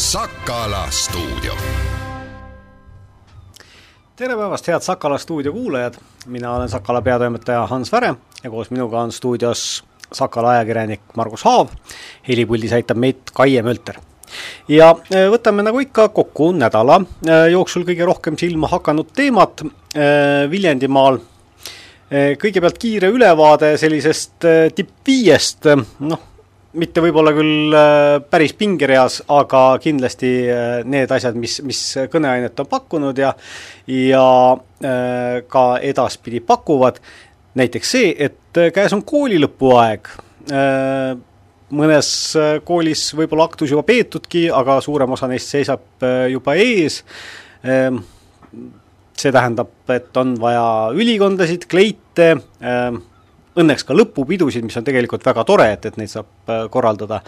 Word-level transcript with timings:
Sakala 0.00 0.86
stuudio. 0.90 1.52
tere 4.16 4.36
päevast, 4.36 4.68
head 4.68 4.80
Sakala 4.80 5.18
stuudio 5.18 5.52
kuulajad, 5.52 5.98
mina 6.26 6.54
olen 6.54 6.68
Sakala 6.68 7.02
peatoimetaja 7.02 7.66
Hans 7.66 7.92
Väre 7.92 8.14
ja 8.44 8.50
koos 8.50 8.70
minuga 8.70 9.00
on 9.00 9.12
stuudios 9.12 9.84
Sakala 10.12 10.54
ajakirjanik 10.54 11.00
Margus 11.16 11.44
Haav, 11.44 11.68
helipuldis 12.28 12.72
aitab 12.72 12.96
meid 12.96 13.20
Kaie 13.34 13.60
Mölter 13.62 14.00
ja 14.72 14.88
äh, 15.12 15.26
võtame 15.34 15.66
nagu 15.68 15.84
ikka 15.84 16.08
kokku 16.16 16.48
nädala 16.56 17.02
äh, 17.28 17.50
jooksul 17.52 17.84
kõige 17.84 18.08
rohkem 18.08 18.40
silma 18.40 18.72
hakanud 18.72 19.12
teemat 19.12 19.66
äh, 19.66 20.48
Viljandimaal. 20.50 21.20
kõigepealt 22.10 22.78
kiire 22.80 23.12
ülevaade 23.12 23.76
sellisest 23.78 24.48
tipp 24.74 25.06
viiest, 25.06 25.68
noh, 26.00 26.29
mitte 26.72 27.02
võib-olla 27.02 27.32
küll 27.34 27.74
päris 28.30 28.52
pingereas, 28.54 29.20
aga 29.32 29.62
kindlasti 29.82 30.28
need 30.86 31.10
asjad, 31.10 31.34
mis, 31.34 31.56
mis 31.66 31.80
kõneainet 32.12 32.62
on 32.62 32.68
pakkunud 32.70 33.18
ja 33.18 33.32
ja 33.90 34.26
ka 35.50 35.64
edaspidi 35.82 36.38
pakuvad, 36.46 37.00
näiteks 37.58 37.90
see, 37.96 38.14
et 38.14 38.62
käes 38.74 38.94
on 38.94 39.02
kooli 39.02 39.40
lõpuaeg 39.42 40.12
mõnes 41.74 42.08
äh, 42.38 42.56
koolis 42.66 43.10
võib-olla 43.16 43.46
aktus 43.48 43.72
juba 43.72 43.84
peetudki, 43.86 44.48
aga 44.52 44.78
suurem 44.84 45.14
osa 45.14 45.28
neist 45.30 45.52
seisab 45.52 46.06
äh, 46.06 46.26
juba 46.32 46.56
ees. 46.58 47.00
Ähm, 47.66 48.02
see 49.20 49.32
tähendab, 49.34 49.72
et 49.92 50.16
on 50.16 50.34
vaja 50.40 50.64
ülikondasid, 50.96 51.66
kleite, 51.70 52.32
ähm, 52.64 53.02
õnneks 53.58 53.86
ka 53.86 53.96
lõpupidusid, 53.96 54.64
mis 54.66 54.78
on 54.78 54.86
tegelikult 54.86 55.26
väga 55.26 55.44
tore, 55.48 55.72
et, 55.74 55.90
et 55.90 55.98
neid 56.00 56.12
saab 56.12 56.50
äh, 56.50 56.64
korraldada. 56.70 57.20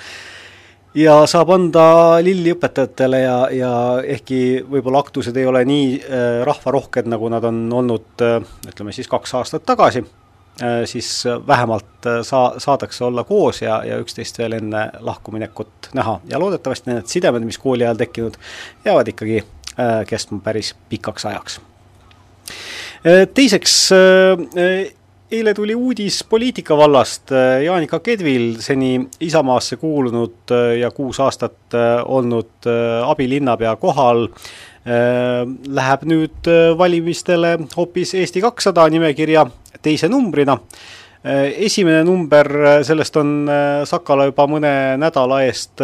ja 0.95 1.23
saab 1.27 1.51
anda 1.55 1.84
lilli 2.23 2.53
õpetajatele 2.53 3.23
ja, 3.23 3.37
ja 3.51 3.75
ehkki 4.05 4.65
võib-olla 4.70 5.00
aktused 5.00 5.37
ei 5.37 5.47
ole 5.47 5.65
nii 5.65 6.00
rahvarohked, 6.45 7.09
nagu 7.09 7.31
nad 7.33 7.45
on 7.48 7.65
olnud 7.73 8.27
ütleme 8.69 8.93
siis 8.93 9.09
kaks 9.09 9.34
aastat 9.41 9.65
tagasi 9.65 10.05
Äh, 10.61 10.84
siis 10.84 11.25
vähemalt 11.47 12.06
äh, 12.06 12.23
saa-, 12.23 12.55
saadakse 12.59 13.05
olla 13.05 13.25
koos 13.25 13.62
ja, 13.62 13.84
ja 13.84 13.97
üksteist 13.98 14.37
veel 14.39 14.53
enne 14.53 14.83
lahkuminekut 15.00 15.89
näha 15.97 16.19
ja 16.28 16.39
loodetavasti 16.39 16.91
need 16.91 17.09
sidemed, 17.09 17.47
mis 17.48 17.56
kooli 17.59 17.87
ajal 17.87 17.97
tekkinud, 17.97 18.37
jäävad 18.84 19.09
ikkagi 19.15 19.39
äh, 19.41 20.03
kestma 20.06 20.43
päris 20.45 20.75
pikaks 20.89 21.27
ajaks. 21.27 21.61
Teiseks, 23.34 23.73
eile 25.33 25.55
tuli 25.55 25.75
uudis 25.75 26.25
poliitika 26.28 26.77
vallast, 26.77 27.30
Jaanika 27.64 28.00
Kedvil, 28.00 28.56
seni 28.61 29.00
Isamaasse 29.20 29.77
kuulunud 29.80 30.52
ja 30.80 30.91
kuus 30.91 31.20
aastat 31.20 31.77
olnud 32.05 32.69
abilinnapea 33.06 33.77
kohal, 33.80 34.27
läheb 35.78 36.05
nüüd 36.10 36.50
valimistele 36.78 37.55
hoopis 37.77 38.14
Eesti 38.19 38.42
kakssada 38.44 38.88
nimekirja 38.92 39.47
teise 39.83 40.10
numbrina. 40.12 40.58
Esimene 41.22 42.03
number, 42.05 42.48
sellest 42.84 43.16
on 43.16 43.36
Sakala 43.88 44.27
juba 44.28 44.48
mõne 44.50 44.72
nädala 45.00 45.44
eest 45.47 45.80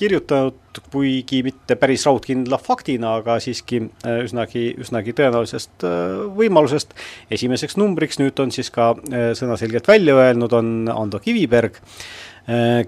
kirjutanud, 0.00 0.80
kuigi 0.92 1.42
mitte 1.46 1.76
päris 1.78 2.06
raudkindla 2.08 2.58
faktina, 2.58 3.16
aga 3.20 3.36
siiski 3.42 3.82
üsnagi, 4.24 4.64
üsnagi 4.80 5.14
tõenäolisest 5.18 5.86
võimalusest. 6.38 6.96
esimeseks 7.30 7.76
numbriks 7.80 8.18
nüüd 8.22 8.40
on 8.42 8.50
siis 8.54 8.72
ka 8.72 8.94
sõnaselgelt 9.38 9.88
välja 9.88 10.16
öelnud, 10.16 10.52
on 10.52 10.74
Ando 10.90 11.20
Kiviberg, 11.22 11.78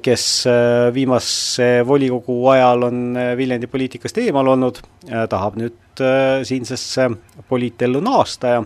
kes 0.03 0.27
viimase 0.95 1.69
volikogu 1.87 2.41
ajal 2.51 2.89
on 2.89 3.03
Viljandi 3.39 3.69
poliitikast 3.71 4.19
eemal 4.19 4.48
olnud, 4.57 4.81
tahab 5.31 5.61
nüüd 5.61 6.05
siinsesse 6.48 7.11
poliitellu 7.48 8.01
naasta 8.03 8.57
ja 8.57 8.64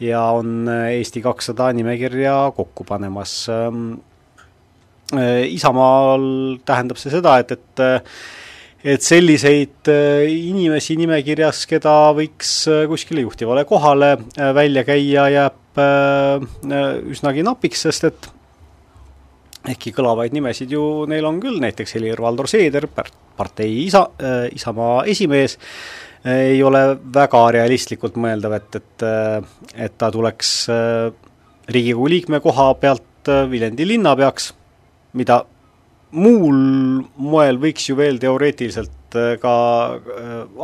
ja 0.00 0.22
on 0.22 0.68
äh, 0.68 0.92
Eesti 0.98 1.22
kakssada 1.22 1.72
nimekirja 1.72 2.52
kokku 2.56 2.84
panemas. 2.84 3.46
Äh, 5.16 5.46
Isamaal 5.54 6.58
tähendab 6.68 7.00
see 7.00 7.12
seda, 7.14 7.38
et, 7.42 7.56
et 7.56 7.84
äh, 7.84 8.20
et 8.88 9.02
selliseid 9.02 9.88
inimesi 10.30 10.94
nimekirjas, 11.00 11.64
keda 11.66 12.12
võiks 12.14 12.52
kuskile 12.86 13.24
juhtivale 13.24 13.64
kohale 13.66 14.12
välja 14.54 14.84
käia, 14.86 15.24
jääb 15.34 15.80
üsnagi 17.10 17.42
napiks, 17.42 17.82
sest 17.88 18.06
et 18.06 18.28
ehkki 19.74 19.90
kõlavaid 19.96 20.30
nimesid 20.30 20.70
ju 20.70 20.84
neil 21.10 21.26
on 21.26 21.40
küll, 21.42 21.58
näiteks 21.58 21.96
Helir-Valdor 21.98 22.46
Seeder, 22.46 22.86
partei 22.94 23.82
isa, 23.82 24.04
Isamaa 24.54 25.02
esimees, 25.10 25.58
ei 26.26 26.62
ole 26.62 26.82
väga 27.14 27.42
realistlikult 27.54 28.18
mõeldav, 28.18 28.56
et, 28.58 28.78
et, 28.80 29.04
et 29.86 29.98
ta 29.98 30.10
tuleks 30.14 30.52
äh, 30.72 31.10
Riigikogu 31.68 32.08
liikme 32.10 32.40
koha 32.44 32.72
pealt 32.80 33.30
äh, 33.30 33.44
Viljandi 33.50 33.86
linnapeaks, 33.86 34.52
mida 35.18 35.42
muul 36.16 36.58
moel 37.20 37.60
võiks 37.60 37.90
ju 37.90 37.98
veel 37.98 38.20
teoreetiliselt 38.22 39.18
äh, 39.18 39.36
ka 39.42 39.54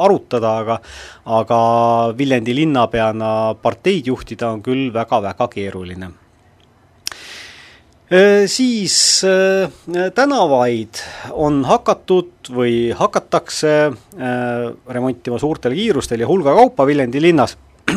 arutada, 0.06 0.56
aga 0.64 0.80
aga 1.42 1.62
Viljandi 2.16 2.56
linnapeana 2.62 3.30
parteid 3.62 4.12
juhtida 4.12 4.54
on 4.54 4.62
küll 4.64 4.92
väga-väga 4.94 5.50
keeruline 5.52 6.14
Äh, 8.12 8.46
siis 8.46 9.24
äh, 9.24 9.70
tänavaid 10.14 11.00
on 11.32 11.62
hakatud 11.64 12.50
või 12.52 12.92
hakatakse 12.92 13.70
äh, 13.88 14.66
remontima 14.92 15.38
suurtel 15.40 15.72
kiirustel 15.72 16.20
ja 16.20 16.28
hulga 16.28 16.52
kaupa 16.54 16.84
Viljandi 16.86 17.22
linnas. 17.24 17.56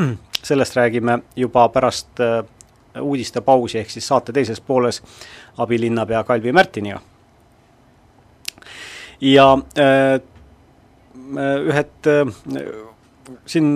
sellest 0.49 0.77
räägime 0.79 1.19
juba 1.35 1.67
pärast 1.69 2.23
uudistepausi, 3.01 3.81
ehk 3.81 3.91
siis 3.91 4.07
saate 4.07 4.31
teises 4.33 4.61
pooles 4.63 5.01
abilinnapea 5.57 6.23
Kalvi 6.23 6.53
Märtiniga. 6.53 7.01
ja 9.21 9.47
ühed 11.67 12.09
siin 13.45 13.71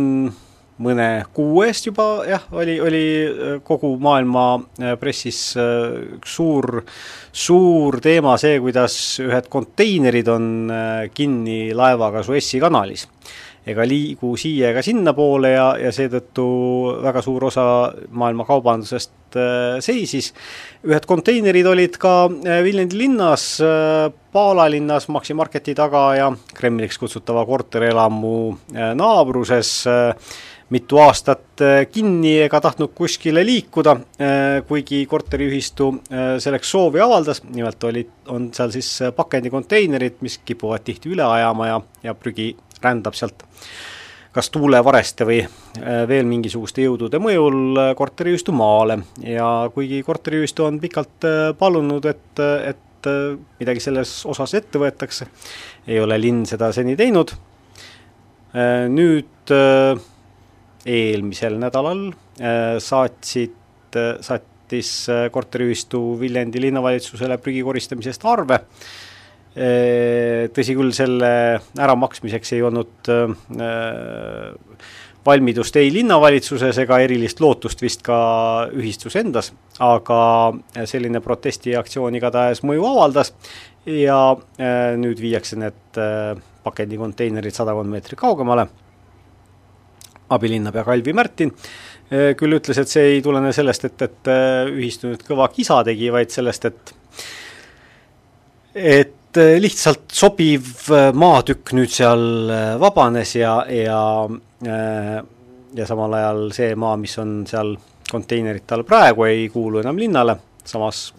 mõne 0.82 1.08
kuu 1.36 1.62
eest 1.66 1.88
juba 1.90 2.06
jah, 2.28 2.44
oli, 2.58 2.78
oli 2.82 3.04
äh, 3.28 3.54
kogu 3.66 3.94
maailma 4.02 4.46
äh, 4.58 4.96
pressis 5.00 5.40
äh, 5.60 6.18
üks 6.18 6.36
suur, 6.38 6.82
suur 7.32 8.00
teema 8.04 8.38
see, 8.42 8.58
kuidas 8.64 8.96
ühed 9.24 9.50
konteinerid 9.52 10.32
on 10.32 10.50
kinni 11.14 11.62
laevaga 11.78 12.24
Suessi 12.26 12.62
kanalis 12.62 13.08
ega 13.68 13.86
liigu 13.86 14.34
siia 14.42 14.72
ega 14.72 14.82
sinnapoole 14.82 15.52
ja, 15.54 15.68
ja 15.78 15.92
seetõttu 15.94 16.46
väga 17.04 17.22
suur 17.22 17.46
osa 17.52 17.66
maailma 18.10 18.48
kaubandusest 18.48 19.38
seisis. 19.86 20.32
Ühed 20.88 21.06
konteinerid 21.06 21.68
olid 21.70 21.98
ka 22.02 22.14
Viljandi 22.66 22.98
linnas, 22.98 23.44
Paala 24.32 24.66
linnas 24.72 25.08
Maxi 25.14 25.36
Marketi 25.38 25.76
taga 25.78 26.06
ja 26.18 26.32
Kremliks 26.58 26.98
kutsutava 26.98 27.44
korterelamu 27.46 28.38
naabruses 28.98 29.76
äh, 29.92 30.32
mitu 30.72 31.00
aastat 31.04 31.62
äh, 31.62 31.84
kinni 31.92 32.38
ega 32.46 32.62
tahtnud 32.64 32.94
kuskile 32.96 33.44
liikuda, 33.46 33.96
äh, 34.24 34.62
kuigi 34.68 35.04
korteriühistu 35.10 35.90
äh, 35.92 36.28
selleks 36.44 36.72
soovi 36.72 37.04
avaldas, 37.04 37.44
nimelt 37.50 37.84
olid, 37.90 38.14
on 38.32 38.50
seal 38.56 38.72
siis 38.76 38.92
pakendikonteinerid, 39.16 40.22
mis 40.26 40.40
kipuvad 40.46 40.86
tihti 40.88 41.12
üle 41.12 41.28
ajama 41.28 41.68
ja, 41.68 41.82
ja 42.08 42.16
prügi 42.16 42.54
rändab 42.82 43.20
sealt 43.20 43.44
kas 44.32 44.50
tuulevareste 44.54 45.26
või 45.28 45.42
veel 46.08 46.28
mingisuguste 46.30 46.86
jõudude 46.86 47.20
mõjul 47.20 47.80
korteriühistu 48.00 48.54
maale 48.56 49.02
ja 49.28 49.48
kuigi 49.74 50.00
korteriühistu 50.08 50.64
on 50.70 50.80
pikalt 50.80 51.28
palunud, 51.60 52.08
et, 52.08 52.40
et 52.40 53.10
midagi 53.60 53.84
selles 53.84 54.14
osas 54.30 54.54
ette 54.56 54.80
võetakse, 54.80 55.28
ei 55.88 56.00
ole 56.00 56.16
linn 56.22 56.46
seda 56.48 56.72
seni 56.72 56.96
teinud, 56.96 57.34
nüüd 58.96 59.52
eelmisel 60.86 61.58
nädalal 61.62 62.10
äh, 62.42 62.78
saatsid, 62.82 63.56
äh, 63.96 64.18
saatis 64.24 64.92
äh, 65.10 65.28
korteriühistu 65.34 66.20
Viljandi 66.20 66.62
linnavalitsusele 66.62 67.38
prügi 67.42 67.64
koristamisest 67.66 68.26
arve. 68.26 68.62
Tõsi 69.52 70.76
küll, 70.78 70.94
selle 70.96 71.32
äramaksmiseks 71.76 72.54
ei 72.56 72.62
olnud 72.64 73.10
valmidust 75.26 75.76
ei 75.78 75.92
linnavalitsuses 75.94 76.80
ega 76.82 77.02
erilist 77.04 77.42
lootust 77.44 77.84
vist 77.84 78.02
ka 78.06 78.16
ühistus 78.74 79.18
endas, 79.20 79.52
aga 79.84 80.22
selline 80.90 81.22
protestiaktsioon 81.22 82.16
igatahes 82.18 82.64
mõju 82.66 82.88
avaldas 82.94 83.34
ja 83.86 84.22
nüüd 84.98 85.22
viiakse 85.22 85.60
need 85.60 86.02
pakendikonteinerid 86.64 87.54
sadakond 87.58 87.92
meetrit 87.92 88.20
kaugemale. 88.20 88.68
Abilinnapea 90.32 90.84
Kalvi 90.88 91.14
Märtin 91.14 91.52
küll 92.40 92.58
ütles, 92.58 92.80
et 92.80 92.92
see 92.92 93.16
ei 93.16 93.22
tulene 93.24 93.54
sellest, 93.56 93.86
et, 93.88 94.04
et 94.08 94.30
ühistu 94.72 95.12
nüüd 95.12 95.24
kõva 95.28 95.48
kisa 95.54 95.82
tegi, 95.88 96.10
vaid 96.14 96.32
sellest, 96.34 96.70
et 96.72 96.96
et 98.76 99.18
lihtsalt 99.38 100.12
sobiv 100.14 100.90
maatükk 101.14 101.72
nüüd 101.78 101.92
seal 101.94 102.52
vabanes 102.82 103.36
ja, 103.40 103.62
ja 103.72 104.02
ja 105.76 105.88
samal 105.88 106.14
ajal 106.14 106.52
see 106.56 106.76
maa, 106.76 106.98
mis 107.00 107.18
on 107.22 107.42
seal 107.50 107.76
konteinerite 108.12 108.76
all 108.76 108.86
praegu, 108.88 109.26
ei 109.30 109.48
kuulu 109.50 109.80
enam 109.82 110.00
linnale, 110.00 110.36
samas 110.68 111.12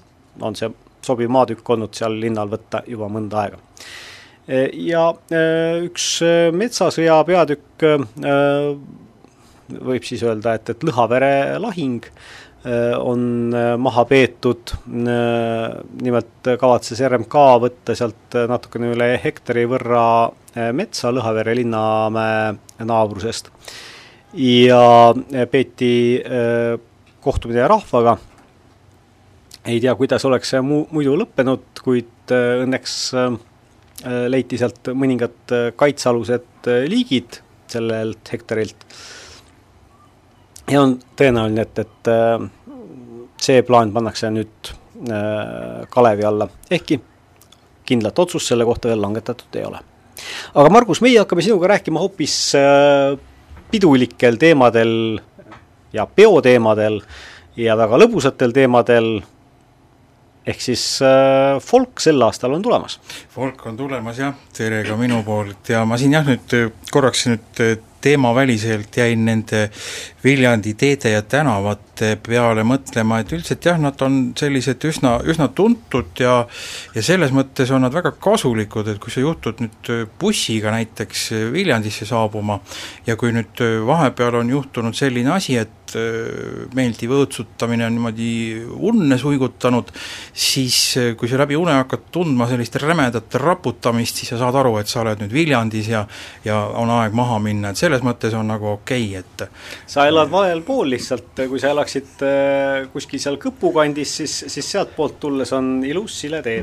on 0.45 0.57
see 0.59 0.71
sobiv 1.03 1.31
maatükk 1.33 1.71
olnud 1.75 1.95
seal 1.97 2.19
linnal 2.21 2.51
võtta 2.53 2.83
juba 2.87 3.09
mõnda 3.13 3.45
aega. 3.45 3.59
ja 4.73 5.07
üks 5.83 6.09
metsasõja 6.53 7.23
peatükk 7.27 7.87
võib 9.73 10.05
siis 10.05 10.23
öelda, 10.27 10.57
et, 10.59 10.75
et 10.75 10.85
Lõhavere 10.85 11.59
lahing 11.63 12.05
on 13.03 13.23
maha 13.83 14.05
peetud, 14.07 14.71
nimelt 14.87 16.51
kavatses 16.61 17.01
RMK 17.09 17.41
võtta 17.65 17.97
sealt 17.99 18.37
natukene 18.51 18.93
üle 18.95 19.09
hektari 19.19 19.65
võrra 19.67 20.05
metsa 20.77 21.11
Lõhavere 21.11 21.57
linnamäe 21.59 22.85
naabrusest 22.87 23.51
ja 24.35 25.15
peeti 25.51 26.23
äh, 26.25 26.81
kohtumine 27.21 27.69
rahvaga. 27.69 28.17
ei 29.65 29.81
tea, 29.81 29.95
kuidas 29.95 30.25
oleks 30.25 30.51
see 30.51 30.61
mu-, 30.65 30.87
muidu 30.91 31.15
lõppenud, 31.21 31.83
kuid 31.85 32.33
äh, 32.35 32.63
õnneks 32.65 32.97
äh, 33.15 33.37
leiti 34.29 34.59
sealt 34.59 34.91
mõningad 34.99 35.53
kaitsealused 35.79 36.67
liigid 36.91 37.39
sellelt 37.71 38.33
hektarilt. 38.33 38.87
Ja 40.71 40.83
on 40.83 40.99
tõenäoline, 41.19 41.67
et, 41.67 41.79
et 41.79 42.11
see 43.43 43.63
plaan 43.67 43.93
pannakse 43.93 44.31
nüüd 44.31 44.73
kalevi 45.91 46.25
alla, 46.25 46.47
ehkki 46.71 47.01
kindlat 47.89 48.19
otsust 48.23 48.53
selle 48.53 48.65
kohta 48.65 48.93
veel 48.93 49.03
langetatud 49.03 49.59
ei 49.59 49.65
ole. 49.67 49.81
aga 50.55 50.71
Margus, 50.71 51.01
meie 51.03 51.19
hakkame 51.19 51.43
sinuga 51.43 51.73
rääkima 51.75 52.01
hoopis 52.01 52.37
pidulikel 53.73 54.39
teemadel 54.39 55.21
ja 55.93 56.07
peoteemadel 56.07 57.01
ja 57.57 57.77
väga 57.77 58.01
lõbusatel 58.01 58.53
teemadel, 58.55 59.09
ehk 60.49 60.65
siis 60.65 60.85
äh, 61.05 61.59
folk 61.63 62.01
sel 62.03 62.23
aastal 62.25 62.57
on 62.57 62.65
tulemas. 62.65 62.99
folk 63.31 63.67
on 63.67 63.77
tulemas 63.77 64.19
jah, 64.19 64.35
tere 64.57 64.83
ka 64.87 64.97
minu 65.01 65.23
poolt 65.27 65.73
ja 65.75 65.85
ma 65.89 65.99
siin 66.01 66.17
jah, 66.17 66.27
nüüd 66.27 66.57
korraks 66.91 67.27
nüüd 67.31 67.65
teemaväliselt 68.03 68.97
jäin 68.97 69.25
nende 69.25 69.69
Viljandi 70.25 70.75
teede 70.79 71.15
ja 71.15 71.23
tänavate 71.23 72.17
peale 72.23 72.65
mõtlema, 72.67 73.21
et 73.23 73.33
üldiselt 73.33 73.67
jah, 73.67 73.79
nad 73.81 74.01
on 74.05 74.21
sellised 74.39 74.85
üsna, 74.89 75.17
üsna 75.29 75.49
tuntud 75.55 76.23
ja 76.23 76.43
ja 76.95 77.03
selles 77.05 77.35
mõttes 77.35 77.71
on 77.75 77.85
nad 77.87 77.95
väga 77.95 78.15
kasulikud, 78.23 78.89
et 78.89 79.03
kui 79.03 79.15
sa 79.15 79.23
juhtud 79.25 79.63
nüüd 79.63 79.93
bussiga 80.21 80.75
näiteks 80.75 81.29
Viljandisse 81.55 82.07
saabuma 82.09 82.61
ja 83.07 83.17
kui 83.17 83.35
nüüd 83.35 83.63
vahepeal 83.87 84.43
on 84.43 84.51
juhtunud 84.51 84.99
selline 84.99 85.35
asi, 85.37 85.59
et 85.59 85.82
meeldiv 86.77 87.15
õõtsutamine 87.17 87.87
on 87.87 87.97
niimoodi 87.97 88.31
unne 88.91 89.19
suigutanud, 89.21 89.93
siis 90.33 90.79
kui 91.19 91.31
sa 91.31 91.41
läbi 91.43 91.59
une 91.59 91.77
hakkad 91.81 92.09
tundma 92.15 92.49
sellist 92.51 92.77
rämedat 92.83 93.35
raputamist, 93.43 94.21
siis 94.21 94.33
sa 94.35 94.41
saad 94.43 94.59
aru, 94.63 94.77
et 94.81 94.91
sa 94.91 95.03
oled 95.03 95.23
nüüd 95.23 95.35
Viljandis 95.35 95.91
ja 95.93 96.05
ja 96.45 96.59
on 96.79 96.91
aeg 96.91 97.15
maha 97.17 97.39
minna, 97.43 97.73
et 97.73 97.81
selles 97.81 98.03
mõttes 98.05 98.35
on 98.37 98.49
nagu 98.51 98.73
okei 98.75 99.09
okay,, 99.17 99.23
et 99.23 99.89
sa 99.91 100.07
elad 100.11 100.31
valel 100.33 100.63
pool 100.67 100.93
lihtsalt, 100.93 101.45
kui 101.49 101.61
sa 101.63 101.73
elaksid 101.73 102.25
äh, 102.27 102.89
kuskil 102.93 103.23
seal 103.23 103.39
Kõpu 103.43 103.73
kandis, 103.75 104.13
siis, 104.21 104.35
siis 104.53 104.69
sealtpoolt 104.75 105.19
tulles 105.23 105.51
on 105.57 105.75
ilus 105.87 106.21
sile 106.23 106.43
tee. 106.45 106.63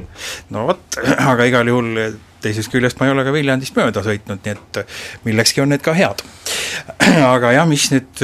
no 0.55 0.67
vot, 0.69 0.99
aga 1.31 1.47
igal 1.49 1.71
juhul 1.71 2.19
teisest 2.43 2.71
küljest 2.71 2.99
ma 2.99 3.09
ei 3.09 3.15
ole 3.15 3.25
ka 3.27 3.33
Viljandist 3.35 3.75
mööda 3.77 4.03
sõitnud, 4.05 4.43
nii 4.45 4.55
et 4.55 4.79
millekski 5.25 5.63
on 5.63 5.73
need 5.73 5.83
ka 5.85 5.95
head. 5.97 6.23
aga 7.33 7.53
jah, 7.57 7.67
mis 7.69 7.89
nüüd 7.93 8.23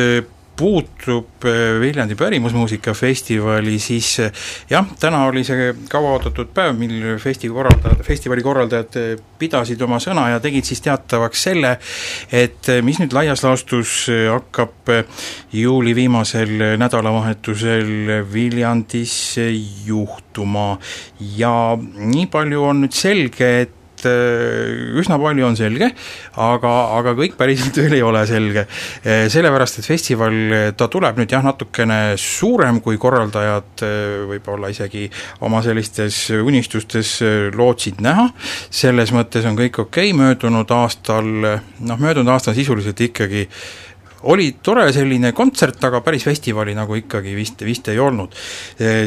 puutub 0.57 1.45
äh, 1.45 1.79
Viljandi 1.81 2.15
pärimusmuusika 2.15 2.93
festivali, 2.93 3.79
siis 3.79 4.19
äh, 4.19 4.31
jah, 4.69 4.87
täna 4.99 5.25
oli 5.27 5.43
see 5.47 5.71
kauaoodatud 5.91 6.51
päev, 6.55 6.75
mil 6.79 7.17
festi 7.21 7.49
korraldajad, 7.51 8.03
festivali 8.07 8.43
korraldajad 8.45 8.99
äh, 9.01 9.23
pidasid 9.39 9.81
oma 9.85 9.99
sõna 10.03 10.29
ja 10.33 10.41
tegid 10.43 10.67
siis 10.67 10.83
teatavaks 10.85 11.45
selle, 11.49 11.75
et 12.31 12.71
mis 12.85 12.99
nüüd 13.01 13.15
laias 13.15 13.43
laastus 13.43 13.95
hakkab 14.31 14.91
juuli 15.53 15.95
viimasel 15.97 16.77
nädalavahetusel 16.79 18.21
Viljandis 18.31 19.15
juhtuma. 19.85 20.75
Ja 21.37 21.75
nii 21.79 22.27
palju 22.31 22.63
on 22.63 22.85
nüüd 22.85 22.95
selge, 22.95 23.49
et 23.65 23.81
et 24.05 24.11
äh, 24.11 24.99
üsna 24.99 25.17
palju 25.21 25.45
on 25.47 25.57
selge, 25.57 25.89
aga, 26.41 26.73
aga 26.97 27.15
kõik 27.17 27.37
päriselt 27.39 27.77
veel 27.81 27.97
ei 27.97 28.03
ole 28.05 28.23
selge. 28.29 28.65
Äh, 29.03 29.25
sellepärast, 29.31 29.81
et 29.81 29.89
festival, 29.89 30.37
ta 30.77 30.89
tuleb 30.91 31.19
nüüd 31.19 31.31
jah, 31.31 31.43
natukene 31.45 32.15
suurem, 32.21 32.81
kui 32.85 32.99
korraldajad 33.01 33.85
võib-olla 34.29 34.69
isegi 34.71 35.07
oma 35.45 35.61
sellistes 35.65 36.27
unistustes 36.35 37.17
lootsid 37.55 38.01
näha, 38.05 38.29
selles 38.73 39.11
mõttes 39.15 39.45
on 39.47 39.57
kõik 39.57 39.81
okei 39.85 40.11
okay., 40.11 40.17
möödunud 40.17 40.71
aastal, 40.75 41.25
noh 41.25 41.99
möödunud 42.01 42.31
aastal 42.33 42.55
sisuliselt 42.57 43.01
ikkagi 43.07 43.45
oli 44.25 44.55
tore 44.63 44.87
selline 44.93 45.35
kontsert, 45.37 45.83
aga 45.85 45.99
päris 46.01 46.23
festivali 46.25 46.73
nagu 46.73 46.95
ikkagi 46.97 47.35
vist, 47.37 47.61
vist 47.67 47.91
ei 47.93 47.99
olnud. 48.01 48.33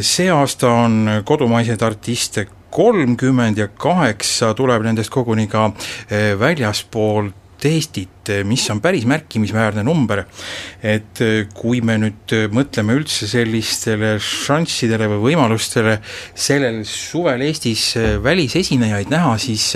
See 0.07 0.29
aasta 0.31 0.71
on 0.85 1.01
kodumaiseid 1.27 1.83
artiste 1.83 2.47
kolmkümmend 2.71 3.59
ja 3.59 3.69
kaheksa 3.69 4.55
tuleb 4.57 4.87
nendest 4.87 5.13
koguni 5.13 5.49
ka 5.51 5.71
eh, 6.11 6.33
väljaspoolt 6.39 7.45
Eestit, 7.59 8.29
eh, 8.31 8.45
mis 8.47 8.63
on 8.71 8.79
päris 8.79 9.03
märkimisväärne 9.11 9.83
number. 9.83 10.23
et 10.83 11.21
eh, 11.21 11.49
kui 11.55 11.81
me 11.81 11.97
nüüd 11.99 12.35
mõtleme 12.55 12.95
üldse 12.95 13.27
sellistele 13.27 14.13
šanssidele 14.23 15.09
või 15.11 15.33
võimalustele 15.33 15.97
sellel 16.39 16.85
suvel 16.87 17.43
Eestis 17.49 17.97
välisesinejaid 18.23 19.11
näha, 19.11 19.35
siis 19.43 19.73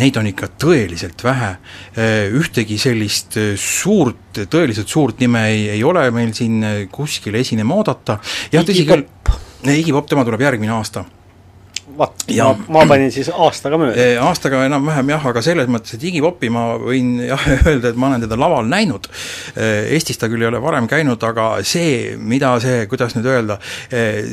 neid 0.00 0.18
on 0.18 0.26
ikka 0.26 0.48
tõeliselt 0.58 1.22
vähe. 1.22 1.56
ühtegi 2.34 2.78
sellist 2.78 3.38
suurt, 3.54 4.42
tõeliselt 4.50 4.90
suurt 4.90 5.20
nime 5.20 5.46
ei, 5.52 5.68
ei 5.76 5.84
ole 5.84 6.10
meil 6.10 6.34
siin 6.34 6.88
kuskil 6.90 7.38
esinema 7.38 7.78
oodata. 7.78 8.18
jah, 8.52 8.66
tõsi 8.66 8.82
küll, 8.88 9.06
Iggy 9.66 9.94
Pop, 9.94 10.10
tema 10.10 10.24
tuleb 10.26 10.42
järgmine 10.42 10.74
aasta 10.74 11.04
vaat, 11.98 12.26
ma, 12.28 12.52
ma 12.78 12.84
panin 12.90 13.12
siis 13.14 13.30
aastaga 13.32 13.78
mööda. 13.80 14.06
Aastaga 14.26 14.64
enam-vähem 14.68 15.14
jah, 15.14 15.26
aga 15.32 15.42
selles 15.44 15.70
mõttes, 15.70 15.96
et 15.96 16.06
Iggy 16.10 16.22
Popi 16.24 16.50
ma 16.52 16.66
võin 16.80 17.16
jah 17.32 17.46
öelda, 17.58 17.92
et 17.92 18.00
ma 18.00 18.10
olen 18.12 18.26
teda 18.26 18.38
laval 18.40 18.68
näinud, 18.70 19.08
Eestis 19.56 20.20
ta 20.20 20.30
küll 20.32 20.44
ei 20.44 20.50
ole 20.50 20.60
varem 20.62 20.88
käinud, 20.90 21.22
aga 21.26 21.48
see, 21.66 22.16
mida 22.18 22.54
see, 22.62 22.84
kuidas 22.90 23.16
nüüd 23.16 23.28
öelda, 23.30 23.58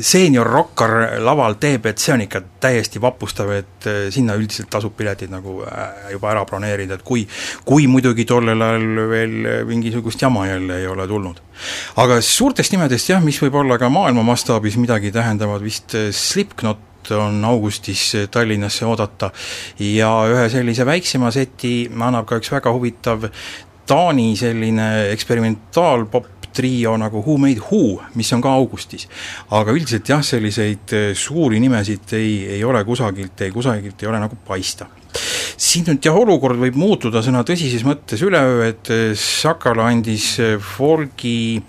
seenior 0.04 0.50
rokkar 0.50 0.96
laval 1.24 1.58
teeb, 1.60 1.88
et 1.90 2.02
see 2.02 2.14
on 2.14 2.24
ikka 2.26 2.42
täiesti 2.64 3.02
vapustav, 3.02 3.52
et 3.56 3.88
sinna 4.14 4.36
üldiselt 4.38 4.70
tasub 4.72 4.94
piletid 4.96 5.32
nagu 5.32 5.60
äh, 5.66 6.12
juba 6.14 6.30
ära 6.32 6.44
broneerida, 6.48 6.98
et 6.98 7.04
kui 7.06 7.24
kui 7.64 7.86
muidugi 7.90 8.26
tollel 8.28 8.62
ajal 8.62 9.04
veel 9.10 9.36
mingisugust 9.68 10.22
jama 10.22 10.46
jälle 10.48 10.80
ei 10.80 10.86
ole 10.86 11.06
tulnud. 11.08 11.40
aga 11.96 12.20
suurtest 12.20 12.72
nimedest 12.74 13.08
jah, 13.08 13.22
mis 13.22 13.38
võib 13.42 13.60
olla 13.62 13.78
ka 13.78 13.88
maailma 13.92 14.24
mastaabis 14.26 14.76
midagi 14.80 15.12
tähendavad, 15.14 15.62
vist 15.62 15.94
Slipknot 16.10 16.93
on 17.12 17.44
augustis 17.44 18.12
Tallinnasse 18.30 18.86
oodata 18.88 19.30
ja 19.78 20.10
ühe 20.30 20.48
sellise 20.52 20.86
väiksema 20.86 21.32
seti 21.34 21.74
annab 21.90 22.28
ka 22.28 22.40
üks 22.40 22.52
väga 22.54 22.72
huvitav 22.74 23.28
Taani 23.84 24.30
selline 24.40 24.88
eksperimentaalpop 25.12 26.30
trio 26.54 26.94
nagu 26.96 27.20
Who 27.20 27.36
Made 27.42 27.60
Who, 27.66 27.98
mis 28.14 28.30
on 28.32 28.40
ka 28.40 28.52
augustis. 28.54 29.08
aga 29.50 29.74
üldiselt 29.74 30.08
jah, 30.08 30.22
selliseid 30.22 30.94
suuri 31.18 31.60
nimesid 31.60 32.14
ei, 32.16 32.36
ei 32.58 32.64
ole 32.64 32.84
kusagilt, 32.86 33.40
ei 33.42 33.50
kusagilt 33.50 34.02
ei 34.02 34.08
ole 34.08 34.22
nagu 34.22 34.38
paista 34.46 34.86
siin 35.60 35.86
nüüd 35.86 36.02
jah, 36.04 36.16
olukord 36.18 36.58
võib 36.58 36.76
muutuda 36.78 37.22
sõna 37.24 37.44
tõsises 37.46 37.84
mõttes 37.86 38.22
üleöö, 38.26 38.64
et 38.70 38.90
eh, 38.92 39.04
Sakala 39.18 39.88
andis 39.90 40.34
eh, 40.42 40.56
folgi, 40.58 41.60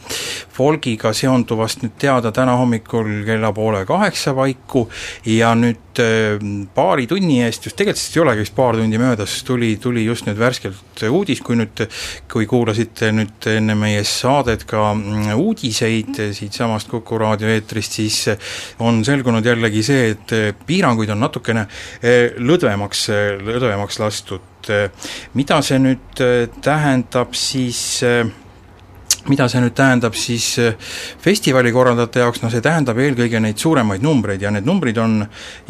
folgiga 0.56 1.14
seonduvast 1.16 1.84
nüüd 1.86 1.96
teada 2.02 2.32
täna 2.36 2.58
hommikul 2.60 3.24
kella 3.28 3.52
poole 3.56 3.86
kaheksa 3.88 4.34
paiku 4.38 4.88
ja 5.30 5.54
nüüd 5.56 6.02
eh, 6.02 6.42
paari 6.76 7.08
tunni 7.08 7.42
eest, 7.46 7.70
just 7.70 7.78
tegelikult 7.78 8.02
sellest 8.02 8.18
ei 8.18 8.24
olegi 8.24 8.44
vist 8.44 8.56
paar 8.58 8.76
tundi 8.76 9.00
möödas, 9.00 9.38
tuli, 9.48 9.76
tuli 9.82 10.06
just 10.06 10.28
nüüd 10.28 10.40
värskelt 10.40 11.06
uudis, 11.10 11.42
kui 11.46 11.56
nüüd, 11.60 11.86
kui 12.32 12.48
kuulasite 12.50 13.12
nüüd 13.16 13.48
enne 13.52 13.78
meie 13.80 14.04
saadet 14.08 14.66
ka 14.68 14.90
mm, 14.94 15.32
uudiseid 15.40 16.20
siitsamast 16.36 16.90
Kuku 16.92 17.18
raadio 17.20 17.50
eetrist, 17.52 17.96
siis 17.98 18.20
on 18.84 19.02
selgunud 19.06 19.46
jällegi 19.46 19.82
see, 19.84 20.12
et 20.14 20.60
piiranguid 20.68 21.12
on 21.12 21.24
natukene 21.24 21.66
lõdvemaks, 22.02 23.08
lõdvemaks 23.46 23.76
leebemaks 23.76 24.00
lastud. 24.00 24.42
mida 25.34 25.62
see 25.62 25.78
nüüd 25.78 26.22
äh, 26.24 26.48
tähendab 26.62 27.36
siis 27.38 28.02
äh, 28.04 28.26
mida 29.32 29.48
see 29.50 29.62
nüüd 29.63 29.75
tähendab 29.77 30.15
siis 30.20 30.48
äh, 30.62 30.75
festivali 31.22 31.72
korraldajate 31.75 32.24
jaoks, 32.24 32.41
no 32.44 32.51
see 32.53 32.63
tähendab 32.65 33.00
eelkõige 33.01 33.41
neid 33.41 33.62
suuremaid 33.62 34.05
numbreid 34.05 34.44
ja 34.46 34.51
need 34.53 34.67
numbrid 34.67 35.00
on 35.01 35.22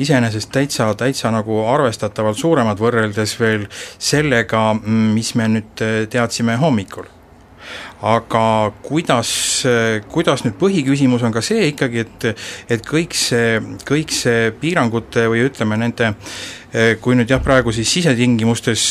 iseenesest 0.01 0.51
täitsa, 0.53 0.91
täitsa 0.99 1.31
nagu 1.33 1.63
arvestatavalt 1.71 2.39
suuremad 2.39 2.81
võrreldes 2.81 3.37
veel 3.39 3.67
sellega, 3.97 4.67
mm, 4.77 5.11
mis 5.15 5.35
me 5.39 5.51
nüüd 5.57 5.85
äh, 5.85 5.99
teadsime 6.11 6.57
hommikul. 6.61 7.11
Aga 8.05 8.73
kuidas, 8.85 9.29
kuidas 10.11 10.43
nüüd 10.45 10.53
põhiküsimus 10.59 11.23
on 11.25 11.33
ka 11.33 11.41
see 11.41 11.71
ikkagi, 11.71 12.03
et 12.03 12.27
et 12.75 12.83
kõik 12.85 13.15
see, 13.17 13.55
kõik 13.87 14.13
see 14.13 14.51
piirangute 14.59 15.23
või 15.31 15.47
ütleme, 15.47 15.79
nende 15.81 16.11
kui 17.01 17.15
nüüd 17.15 17.29
jah, 17.31 17.39
praegu 17.39 17.71
siis 17.71 17.87
sisetingimustes 17.87 18.81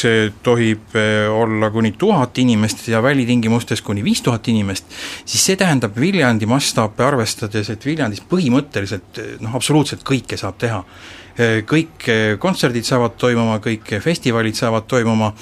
tohib 0.46 0.94
olla 0.96 1.68
kuni 1.74 1.90
tuhat 2.00 2.38
inimest 2.40 2.86
ja 2.88 3.02
välitingimustes 3.04 3.82
kuni 3.84 4.04
viis 4.04 4.22
tuhat 4.24 4.48
inimest, 4.48 4.88
siis 5.24 5.44
see 5.50 5.58
tähendab 5.60 5.98
Viljandi 6.00 6.48
mastaape 6.48 7.04
arvestades, 7.04 7.68
et 7.74 7.84
Viljandis 7.84 8.24
põhimõtteliselt 8.30 9.20
noh, 9.44 9.58
absoluutselt 9.58 10.06
kõike 10.06 10.40
saab 10.40 10.56
teha. 10.62 10.80
Eh, 11.34 11.64
kõik 11.66 12.04
eh, 12.06 12.36
kontserdid 12.38 12.86
saavad 12.86 13.16
toimuma, 13.18 13.56
kõik 13.62 13.88
festivalid 14.02 14.54
saavad 14.54 14.84
toimuma, 14.86 15.32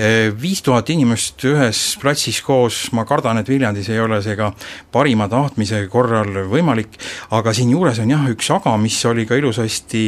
eh, 0.00 0.30
viis 0.32 0.62
tuhat 0.64 0.88
inimest 0.94 1.44
ühes 1.44 1.80
platsis 2.00 2.38
koos, 2.40 2.86
ma 2.96 3.04
kardan, 3.04 3.42
et 3.42 3.50
Viljandis 3.52 3.90
ei 3.92 4.00
ole 4.00 4.22
see 4.24 4.36
ka 4.38 4.48
parima 4.92 5.26
tahtmise 5.28 5.82
korral 5.92 6.46
võimalik, 6.48 6.96
aga 7.36 7.52
siinjuures 7.52 8.00
on 8.00 8.14
jah, 8.14 8.24
üks 8.32 8.48
aga, 8.54 8.78
mis 8.80 8.96
oli 9.04 9.26
ka 9.28 9.36
ilusasti 9.36 10.02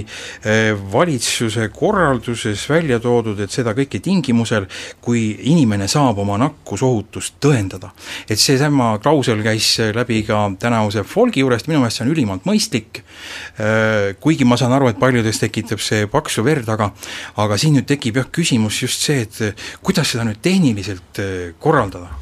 valitsuse 0.93 1.69
korralduses 1.85 2.65
välja 2.71 2.99
toodud, 3.03 3.41
et 3.45 3.53
seda 3.53 3.75
kõike 3.77 4.01
tingimusel, 4.05 4.69
kui 5.05 5.27
inimene 5.53 5.89
saab 5.91 6.23
oma 6.25 6.39
nakkusohutust 6.41 7.37
tõendada. 7.45 7.93
et 8.29 8.41
seesama 8.41 8.99
klausel 9.03 9.43
käis 9.45 9.77
läbi 9.95 10.23
ka 10.25 10.47
tänavuse 10.59 11.05
folgi 11.05 11.45
juurest, 11.45 11.69
minu 11.69 11.83
meelest 11.83 12.01
see 12.01 12.07
on 12.07 12.13
ülimalt 12.15 12.49
mõistlik, 12.49 13.03
kuigi 14.21 14.45
ma 14.49 14.57
saan 14.61 14.73
aru, 14.73 14.89
et 14.89 14.99
paljudes 15.01 15.41
tekitab 15.43 15.83
see 15.83 16.07
paksu 16.11 16.45
verd, 16.47 16.69
aga 16.69 16.91
aga 17.37 17.59
siin 17.61 17.77
nüüd 17.79 17.89
tekib 17.89 18.21
jah, 18.21 18.29
küsimus 18.35 18.81
just 18.83 19.05
see, 19.05 19.25
et 19.25 19.65
kuidas 19.85 20.15
seda 20.15 20.27
nüüd 20.29 20.41
tehniliselt 20.45 21.21
äh, 21.23 21.53
korraldada? 21.61 22.13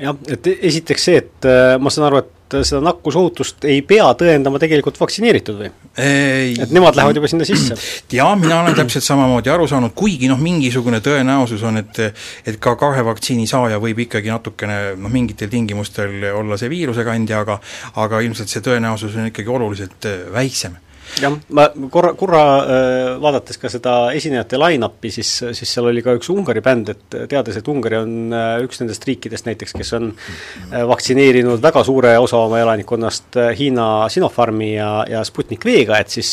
jah, 0.00 0.16
et 0.32 0.48
esiteks 0.54 1.08
see, 1.08 1.18
et 1.22 1.48
äh, 1.48 1.76
ma 1.80 1.92
saan 1.92 2.08
aru, 2.08 2.22
et 2.22 2.30
seda 2.60 2.80
nakkusohutust 2.84 3.64
ei 3.68 3.80
pea 3.86 4.06
tõendama 4.18 4.60
tegelikult 4.62 5.00
vaktsineeritud 5.00 5.58
või? 5.58 5.70
et 5.96 6.72
nemad 6.74 6.96
lähevad 6.98 7.18
juba 7.18 7.30
sinna 7.30 7.46
sisse? 7.48 7.76
jaa, 8.18 8.34
mina 8.38 8.60
olen 8.62 8.76
täpselt 8.76 9.06
samamoodi 9.06 9.52
aru 9.52 9.66
saanud, 9.70 9.94
kuigi 9.96 10.30
noh, 10.30 10.40
mingisugune 10.42 11.02
tõenäosus 11.04 11.64
on, 11.68 11.80
et 11.82 12.00
et 12.02 12.60
ka 12.62 12.76
kahe 12.80 13.04
vaktsiini 13.06 13.48
saaja 13.50 13.80
võib 13.82 14.04
ikkagi 14.06 14.32
natukene 14.32 14.78
noh, 14.96 15.12
mingitel 15.12 15.50
tingimustel 15.52 16.30
olla 16.32 16.58
see 16.60 16.70
viirusekandja, 16.72 17.42
aga 17.44 17.58
aga 18.04 18.22
ilmselt 18.24 18.52
see 18.52 18.64
tõenäosus 18.64 19.18
on 19.18 19.32
ikkagi 19.32 19.52
oluliselt 19.52 20.08
äh, 20.08 20.24
väiksem 20.32 20.78
jah, 21.20 21.34
ma 21.56 21.66
korra, 21.92 22.12
korra 22.18 22.42
äh, 22.62 23.08
vaadates 23.22 23.58
ka 23.60 23.70
seda 23.72 23.94
esinejate 24.16 24.60
line-up'i, 24.60 25.12
siis, 25.12 25.30
siis 25.56 25.74
seal 25.74 25.90
oli 25.90 26.04
ka 26.04 26.14
üks 26.18 26.30
Ungari 26.32 26.62
bänd, 26.64 26.92
et 26.94 27.18
teades, 27.30 27.58
et 27.58 27.68
Ungari 27.68 27.98
on 28.00 28.14
äh, 28.36 28.54
üks 28.64 28.82
nendest 28.82 29.04
riikidest 29.08 29.48
näiteks, 29.48 29.76
kes 29.76 29.92
on 29.98 30.10
äh, 30.12 30.82
vaktsineerinud 30.88 31.62
väga 31.62 31.84
suure 31.86 32.14
osa 32.22 32.42
oma 32.46 32.62
elanikkonnast 32.62 33.40
Hiina 33.58 34.08
Sinopharmi 34.12 34.72
ja, 34.74 34.90
ja 35.10 35.24
Sputnik 35.28 35.66
V-ga, 35.68 36.00
et 36.02 36.12
siis 36.12 36.32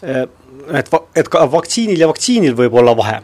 et 0.00 0.88
va-, 0.92 1.04
et 1.16 1.28
ka 1.28 1.44
vaktsiinil 1.50 2.00
ja 2.00 2.08
vaktsiinil 2.08 2.56
võib 2.56 2.78
olla 2.80 2.94
vahe. 2.96 3.20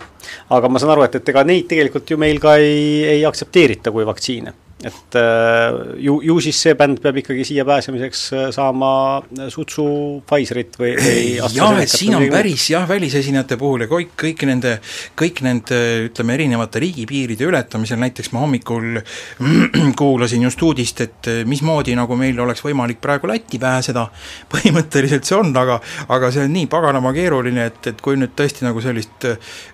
aga 0.51 0.69
ma 0.69 0.83
saan 0.83 0.97
aru, 0.97 1.07
et, 1.07 1.19
et 1.21 1.33
ega 1.33 1.45
neid 1.47 1.69
tegelikult 1.71 2.11
ju 2.11 2.19
meil 2.21 2.41
ka 2.43 2.57
ei, 2.61 3.05
ei 3.17 3.27
aktsepteerita 3.29 3.95
kui 3.95 4.07
vaktsiine 4.09 4.66
et 4.85 5.15
äh, 5.15 5.97
ju, 6.05 6.19
ju 6.21 6.35
siis 6.45 6.59
see 6.61 6.75
bänd 6.77 6.99
peab 7.01 7.17
ikkagi 7.17 7.47
siia 7.49 7.65
pääsemiseks 7.65 8.23
äh, 8.37 8.43
saama 8.53 8.91
äh, 9.25 9.47
sutsu 9.49 9.87
Pfizerit 10.29 10.75
või, 10.77 10.91
või 11.01 11.23
jah, 11.57 11.79
et 11.81 11.89
siin 11.89 12.13
on 12.19 12.27
päris 12.29 12.67
jah, 12.75 12.85
välisesinejate 12.89 13.57
puhul 13.57 13.87
ja 13.87 13.89
kõik, 13.89 14.13
kõik 14.21 14.45
nende, 14.45 14.75
kõik 15.17 15.41
nende 15.47 15.79
ütleme, 16.11 16.35
erinevate 16.37 16.83
riigipiiride 16.85 17.49
ületamisel, 17.49 18.03
näiteks 18.03 18.35
ma 18.37 18.43
hommikul 18.45 19.01
kuulasin 20.01 20.45
just 20.45 20.67
uudist, 20.69 21.01
et 21.07 21.31
mismoodi 21.49 21.97
nagu 21.97 22.21
meil 22.21 22.37
oleks 22.45 22.61
võimalik 22.67 23.01
praegu 23.01 23.33
Lätti 23.33 23.57
pääseda, 23.63 24.05
põhimõtteliselt 24.53 25.25
see 25.25 25.41
on, 25.41 25.55
aga 25.57 25.81
aga 26.13 26.31
see 26.37 26.45
on 26.45 26.53
nii 26.53 26.69
paganama 26.69 27.15
keeruline, 27.17 27.71
et, 27.73 27.81
et 27.95 28.05
kui 28.05 28.21
nüüd 28.21 28.37
tõesti 28.37 28.69
nagu 28.69 28.85
sellist 28.85 29.25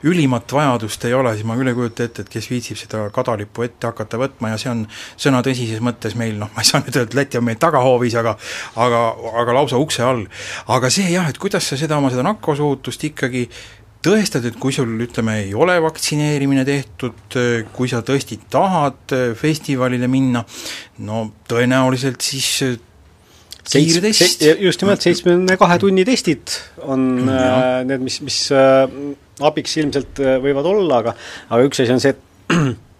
ülimat 0.06 0.54
vajadust 0.54 1.10
ei 1.10 1.18
ole, 1.18 1.34
siis 1.34 1.50
ma 1.50 1.58
küll 1.58 1.74
ei 1.74 1.80
kujuta 1.82 2.06
ette, 2.06 2.22
et 2.22 2.32
kes 2.38 2.50
viitsib 2.54 2.78
seda 2.78 3.08
kadalippu 3.10 3.66
ette 3.66 3.90
hakata 3.90 4.22
võtma 4.22 4.54
ja 4.54 4.62
see 4.62 4.70
on 4.70 4.86
sõna 5.20 5.42
tõsises 5.44 5.82
mõttes 5.84 6.16
meil 6.18 6.38
noh, 6.40 6.50
ma 6.54 6.64
ei 6.64 6.68
saa 6.68 6.82
nüüd 6.82 6.96
öelda, 6.96 7.10
et 7.10 7.18
Läti 7.18 7.40
on 7.40 7.46
meil 7.48 7.60
tagahoovis, 7.62 8.16
aga 8.20 8.34
aga, 8.82 9.04
aga 9.42 9.56
lausa 9.58 9.80
ukse 9.82 10.04
all. 10.06 10.24
aga 10.72 10.90
see 10.92 11.12
jah, 11.12 11.28
et 11.30 11.38
kuidas 11.42 11.68
sa 11.68 11.78
seda 11.80 11.98
oma 12.00 12.12
seda 12.12 12.24
nakkusohutust 12.26 13.08
ikkagi 13.10 13.46
tõestad, 14.02 14.46
et 14.48 14.56
kui 14.58 14.74
sul 14.74 14.96
ütleme, 15.04 15.38
ei 15.44 15.52
ole 15.54 15.76
vaktsineerimine 15.82 16.64
tehtud, 16.66 17.36
kui 17.74 17.90
sa 17.90 18.00
tõesti 18.02 18.40
tahad 18.50 19.14
festivalile 19.38 20.08
minna, 20.10 20.42
no 21.06 21.28
tõenäoliselt 21.50 22.24
siis 22.26 22.48
kiirtest. 23.70 24.42
just 24.58 24.82
nimelt, 24.82 25.04
seitsmekümne 25.06 25.54
kahe 25.60 25.78
tunni 25.78 26.02
testid 26.08 26.50
on 26.82 27.06
ja. 27.28 27.38
äh, 27.38 27.78
need, 27.86 28.02
mis, 28.02 28.18
mis 28.26 28.42
äh, 28.50 28.90
abiks 29.46 29.78
ilmselt 29.78 30.18
äh, 30.18 30.40
võivad 30.42 30.66
olla, 30.66 30.98
aga 31.04 31.14
aga 31.46 31.70
üks 31.70 31.84
asi 31.84 31.94
on 31.94 32.02
see, 32.02 32.16
et 32.16 32.28
Äh, 32.52 32.74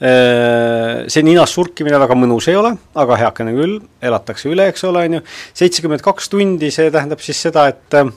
see 0.00 1.22
ninas 1.26 1.52
surkimine 1.52 1.98
väga 2.00 2.16
mõnus 2.16 2.48
ei 2.48 2.56
ole, 2.56 2.72
aga 2.96 3.18
heakene 3.20 3.52
küll, 3.52 3.76
elatakse 4.00 4.48
üle, 4.48 4.70
eks 4.72 4.86
ole, 4.88 5.04
on 5.04 5.18
ju, 5.18 5.22
seitsekümmend 5.60 6.04
kaks 6.04 6.30
tundi, 6.32 6.70
see 6.72 6.88
tähendab 6.92 7.20
siis 7.20 7.40
seda, 7.44 7.66
et 7.68 7.96
äh, 7.98 8.08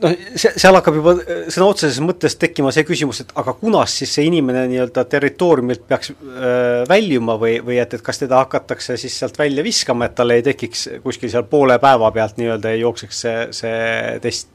noh, 0.00 0.14
see, 0.34 0.52
seal 0.54 0.78
hakkab 0.78 0.96
juba 0.96 1.14
äh, 1.18 1.42
sõna 1.52 1.68
otseses 1.74 2.00
mõttes 2.04 2.38
tekkima 2.40 2.72
see 2.74 2.86
küsimus, 2.88 3.20
et 3.24 3.34
aga 3.40 3.54
kunas 3.58 3.98
siis 4.00 4.14
see 4.16 4.30
inimene 4.30 4.64
nii-öelda 4.70 5.04
territooriumilt 5.12 5.84
peaks 5.90 6.14
äh, 6.14 6.86
väljuma 6.88 7.36
või, 7.40 7.58
või 7.66 7.80
et, 7.82 7.98
et 7.98 8.06
kas 8.06 8.22
teda 8.22 8.40
hakatakse 8.40 8.96
siis 9.00 9.18
sealt 9.20 9.38
välja 9.40 9.64
viskama, 9.66 10.08
et 10.08 10.16
tal 10.18 10.32
ei 10.32 10.46
tekiks 10.46 10.86
kuskil 11.04 11.32
seal 11.32 11.44
poole 11.50 11.76
päeva 11.82 12.10
pealt 12.16 12.40
nii-öelda 12.40 12.72
ei 12.72 12.80
jookseks 12.84 13.22
see, 13.26 13.36
see 13.60 14.18
test, 14.24 14.52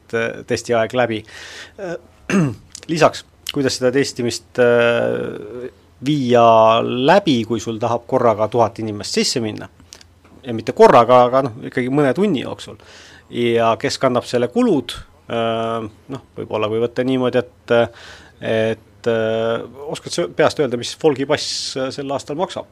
testiaeg 0.50 0.98
läbi 0.98 1.22
äh,. 1.78 1.96
lisaks 2.90 3.22
kuidas 3.52 3.78
seda 3.78 3.92
testimist 3.94 4.60
äh, 4.62 5.68
viia 6.06 6.46
läbi, 6.82 7.40
kui 7.48 7.60
sul 7.62 7.80
tahab 7.82 8.06
korraga 8.06 8.48
tuhat 8.52 8.80
inimest 8.82 9.20
sisse 9.20 9.40
minna. 9.40 9.68
ja 10.46 10.54
mitte 10.54 10.72
korraga, 10.72 11.24
aga 11.26 11.42
noh, 11.42 11.54
ikkagi 11.66 11.90
mõne 11.90 12.12
tunni 12.14 12.44
jooksul. 12.44 12.76
ja 13.30 13.74
kes 13.80 13.98
kannab 13.98 14.26
selle 14.28 14.48
kulud, 14.48 14.96
äh, 15.30 15.86
noh, 16.08 16.26
võib-olla 16.36 16.68
kui 16.72 16.82
võtta 16.82 17.06
niimoodi, 17.06 17.44
et 17.44 17.76
et 18.46 18.95
et 19.06 19.12
äh, 19.12 19.90
oskad 19.90 20.14
sa 20.14 20.26
peast 20.28 20.60
öelda, 20.60 20.78
mis 20.80 20.94
Folgi 21.00 21.26
pass 21.28 21.76
äh, 21.78 21.90
sel 21.94 22.10
aastal 22.12 22.38
maksab? 22.38 22.68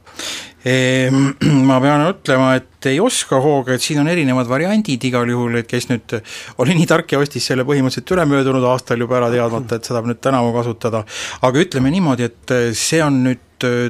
Ehm, 0.66 1.30
ma 1.68 1.78
pean 1.84 2.04
ütlema, 2.08 2.54
et 2.58 2.90
ei 2.90 3.00
oska 3.00 3.38
hooga, 3.42 3.76
et 3.76 3.84
siin 3.84 4.02
on 4.02 4.10
erinevad 4.10 4.50
variandid 4.50 5.08
igal 5.08 5.30
juhul, 5.30 5.60
et 5.60 5.70
kes 5.70 5.88
nüüd 5.92 6.18
oli 6.62 6.76
nii 6.78 6.90
tark 6.90 7.14
ja 7.14 7.22
ostis 7.22 7.46
selle 7.50 7.66
põhimõtteliselt 7.68 8.14
ülemöödunud 8.16 8.66
aastal 8.72 9.00
juba 9.00 9.20
ära 9.20 9.32
teadmata, 9.32 9.78
et 9.78 9.90
seda 9.90 10.04
nüüd 10.04 10.20
tänavu 10.24 10.52
kasutada, 10.56 11.04
aga 11.46 11.64
ütleme 11.64 11.92
niimoodi, 11.94 12.30
et 12.30 12.56
see 12.78 13.02
on 13.04 13.22
nüüd 13.28 13.43
Äh, 13.43 13.43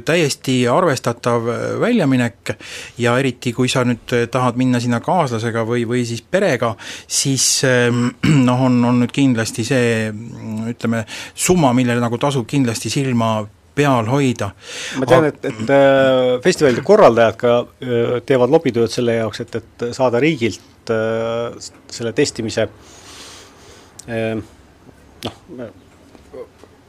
täiesti 0.05 0.69
arvestatav 0.69 1.49
äh, 1.49 1.65
väljaminek 1.81 2.55
ja 2.99 3.17
eriti, 3.19 3.53
kui 3.53 3.69
sa 3.69 3.85
nüüd 3.87 4.15
äh, 4.17 4.27
tahad 4.31 4.59
minna 4.61 4.81
sinna 4.83 5.01
kaaslasega 5.05 5.65
või, 5.69 5.87
või 5.89 6.05
siis 6.09 6.23
perega, 6.23 6.75
siis 7.07 7.47
ähm, 7.69 8.09
noh, 8.49 8.65
on, 8.69 8.81
on 8.85 9.03
nüüd 9.05 9.15
kindlasti 9.15 9.67
see 9.67 10.09
ütleme, 10.71 11.05
summa, 11.35 11.73
millele 11.77 12.03
nagu 12.03 12.21
tasub 12.21 12.49
kindlasti 12.51 12.93
silma 12.93 13.37
peal 13.75 14.07
hoida. 14.07 14.51
ma 14.99 15.09
tean, 15.09 15.29
et, 15.29 15.41
et 15.51 15.71
äh, 15.75 16.41
festivalide 16.45 16.85
korraldajad 16.87 17.39
ka 17.41 17.55
äh, 17.61 18.19
teevad 18.27 18.53
lobitööd 18.55 18.93
selle 18.93 19.19
jaoks, 19.19 19.43
et, 19.45 19.59
et 19.61 19.87
saada 19.97 20.23
riigilt 20.23 20.93
äh, 20.95 21.57
selle 21.91 22.15
testimise 22.17 22.69
noh, 24.05 25.35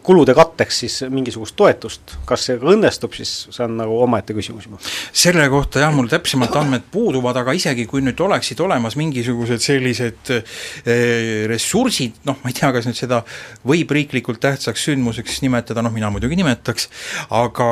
kulude 0.06 0.36
katteks 0.38 0.80
siis 0.84 0.98
mingisugust 1.12 1.56
toetust, 1.58 2.16
kas 2.30 2.46
see 2.48 2.60
ka 2.62 2.70
õnnestub, 2.74 3.14
siis 3.18 3.32
see 3.50 3.64
on 3.66 3.78
nagu 3.80 3.98
omaette 4.06 4.36
küsimus 4.38 4.68
juba. 4.68 4.80
selle 5.16 5.48
kohta 5.52 5.82
jah, 5.82 5.94
mul 5.96 6.10
täpsemalt 6.12 6.56
andmed 6.60 6.86
puuduvad, 6.94 7.38
aga 7.42 7.56
isegi 7.58 7.88
kui 7.90 8.04
nüüd 8.06 8.22
oleksid 8.22 8.62
olemas 8.66 8.98
mingisugused 9.00 9.64
sellised 9.66 10.32
eh, 10.36 11.46
ressursid, 11.52 12.22
noh, 12.30 12.40
ma 12.44 12.54
ei 12.54 12.60
tea, 12.60 12.72
kas 12.76 12.90
nüüd 12.90 13.00
seda 13.00 13.24
võib 13.66 13.92
riiklikult 13.98 14.42
tähtsaks 14.46 14.88
sündmuseks 14.90 15.42
nimetada, 15.46 15.84
noh, 15.86 15.94
mina 15.96 16.12
muidugi 16.14 16.38
nimetaks, 16.40 16.90
aga 17.34 17.70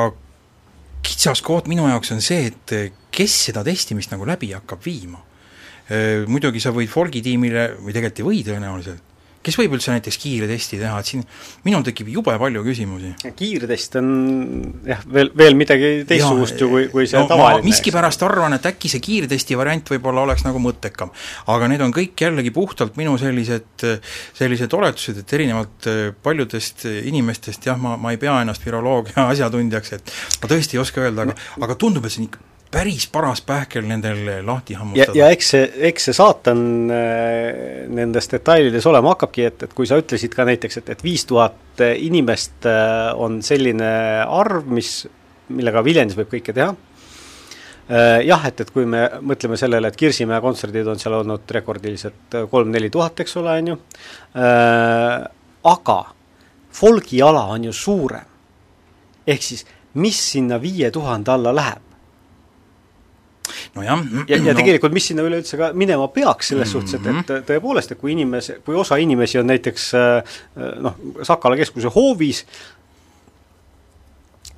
kitsaskoht 1.04 1.68
minu 1.70 1.86
jaoks 1.90 2.14
on 2.16 2.22
see, 2.24 2.50
et 2.50 2.98
kes 3.14 3.40
seda 3.50 3.64
testimist 3.66 4.12
nagu 4.14 4.26
läbi 4.28 4.50
hakkab 4.56 4.82
viima. 4.84 5.20
Eh, 5.84 6.24
muidugi 6.26 6.62
sa 6.64 6.72
võid 6.74 6.90
Folgi 6.90 7.20
tiimile, 7.22 7.74
või 7.78 7.92
tegelikult 7.92 8.22
ei 8.22 8.28
või 8.30 8.46
tõenäoliselt, 8.46 9.13
kes 9.44 9.58
võib 9.60 9.76
üldse 9.76 9.92
näiteks 9.92 10.18
kiirtesti 10.22 10.78
teha, 10.80 10.98
et 11.00 11.10
siin 11.10 11.24
minul 11.66 11.84
tekib 11.86 12.08
jube 12.12 12.34
palju 12.40 12.62
küsimusi. 12.66 13.12
kiirtest 13.36 13.98
on 14.00 14.08
jah, 14.88 15.02
veel, 15.16 15.30
veel 15.36 15.58
midagi 15.58 15.92
teistsugust 16.08 16.60
ju 16.60 16.70
kui, 16.72 16.86
kui 16.92 17.08
see 17.10 17.20
no, 17.20 17.28
tavaline. 17.30 17.64
miskipärast 17.66 18.24
arvan, 18.26 18.56
et 18.56 18.68
äkki 18.70 18.90
see 18.92 19.02
kiirtesti 19.04 19.58
variant 19.60 19.94
võib-olla 19.94 20.24
oleks 20.28 20.46
nagu 20.46 20.62
mõttekam. 20.62 21.12
aga 21.54 21.70
need 21.72 21.84
on 21.84 21.94
kõik 21.94 22.24
jällegi 22.26 22.54
puhtalt 22.54 22.96
minu 23.00 23.16
sellised, 23.20 23.86
sellised 24.36 24.78
oletused, 24.78 25.20
et 25.24 25.36
erinevalt 25.38 25.90
paljudest 26.24 26.88
inimestest 27.04 27.70
jah, 27.70 27.78
ma, 27.80 27.98
ma 28.00 28.14
ei 28.14 28.20
pea 28.20 28.40
ennast 28.42 28.64
viroloogia 28.64 29.28
asjatundjaks, 29.32 29.94
et 29.98 30.18
ma 30.42 30.50
tõesti 30.50 30.78
ei 30.78 30.84
oska 30.84 31.04
öelda, 31.04 31.28
aga, 31.28 31.38
aga 31.60 31.78
tundub, 31.78 32.06
et 32.06 32.14
see 32.14 32.24
on 32.24 32.32
ikka 32.32 32.53
päris 32.74 33.06
paras 33.12 33.42
pähkel 33.46 33.86
nendel 33.86 34.46
lahti 34.46 34.74
hammustada. 34.78 35.14
ja, 35.18 35.28
eks 35.34 35.50
see, 35.54 35.66
eks 35.90 36.08
see 36.08 36.16
saatan 36.16 36.64
äh, 36.90 37.84
nendes 37.94 38.26
detailides 38.32 38.86
olema 38.90 39.12
hakkabki, 39.14 39.44
et, 39.50 39.66
et 39.68 39.76
kui 39.76 39.86
sa 39.88 39.98
ütlesid 40.00 40.34
ka 40.34 40.46
näiteks, 40.48 40.80
et, 40.80 40.90
et 40.96 41.04
viis 41.04 41.26
tuhat 41.30 41.84
inimest 41.84 42.66
äh, 42.70 43.12
on 43.20 43.38
selline 43.46 43.92
arv, 44.24 44.66
mis, 44.74 44.96
millega 45.54 45.84
Viljandis 45.86 46.18
võib 46.18 46.32
kõike 46.34 46.56
teha 46.56 46.72
äh,, 46.72 48.24
jah, 48.26 48.48
et, 48.50 48.64
et 48.64 48.74
kui 48.74 48.88
me 48.90 49.06
mõtleme 49.22 49.58
sellele, 49.60 49.92
et 49.92 50.00
Kirsimäe 50.00 50.42
kontserdid 50.42 50.90
on 50.90 51.00
seal 51.02 51.20
olnud 51.20 51.56
rekordiliselt 51.58 52.40
kolm-neli 52.50 52.90
tuhat, 52.90 53.22
eks 53.22 53.38
ole, 53.42 53.54
on 53.62 53.72
ju 53.74 53.78
äh,, 54.42 55.16
aga 55.70 55.98
folgiala 56.74 57.46
on 57.54 57.70
ju 57.70 57.72
suurem. 57.72 58.30
ehk 59.26 59.42
siis, 59.42 59.66
mis 59.94 60.18
sinna 60.32 60.58
viie 60.60 60.90
tuhande 60.90 61.30
alla 61.30 61.54
läheb? 61.54 61.93
Nojah. 63.74 64.04
ja, 64.28 64.36
ja 64.36 64.52
no. 64.52 64.58
tegelikult, 64.58 64.94
mis 64.96 65.08
sinna 65.10 65.24
üleüldse 65.26 65.58
ka 65.60 65.70
minema 65.76 66.08
peaks, 66.08 66.52
selles 66.52 66.74
mm 66.74 66.80
-hmm. 66.80 66.92
suhtes, 66.92 67.24
et, 67.24 67.30
et 67.30 67.48
tõepoolest, 67.50 67.92
et 67.92 68.00
kui 68.00 68.12
inimese, 68.12 68.58
kui 68.64 68.74
osa 68.74 68.96
inimesi 68.96 69.38
on 69.38 69.46
näiteks 69.46 69.90
äh, 69.94 70.38
noh, 70.80 70.96
Sakala 71.22 71.56
keskuse 71.56 71.88
hoovis, 71.94 72.44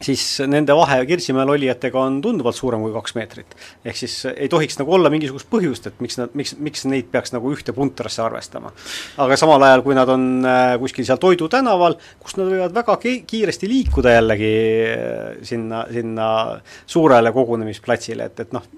siis 0.03 0.23
nende 0.47 0.75
vahe 0.76 0.99
Kirsimäel 1.09 1.50
olijatega 1.55 2.00
on 2.00 2.19
tunduvalt 2.23 2.57
suurem 2.57 2.83
kui 2.85 2.93
kaks 2.93 3.15
meetrit. 3.17 3.57
ehk 3.85 3.97
siis 3.97 4.17
ei 4.35 4.49
tohiks 4.53 4.79
nagu 4.79 4.93
olla 4.93 5.11
mingisugust 5.12 5.49
põhjust, 5.50 5.88
et 5.88 6.00
miks 6.05 6.19
nad, 6.21 6.35
miks, 6.35 6.57
miks 6.59 6.85
neid 6.85 7.11
peaks 7.12 7.33
nagu 7.33 7.53
ühte 7.53 7.73
puntrasse 7.76 8.23
arvestama. 8.23 8.73
aga 9.25 9.37
samal 9.41 9.62
ajal, 9.62 9.85
kui 9.87 9.97
nad 9.97 10.12
on 10.12 10.26
äh, 10.45 10.76
kuskil 10.83 11.09
seal 11.09 11.21
Toidu 11.23 11.49
tänaval, 11.53 11.97
kus 12.23 12.37
nad 12.37 12.50
võivad 12.53 12.75
väga 12.76 12.99
kiiresti 13.03 13.71
liikuda 13.73 14.17
jällegi 14.19 14.57
äh, 14.91 15.31
sinna, 15.43 15.87
sinna 15.93 16.29
suurele 16.87 17.33
kogunemisplatsile, 17.33 18.29
et, 18.31 18.45
et 18.45 18.53
noh, 18.57 18.69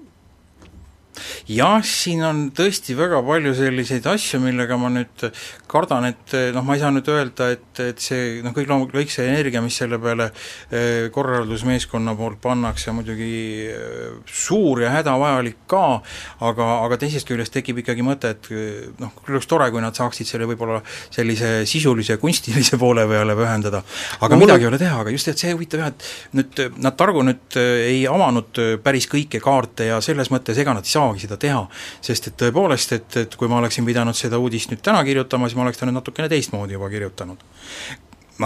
jah, 1.49 1.79
siin 1.85 2.21
on 2.25 2.41
tõesti 2.55 2.93
väga 2.97 3.23
palju 3.25 3.55
selliseid 3.57 4.05
asju, 4.09 4.39
millega 4.43 4.77
ma 4.77 4.91
nüüd 4.93 5.23
kardan, 5.69 6.05
et 6.11 6.33
noh, 6.53 6.65
ma 6.65 6.75
ei 6.75 6.81
saa 6.81 6.91
nüüd 6.93 7.07
öelda, 7.09 7.49
et, 7.55 7.81
et 7.81 8.01
see 8.01 8.39
noh, 8.45 8.53
kõik 8.53 8.69
loomulikult, 8.69 8.97
kõik 8.99 9.13
see 9.13 9.25
energia, 9.29 9.61
mis 9.65 9.77
selle 9.81 9.97
peale 10.01 10.29
eh, 10.29 11.07
korraldusmeeskonna 11.13 12.13
poolt 12.19 12.37
pannakse, 12.43 12.93
muidugi 12.93 13.31
eh, 13.65 14.11
suur 14.29 14.83
ja 14.83 14.91
hädavajalik 14.93 15.63
ka, 15.69 15.83
aga, 16.45 16.69
aga 16.85 16.99
teisest 17.01 17.29
küljest 17.29 17.53
tekib 17.55 17.81
ikkagi 17.81 18.05
mõte, 18.05 18.35
et 18.35 18.51
eh, 18.53 18.91
noh, 19.01 19.13
küll 19.23 19.39
oleks 19.39 19.49
tore, 19.49 19.71
kui 19.73 19.81
nad 19.83 19.97
saaksid 19.97 20.29
selle 20.29 20.49
võib-olla 20.49 20.83
sellise 20.85 21.63
sisulise 21.69 22.19
kunstilise 22.21 22.77
poole 22.81 23.07
peale 23.09 23.37
pühendada. 23.37 23.81
aga 24.19 24.35
no, 24.35 24.43
midagi 24.45 24.67
ei 24.67 24.71
ole 24.71 24.81
teha, 24.81 25.01
aga 25.01 25.15
just, 25.17 25.33
et 25.33 25.41
see 25.41 25.55
huvitav 25.55 25.81
jah, 25.81 25.93
et 25.95 26.37
nüüd 26.37 26.63
nad 26.77 26.97
Targu 26.99 27.21
nüüd 27.23 27.55
ei 27.57 28.03
avanud 28.11 28.57
päris 28.83 29.07
kõiki 29.09 29.39
kaarte 29.41 29.87
ja 29.87 30.01
selles 30.03 30.29
mõttes 30.33 30.57
ega 30.59 30.75
nad 30.75 30.85
ei 30.85 30.93
saagi 30.93 31.23
seda 31.23 31.38
teha. 31.39 31.63
sest 32.01 32.31
et 32.31 32.37
tõepoolest, 32.43 32.93
et, 32.97 33.17
et 33.23 33.39
kui 33.39 33.47
ma 33.51 33.61
oleksin 33.63 33.87
pidanud 33.87 34.17
seda 34.17 34.39
uudist 34.41 34.73
nüüd 34.73 34.83
täna 34.85 35.03
kirjutama, 35.07 35.49
siis 35.49 35.57
ma 35.57 35.65
oleks 35.67 35.81
ta 35.81 35.89
nüüd 35.89 35.99
natukene 35.99 36.29
teistmoodi 36.31 36.77
juba 36.77 36.89
kirjutanud 36.89 37.43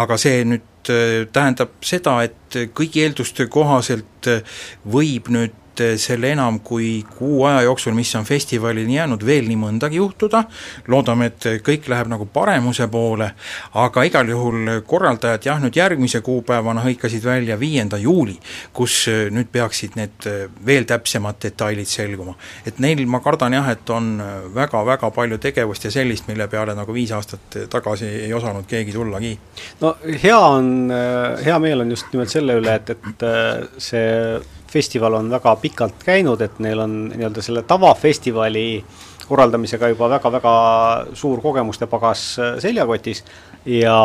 aga 0.02 0.18
see 0.18 0.44
nüüd 0.48 0.94
äh, 0.94 1.26
tähendab 1.34 1.76
seda, 1.86 2.20
et 2.26 2.58
kõigi 2.78 3.04
eelduste 3.06 3.48
kohaselt 3.52 4.30
äh, 4.32 4.42
võib 4.90 5.30
nüüd 5.34 5.60
et 5.74 6.00
selle 6.02 6.30
enam 6.34 6.60
kui 6.66 7.04
kuu 7.18 7.44
aja 7.48 7.64
jooksul, 7.66 7.94
mis 7.98 8.12
on 8.16 8.26
festivalini 8.26 8.98
jäänud, 8.98 9.26
veel 9.26 9.48
nii 9.50 9.58
mõndagi 9.60 9.98
juhtuda, 9.98 10.44
loodame, 10.88 11.32
et 11.32 11.48
kõik 11.66 11.88
läheb 11.90 12.10
nagu 12.12 12.28
paremuse 12.34 12.88
poole, 12.92 13.32
aga 13.80 14.04
igal 14.08 14.30
juhul 14.30 14.72
korraldajad 14.88 15.48
jah, 15.50 15.62
nüüd 15.64 15.78
järgmise 15.78 16.22
kuupäevana 16.26 16.84
hõikasid 16.86 17.26
välja 17.26 17.58
viienda 17.60 17.98
juuli, 17.98 18.38
kus 18.74 19.06
nüüd 19.34 19.50
peaksid 19.52 19.98
need 20.00 20.30
veel 20.66 20.88
täpsemad 20.90 21.42
detailid 21.42 21.90
selguma. 21.90 22.36
et 22.66 22.80
neil, 22.80 23.06
ma 23.08 23.20
kardan 23.20 23.54
jah, 23.54 23.70
et 23.70 23.90
on 23.90 24.18
väga-väga 24.56 25.12
palju 25.12 25.38
tegevust 25.38 25.86
ja 25.86 25.92
sellist, 25.92 26.28
mille 26.28 26.48
peale 26.48 26.76
nagu 26.76 26.94
viis 26.94 27.12
aastat 27.12 27.58
tagasi 27.70 28.06
ei 28.28 28.34
osanud 28.34 28.66
keegi 28.68 28.94
tullagi. 28.94 29.38
no 29.82 29.96
hea 30.24 30.40
on, 30.40 30.92
hea 31.46 31.60
meel 31.60 31.82
on 31.82 31.90
just 31.90 32.12
nimelt 32.14 32.30
selle 32.30 32.60
üle, 32.62 32.76
et, 32.76 32.90
et 32.90 33.26
see 33.78 34.04
festival 34.74 35.14
on 35.20 35.30
väga 35.30 35.56
pikalt 35.62 36.04
käinud, 36.06 36.42
et 36.42 36.60
neil 36.64 36.80
on 36.82 36.96
nii-öelda 37.14 37.42
selle 37.46 37.62
tavafestivali 37.68 38.68
korraldamisega 39.28 39.90
juba 39.94 40.10
väga-väga 40.18 40.54
suur 41.18 41.42
kogemuste 41.44 41.88
pagas 41.92 42.24
äh, 42.40 42.56
seljakotis 42.64 43.24
ja, 43.66 43.98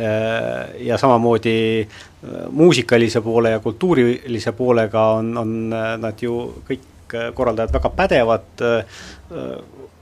äh, 0.00 0.86
ja 0.86 0.98
samamoodi 0.98 1.58
äh, 1.82 2.36
muusikalise 2.50 3.20
poole 3.20 3.56
ja 3.56 3.60
kultuurilise 3.60 4.52
poolega 4.56 5.10
on, 5.20 5.32
on 5.38 5.56
nad 6.02 6.22
ju 6.22 6.38
kõik 6.68 6.92
korraldajad 7.34 7.70
väga 7.70 7.90
pädevad, 7.94 8.62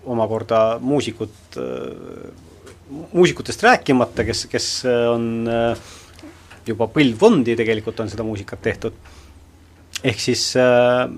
omakorda 0.09 0.61
muusikud, 0.81 1.59
muusikutest 3.13 3.63
rääkimata, 3.67 4.25
kes, 4.25 4.47
kes 4.49 4.69
on 5.11 5.27
juba 6.65 6.89
põlvkondi 6.89 7.59
tegelikult 7.61 8.01
on 8.01 8.09
seda 8.09 8.25
muusikat 8.25 8.65
tehtud 8.65 8.97
ehk 10.05 10.21
siis 10.21 10.45
äh, 10.61 11.09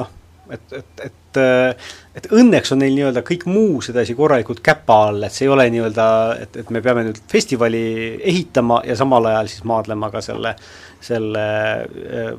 noh, 0.00 0.12
et, 0.50 0.72
et, 0.72 1.04
et, 1.06 1.40
äh, 1.40 1.88
et 2.16 2.28
õnneks 2.32 2.74
on 2.74 2.82
neil 2.82 2.96
nii-öelda 2.96 3.22
kõik 3.26 3.46
muu 3.50 3.80
sedasi 3.84 4.16
korralikult 4.18 4.62
käpa 4.64 5.00
all, 5.08 5.24
et 5.26 5.34
see 5.34 5.46
ei 5.46 5.54
ole 5.54 5.68
nii-öelda, 5.72 6.10
et, 6.44 6.60
et 6.62 6.70
me 6.74 6.82
peame 6.84 7.06
nüüd 7.08 7.20
festivali 7.30 7.82
ehitama 8.32 8.82
ja 8.88 8.96
samal 8.98 9.30
ajal 9.30 9.50
siis 9.52 9.66
maadlema 9.68 10.10
ka 10.12 10.22
selle, 10.24 10.54
selle 11.04 11.42
äh, 11.80 12.30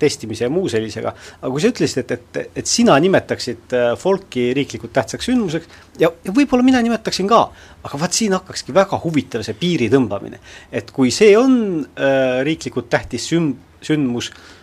testimise 0.00 0.46
ja 0.46 0.50
muu 0.52 0.70
sellisega, 0.72 1.10
aga 1.40 1.50
kui 1.52 1.60
sa 1.60 1.70
ütlesid, 1.72 2.02
et, 2.04 2.12
et, 2.16 2.58
et 2.62 2.70
sina 2.70 2.94
nimetaksid 3.02 3.74
folki 4.00 4.46
riiklikult 4.56 4.94
tähtsaks 4.94 5.28
sündmuseks 5.28 5.80
ja, 6.00 6.08
ja 6.24 6.34
võib-olla 6.34 6.64
mina 6.64 6.80
nimetaksin 6.86 7.28
ka, 7.28 7.42
aga 7.84 8.00
vaat 8.00 8.16
siin 8.16 8.36
hakkakski 8.38 8.72
väga 8.76 8.98
huvitav 9.02 9.44
see 9.44 9.58
piiri 9.58 9.90
tõmbamine. 9.92 10.40
et 10.72 10.92
kui 10.96 11.12
see 11.14 11.34
on 11.38 11.58
äh, 11.82 12.40
riiklikult 12.46 12.88
tähtis 12.94 13.28
süm-, 13.32 13.56
sündmus 13.84 14.30
äh,, 14.32 14.55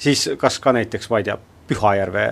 siis 0.00 0.30
kas 0.40 0.58
ka 0.62 0.74
näiteks, 0.76 1.10
ma 1.12 1.20
ei 1.20 1.30
tea, 1.30 1.38
Pühajärve 1.70 2.24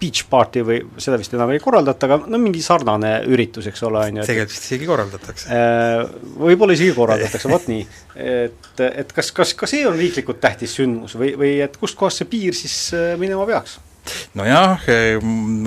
beach 0.00 0.26
party 0.28 0.62
või 0.66 0.80
seda 1.00 1.16
vist 1.20 1.32
enam 1.36 1.50
ei 1.54 1.60
korraldata, 1.62 2.08
aga 2.08 2.18
no 2.28 2.40
mingi 2.40 2.60
sarnane 2.64 3.12
üritus, 3.32 3.68
eks 3.70 3.84
ole, 3.88 4.02
on 4.10 4.20
ju. 4.20 4.26
tegelikult 4.28 4.52
vist 4.52 4.68
isegi 4.68 4.88
korraldatakse. 4.90 5.48
Äh, 5.56 6.02
võib-olla 6.42 6.76
isegi 6.76 6.92
korraldatakse, 6.96 7.50
vot 7.52 7.68
nii. 7.70 7.86
et, 8.26 8.84
et 8.86 9.16
kas, 9.16 9.32
kas 9.36 9.54
ka 9.56 9.68
see 9.70 9.86
on 9.88 9.96
riiklikult 9.96 10.40
tähtis 10.42 10.76
sündmus 10.76 11.16
või, 11.16 11.32
või 11.40 11.56
et 11.64 11.76
kustkohast 11.80 12.22
see 12.22 12.30
piir 12.30 12.56
siis 12.56 12.76
äh, 12.96 13.14
minema 13.20 13.48
peaks? 13.48 13.80
nojah, 14.38 14.84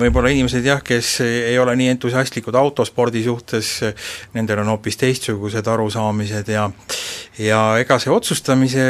võib-olla 0.00 0.30
inimesed 0.32 0.64
jah, 0.64 0.78
kes 0.84 1.18
ei 1.26 1.58
ole 1.60 1.74
nii 1.76 1.90
entusiastlikud 1.92 2.56
autospordi 2.56 3.20
suhtes, 3.26 3.72
nendel 4.32 4.62
on 4.62 4.70
hoopis 4.72 4.96
teistsugused 5.00 5.68
arusaamised 5.68 6.48
ja 6.48 6.70
ja 7.40 7.60
ega 7.82 7.98
see 8.00 8.12
otsustamise 8.14 8.86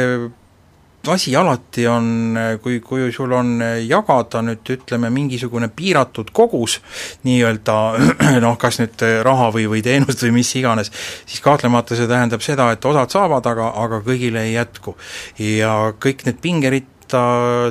asi 1.07 1.35
alati 1.35 1.87
on, 1.87 2.37
kui, 2.61 2.79
kui 2.85 3.11
sul 3.13 3.31
on 3.33 3.61
jagada 3.87 4.41
nüüd 4.45 4.73
ütleme, 4.75 5.09
mingisugune 5.13 5.71
piiratud 5.75 6.29
kogus 6.35 6.79
nii-öelda 7.25 7.77
noh, 8.45 8.57
kas 8.61 8.81
nüüd 8.81 9.05
raha 9.25 9.49
või, 9.55 9.67
või 9.71 9.81
teenust 9.85 10.21
või 10.25 10.35
mis 10.41 10.51
iganes, 10.59 10.91
siis 11.25 11.41
kahtlemata 11.41 11.97
see 11.97 12.09
tähendab 12.09 12.45
seda, 12.45 12.71
et 12.75 12.85
osad 12.85 13.13
saavad, 13.13 13.49
aga, 13.49 13.71
aga 13.83 14.01
kõigile 14.05 14.45
ei 14.47 14.53
jätku. 14.53 14.95
ja 15.39 15.73
kõik 16.01 16.25
need 16.27 16.41
pingeritta 16.43 17.23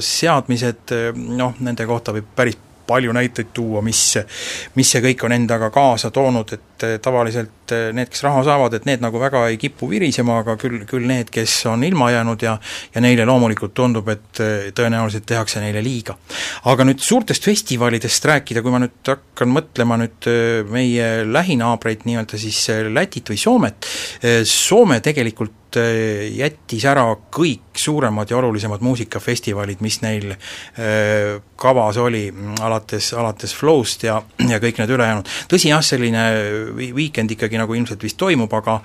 seadmised, 0.03 0.97
noh, 1.15 1.55
nende 1.61 1.87
kohta 1.87 2.17
võib 2.17 2.35
päris 2.37 2.59
palju 2.91 3.13
näiteid 3.15 3.53
tuua, 3.55 3.83
mis, 3.87 4.01
mis 4.75 4.91
see 4.91 5.03
kõik 5.05 5.23
on 5.29 5.35
endaga 5.37 5.71
kaasa 5.71 6.11
toonud, 6.11 6.57
et 6.57 6.70
eh, 6.87 6.97
tavaliselt 7.03 7.75
eh, 7.75 7.91
need, 7.97 8.11
kes 8.13 8.25
raha 8.27 8.43
saavad, 8.47 8.75
et 8.79 8.87
need 8.89 9.03
nagu 9.05 9.21
väga 9.21 9.45
ei 9.51 9.59
kipu 9.61 9.89
virisema, 9.91 10.41
aga 10.43 10.57
küll, 10.61 10.83
küll 10.91 11.07
need, 11.09 11.31
kes 11.33 11.55
on 11.71 11.85
ilma 11.87 12.11
jäänud 12.15 12.43
ja 12.47 12.57
ja 12.95 13.03
neile 13.05 13.27
loomulikult 13.29 13.75
tundub, 13.77 14.09
et 14.13 14.43
eh, 14.43 14.71
tõenäoliselt 14.77 15.27
tehakse 15.29 15.63
neile 15.63 15.83
liiga. 15.85 16.17
aga 16.71 16.87
nüüd 16.89 17.03
suurtest 17.05 17.45
festivalidest 17.45 18.25
rääkida, 18.31 18.63
kui 18.63 18.75
ma 18.75 18.83
nüüd 18.83 19.13
hakkan 19.13 19.53
mõtlema 19.55 20.01
nüüd 20.01 20.29
meie 20.71 21.09
lähinaabreid, 21.27 22.05
nii-öelda 22.09 22.39
siis 22.41 22.67
Lätit 22.91 23.31
või 23.31 23.39
Soomet, 23.41 23.87
Soome 24.47 25.01
tegelikult 25.05 25.79
jättis 26.35 26.85
ära 26.89 27.05
kõik 27.31 27.79
suuremad 27.79 28.31
ja 28.31 28.41
olulisemad 28.41 28.83
muusikafestivalid, 28.83 29.83
mis 29.85 30.01
neil 30.03 30.35
kavas 31.61 31.99
oli, 32.01 32.25
alates, 32.61 33.13
alates 33.15 33.55
Flow'st 33.55 34.07
ja, 34.09 34.19
ja 34.49 34.59
kõik 34.63 34.81
need 34.81 34.95
ülejäänud. 34.97 35.31
tõsi 35.51 35.71
jah, 35.71 35.83
selline 35.85 36.25
weekend 36.71 37.35
ikkagi 37.35 37.59
nagu 37.61 37.75
ilmselt 37.77 38.03
vist 38.03 38.19
toimub, 38.21 38.53
aga 38.57 38.79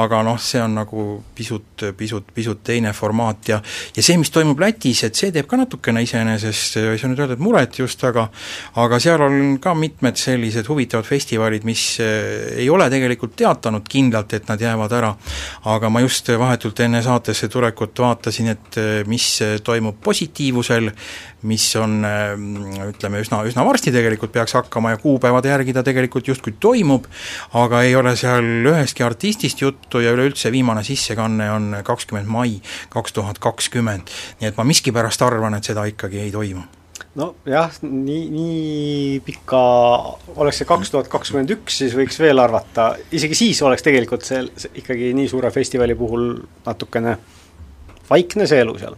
aga 0.00 0.22
noh, 0.26 0.38
see 0.40 0.60
on 0.62 0.76
nagu 0.80 1.06
pisut, 1.34 1.84
pisut, 1.96 2.30
pisut 2.34 2.62
teine 2.64 2.92
formaat 2.96 3.52
ja 3.52 3.60
ja 3.96 4.04
see, 4.04 4.18
mis 4.20 4.32
toimub 4.32 4.60
Lätis, 4.62 5.04
et 5.06 5.18
see 5.18 5.32
teeb 5.34 5.48
ka 5.50 5.58
natukene 5.60 6.02
iseenesest, 6.04 6.78
ei 6.80 7.00
saa 7.00 7.10
nüüd 7.10 7.22
öelda, 7.22 7.36
et 7.38 7.44
muret 7.44 7.78
just, 7.80 8.02
aga 8.08 8.28
aga 8.82 9.00
seal 9.02 9.26
on 9.26 9.56
ka 9.62 9.74
mitmed 9.78 10.18
sellised 10.20 10.68
huvitavad 10.70 11.06
festivalid, 11.08 11.66
mis 11.68 11.84
eh, 12.02 12.62
ei 12.62 12.68
ole 12.70 12.88
tegelikult 12.92 13.36
teatanud 13.38 13.86
kindlalt, 13.88 14.36
et 14.38 14.48
nad 14.48 14.60
jäävad 14.60 14.96
ära. 14.98 15.14
aga 15.72 15.90
ma 15.90 16.00
just 16.00 16.28
vahetult 16.38 16.80
enne 16.80 17.02
saatesse 17.02 17.48
tulekut 17.48 17.98
vaatasin, 17.98 18.52
et 18.54 18.80
eh, 18.80 18.92
mis 19.08 19.28
toimub 19.64 20.00
positiivusel, 20.02 20.90
mis 21.48 21.64
on 21.80 22.00
ütleme, 22.86 23.22
üsna, 23.22 23.42
üsna 23.48 23.64
varsti 23.66 23.92
tegelikult 23.94 24.32
peaks 24.34 24.54
hakkama 24.56 24.94
ja 24.94 25.00
kuupäevade 25.02 25.50
järgi 25.52 25.74
ta 25.76 25.82
tegelikult 25.86 26.28
justkui 26.28 26.54
toimub, 26.60 27.08
aga 27.58 27.82
ei 27.86 27.96
ole 27.98 28.14
seal 28.18 28.68
ühestki 28.72 29.06
artistist 29.06 29.62
juttu 29.64 30.02
ja 30.02 30.12
üleüldse 30.14 30.52
viimane 30.54 30.84
sissekanne 30.86 31.50
on 31.52 31.72
kakskümmend 31.84 32.30
mai 32.30 32.60
kaks 32.92 33.12
tuhat 33.12 33.42
kakskümmend. 33.42 34.12
nii 34.40 34.52
et 34.52 34.56
ma 34.56 34.64
miskipärast 34.68 35.22
arvan, 35.22 35.58
et 35.58 35.66
seda 35.66 35.84
ikkagi 35.90 36.22
ei 36.22 36.30
toimu. 36.32 36.62
Nojah, 37.18 37.74
nii, 37.84 38.22
nii 38.32 39.20
pikka, 39.26 39.58
oleks 40.40 40.62
see 40.62 40.68
kaks 40.68 40.92
tuhat 40.94 41.10
kakskümmend 41.12 41.50
üks, 41.52 41.82
siis 41.82 41.96
võiks 41.96 42.16
veel 42.22 42.40
arvata, 42.40 42.94
isegi 43.12 43.36
siis 43.36 43.60
oleks 43.66 43.84
tegelikult 43.84 44.24
see, 44.24 44.46
see 44.56 44.72
ikkagi 44.80 45.12
nii 45.18 45.28
suure 45.28 45.50
festivali 45.52 45.96
puhul 45.98 46.30
natukene 46.64 47.18
vaikne 48.08 48.48
see 48.48 48.62
elu 48.64 48.78
seal 48.80 48.96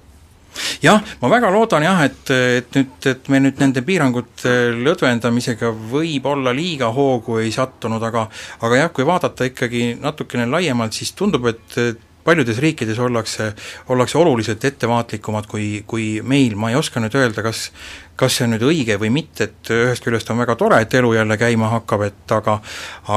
jah, 0.84 1.02
ma 1.22 1.30
väga 1.32 1.50
loodan 1.54 1.84
jah, 1.86 2.02
et, 2.06 2.30
et 2.30 2.78
nüüd, 2.78 3.10
et 3.10 3.28
me 3.32 3.40
nüüd 3.42 3.60
nende 3.62 3.82
piirangute 3.86 4.54
lõdvendamisega 4.84 5.72
võib-olla 5.92 6.54
liiga 6.56 6.90
hoogu 6.94 7.40
ei 7.42 7.52
sattunud, 7.54 8.02
aga 8.02 8.26
aga 8.64 8.82
jah, 8.82 8.90
kui 8.94 9.06
vaadata 9.08 9.48
ikkagi 9.50 9.94
natukene 10.02 10.46
laiemalt, 10.50 10.96
siis 10.96 11.14
tundub, 11.16 11.48
et 11.50 11.78
paljudes 12.24 12.58
riikides 12.62 12.98
ollakse, 12.98 13.52
ollakse 13.88 14.18
oluliselt 14.18 14.64
ettevaatlikumad 14.64 15.48
kui, 15.50 15.84
kui 15.86 16.08
meil, 16.22 16.56
ma 16.56 16.70
ei 16.72 16.78
oska 16.80 17.02
nüüd 17.02 17.16
öelda, 17.20 17.44
kas 17.44 17.68
kas 18.16 18.36
see 18.36 18.46
on 18.46 18.54
nüüd 18.54 18.62
õige 18.62 18.96
või 19.02 19.10
mitte, 19.10 19.48
et 19.48 19.70
ühest 19.74 20.04
küljest 20.04 20.30
on 20.30 20.38
väga 20.38 20.54
tore, 20.58 20.78
et 20.84 20.94
elu 20.94 21.12
jälle 21.16 21.36
käima 21.38 21.72
hakkab, 21.72 22.06
et 22.06 22.34
aga 22.36 22.60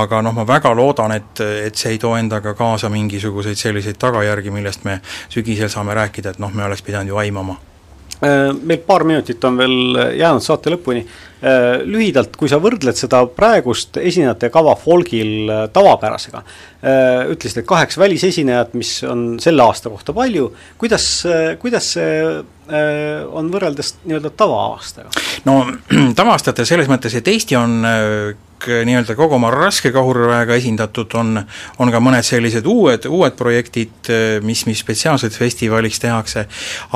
aga 0.02 0.22
noh, 0.26 0.34
ma 0.34 0.48
väga 0.48 0.74
loodan, 0.74 1.13
et, 1.13 1.46
et 1.70 1.78
see 1.78 1.93
ei 1.96 2.02
too 2.02 2.15
endaga 2.17 2.56
kaasa 2.58 2.89
mingisuguseid 2.89 3.62
selliseid 3.62 4.02
tagajärgi, 4.02 4.54
millest 4.54 4.86
me 4.89 5.00
sügisel 5.30 5.70
saame 5.70 5.93
rääkida, 5.98 6.34
et 6.34 6.41
noh, 6.41 6.54
me 6.54 6.65
oleks 6.65 6.82
pidanud 6.82 7.13
ju 7.13 7.22
aimama 7.22 7.60
meil 8.21 8.82
paar 8.86 9.06
minutit 9.08 9.43
on 9.45 9.58
veel 9.60 9.97
jäänud 10.17 10.43
saate 10.43 10.73
lõpuni. 10.73 11.03
Äh, 11.38 11.84
lühidalt, 11.86 12.34
kui 12.34 12.49
sa 12.49 12.58
võrdled 12.58 12.97
seda 12.97 13.19
praegust 13.30 13.99
esinejate 14.01 14.49
kava 14.49 14.73
folgil 14.80 15.51
äh, 15.53 15.60
tavapärasega, 15.69 16.41
ütlesid, 17.30 17.62
et 17.62 17.67
kaheksa 17.69 18.01
välisesinejat, 18.01 18.73
mis 18.77 18.95
on 19.06 19.23
selle 19.41 19.62
aasta 19.65 19.91
kohta 19.93 20.15
palju, 20.17 20.47
kuidas, 20.82 21.06
kuidas 21.62 21.91
see 21.97 22.17
on 22.67 23.47
võrreldes 23.53 23.93
nii-öelda 24.03 24.32
tava-aastaga? 24.38 25.13
no 25.45 25.60
tava-aastatel 26.19 26.67
selles 26.69 26.89
mõttes, 26.91 27.15
et 27.17 27.30
Eesti 27.32 27.58
on 27.60 27.80
nii-öelda 28.65 29.15
kogu 29.15 29.38
oma 29.38 29.52
raske 29.54 29.91
kahurväega 29.96 30.58
esindatud, 30.58 31.13
on 31.20 31.43
on 31.80 31.91
ka 31.93 32.02
mõned 32.04 32.26
sellised 32.26 32.65
uued, 32.67 33.06
uued 33.12 33.36
projektid, 33.38 34.10
eh, 34.10 34.38
mis, 34.46 34.65
mis 34.70 34.82
spetsiaalselt 34.82 35.36
festivaliks 35.38 36.00
tehakse, 36.02 36.46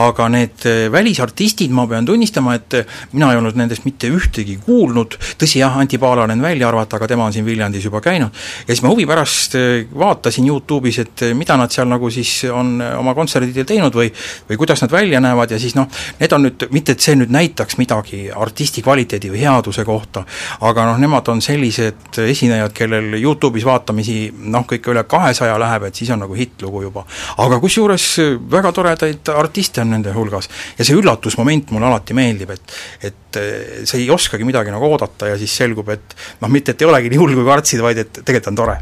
aga 0.02 0.28
need 0.34 0.66
eh, 0.70 0.86
välisartistid, 0.92 1.74
ma 1.76 1.86
pean 1.88 2.08
tunnistama, 2.08 2.56
et 2.58 2.80
mina 3.14 3.32
ei 3.32 3.40
olnud 3.40 3.60
nendest 3.60 3.86
mitte 3.86 4.10
ühtegi 4.12 4.58
kuulnud, 4.66 5.18
tõsi 5.42 5.62
jah, 5.62 5.78
Anti 5.82 6.00
Paalanen 6.02 6.42
välja 6.42 6.70
arvata, 6.70 6.98
aga 6.98 7.10
tema 7.12 7.28
on 7.28 7.36
siin 7.36 7.46
Viljandis 7.46 7.86
juba 7.86 8.02
käinud, 8.04 8.34
ja 8.66 8.74
siis 8.74 8.84
ma 8.86 8.94
huvi 8.94 9.06
pärast 9.10 9.58
vaatasin 9.98 10.48
YouTube'is, 10.50 11.02
et 11.06 11.26
mida 11.38 11.58
nad 11.60 11.72
seal 11.74 11.90
nagu 11.92 12.10
siis 12.14 12.34
on 12.52 12.78
oma 12.82 13.16
kontserdidel 13.18 13.68
teinud 13.68 13.96
või 13.96 14.12
või 14.50 14.58
kuidas 14.58 14.82
nad 14.82 14.92
välja 14.92 15.20
näevad. 15.20 15.52
Ja 15.52 15.60
siis 15.60 15.76
noh, 15.76 15.88
need 16.20 16.34
on 16.34 16.46
nüüd, 16.46 16.68
mitte 16.72 16.96
et 16.96 17.04
see 17.04 17.16
nüüd 17.16 17.32
näitaks 17.34 17.78
midagi 17.80 18.24
artisti 18.32 18.84
kvaliteedi 18.86 19.32
või 19.32 19.44
headuse 19.44 19.86
kohta, 19.88 20.26
aga 20.68 20.86
noh, 20.92 21.00
nemad 21.02 21.28
on 21.32 21.42
sellised 21.52 22.20
esinejad, 22.26 22.74
kellel 22.76 23.16
YouTube'is 23.20 23.66
vaatamisi 23.68 24.18
noh, 24.52 24.66
ikka 24.78 24.94
üle 24.94 25.04
kahesaja 25.10 25.58
läheb, 25.62 25.88
et 25.90 26.00
siis 26.00 26.12
on 26.14 26.24
nagu 26.24 26.38
hittlugu 26.38 26.86
juba. 26.88 27.06
aga 27.44 27.60
kusjuures 27.64 28.08
väga 28.52 28.72
toredaid 28.76 29.32
artiste 29.36 29.84
on 29.84 29.92
nende 29.96 30.14
hulgas 30.16 30.50
ja 30.78 30.88
see 30.88 30.98
üllatusmoment 30.98 31.72
mulle 31.76 31.90
alati 31.92 32.18
meeldib, 32.18 32.56
et 32.56 32.78
et 33.02 33.40
eh, 33.40 33.84
sa 33.88 33.98
ei 33.98 34.10
oskagi 34.12 34.48
midagi 34.48 34.74
nagu 34.74 34.88
oodata 34.92 35.32
ja 35.32 35.38
siis 35.40 35.54
selgub, 35.62 35.90
et 35.94 36.16
noh, 36.42 36.52
mitte 36.52 36.76
et 36.76 36.82
ei 36.82 36.90
olegi 36.90 37.12
nii 37.12 37.22
hull, 37.22 37.36
kui 37.38 37.48
kartsid, 37.48 37.84
vaid 37.84 38.02
et 38.04 38.22
tegelikult 38.22 38.52
on 38.52 38.60
tore. 38.64 38.78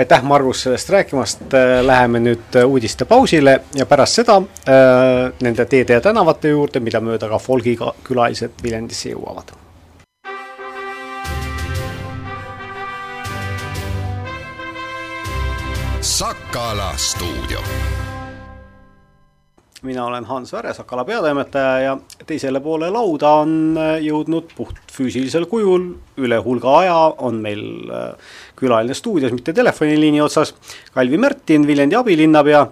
aitäh, 0.00 0.22
Margus, 0.22 0.62
sellest 0.66 0.90
rääkimast, 0.90 1.56
läheme 1.82 2.20
nüüd 2.22 2.60
uudiste 2.64 3.04
pausile 3.04 3.60
ja 3.74 3.86
pärast 3.86 4.22
seda 4.22 4.38
äh, 4.40 5.32
nende 5.42 5.66
teede 5.66 5.98
ja 5.98 6.04
tänavate 6.04 6.54
juurde, 6.54 6.80
mida 6.80 7.02
mööda 7.04 7.28
ka 7.28 7.42
folgikülalised 7.42 8.62
Viljandisse 8.62 9.12
jõuavad 9.14 9.59
Sakala 16.00 16.92
stuudio. 16.96 17.60
mina 19.82 20.04
olen 20.04 20.24
Hans 20.24 20.52
Väre, 20.52 20.74
Sakala 20.74 21.04
peatoimetaja 21.04 21.80
ja 21.80 21.98
teisele 22.26 22.60
poole 22.60 22.88
lauda 22.90 23.32
on 23.42 23.76
äh, 23.76 23.98
jõudnud 24.00 24.48
puhtfüüsilisel 24.56 25.44
kujul. 25.44 25.84
Üle 26.16 26.38
hulga 26.40 26.78
aja, 26.78 26.96
on 27.18 27.42
meil 27.44 27.92
äh, 27.92 28.32
külaline 28.56 28.96
stuudios, 28.96 29.32
mitte 29.36 29.52
telefoniliini 29.52 30.24
otsas, 30.24 30.54
Kalvi 30.94 31.20
Märtin, 31.20 31.68
Viljandi 31.68 32.00
abilinnapea. 32.00 32.64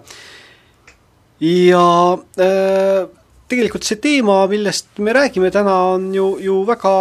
Ja 1.45 1.85
äh, 2.17 3.05
tegelikult 3.47 3.85
see 3.85 4.01
teema, 4.01 4.41
millest 4.49 4.97
me 4.97 5.13
räägime 5.13 5.53
täna, 5.53 5.77
on 5.93 6.11
ju, 6.17 6.33
ju 6.41 6.59
väga, 6.65 6.97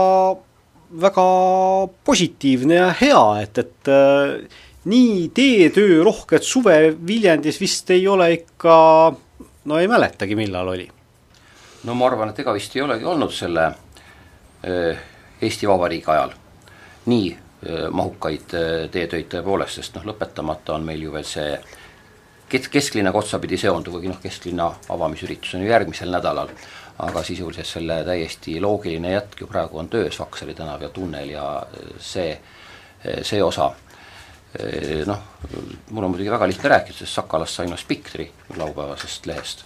väga 1.09 1.29
positiivne 2.05 2.83
ja 2.83 2.95
hea, 3.01 3.29
et, 3.49 3.64
et 3.64 3.95
nii 4.85 5.31
teetöö 5.35 6.05
rohket 6.05 6.43
suve 6.43 6.95
Viljandis 7.07 7.61
vist 7.61 7.91
ei 7.91 8.09
ole 8.09 8.33
ikka, 8.33 8.77
no 9.64 9.79
ei 9.79 9.88
mäletagi, 9.88 10.37
millal 10.37 10.69
oli. 10.69 10.88
no 11.85 11.95
ma 11.95 12.07
arvan, 12.07 12.31
et 12.31 12.38
ega 12.38 12.55
vist 12.55 12.77
ei 12.77 12.83
olegi 12.83 13.05
olnud 13.05 13.33
selle 13.35 13.67
äh, 13.67 15.03
Eesti 15.43 15.69
Vabariigi 15.69 16.11
ajal 16.11 16.33
nii 17.07 17.33
äh, 17.33 17.88
mahukaid 17.91 18.55
äh, 18.55 18.87
teetöid 18.91 19.29
tõepoolest, 19.35 19.81
sest 19.81 19.99
noh, 19.99 20.07
lõpetamata 20.12 20.77
on 20.79 20.87
meil 20.87 21.03
ju 21.03 21.14
veel 21.14 21.27
see 21.27 21.59
kes-, 22.49 22.71
kesklinnaga 22.71 23.19
otsapidi 23.19 23.59
seonduv, 23.59 23.99
kuigi 23.99 24.12
noh, 24.12 24.21
kesklinna 24.23 24.71
avamisüritus 24.95 25.57
on 25.59 25.67
ju 25.67 25.73
järgmisel 25.73 26.14
nädalal, 26.14 26.55
aga 26.99 27.23
sisuliselt 27.23 27.67
selle 27.67 28.01
täiesti 28.07 28.61
loogiline 28.62 29.12
jätk 29.12 29.43
ju 29.43 29.51
praegu 29.51 29.79
on 29.79 29.91
töös, 29.91 30.19
Vaksali 30.19 30.55
tänav 30.55 30.83
ja 30.83 30.88
tunnel 30.88 31.31
ja 31.31 31.51
see, 32.03 32.33
see 33.23 33.43
osa 33.43 33.71
Eh, 33.71 33.88
noh, 35.07 35.19
mul 35.91 36.05
on 36.05 36.11
muidugi 36.11 36.31
väga 36.31 36.47
lihtne 36.49 36.71
rääkida, 36.73 36.99
sest 36.99 37.13
Sakalast 37.13 37.59
sain 37.59 37.71
ma 37.71 37.77
Spikri 37.77 38.31
laupäevasest 38.57 39.27
lehest. 39.27 39.65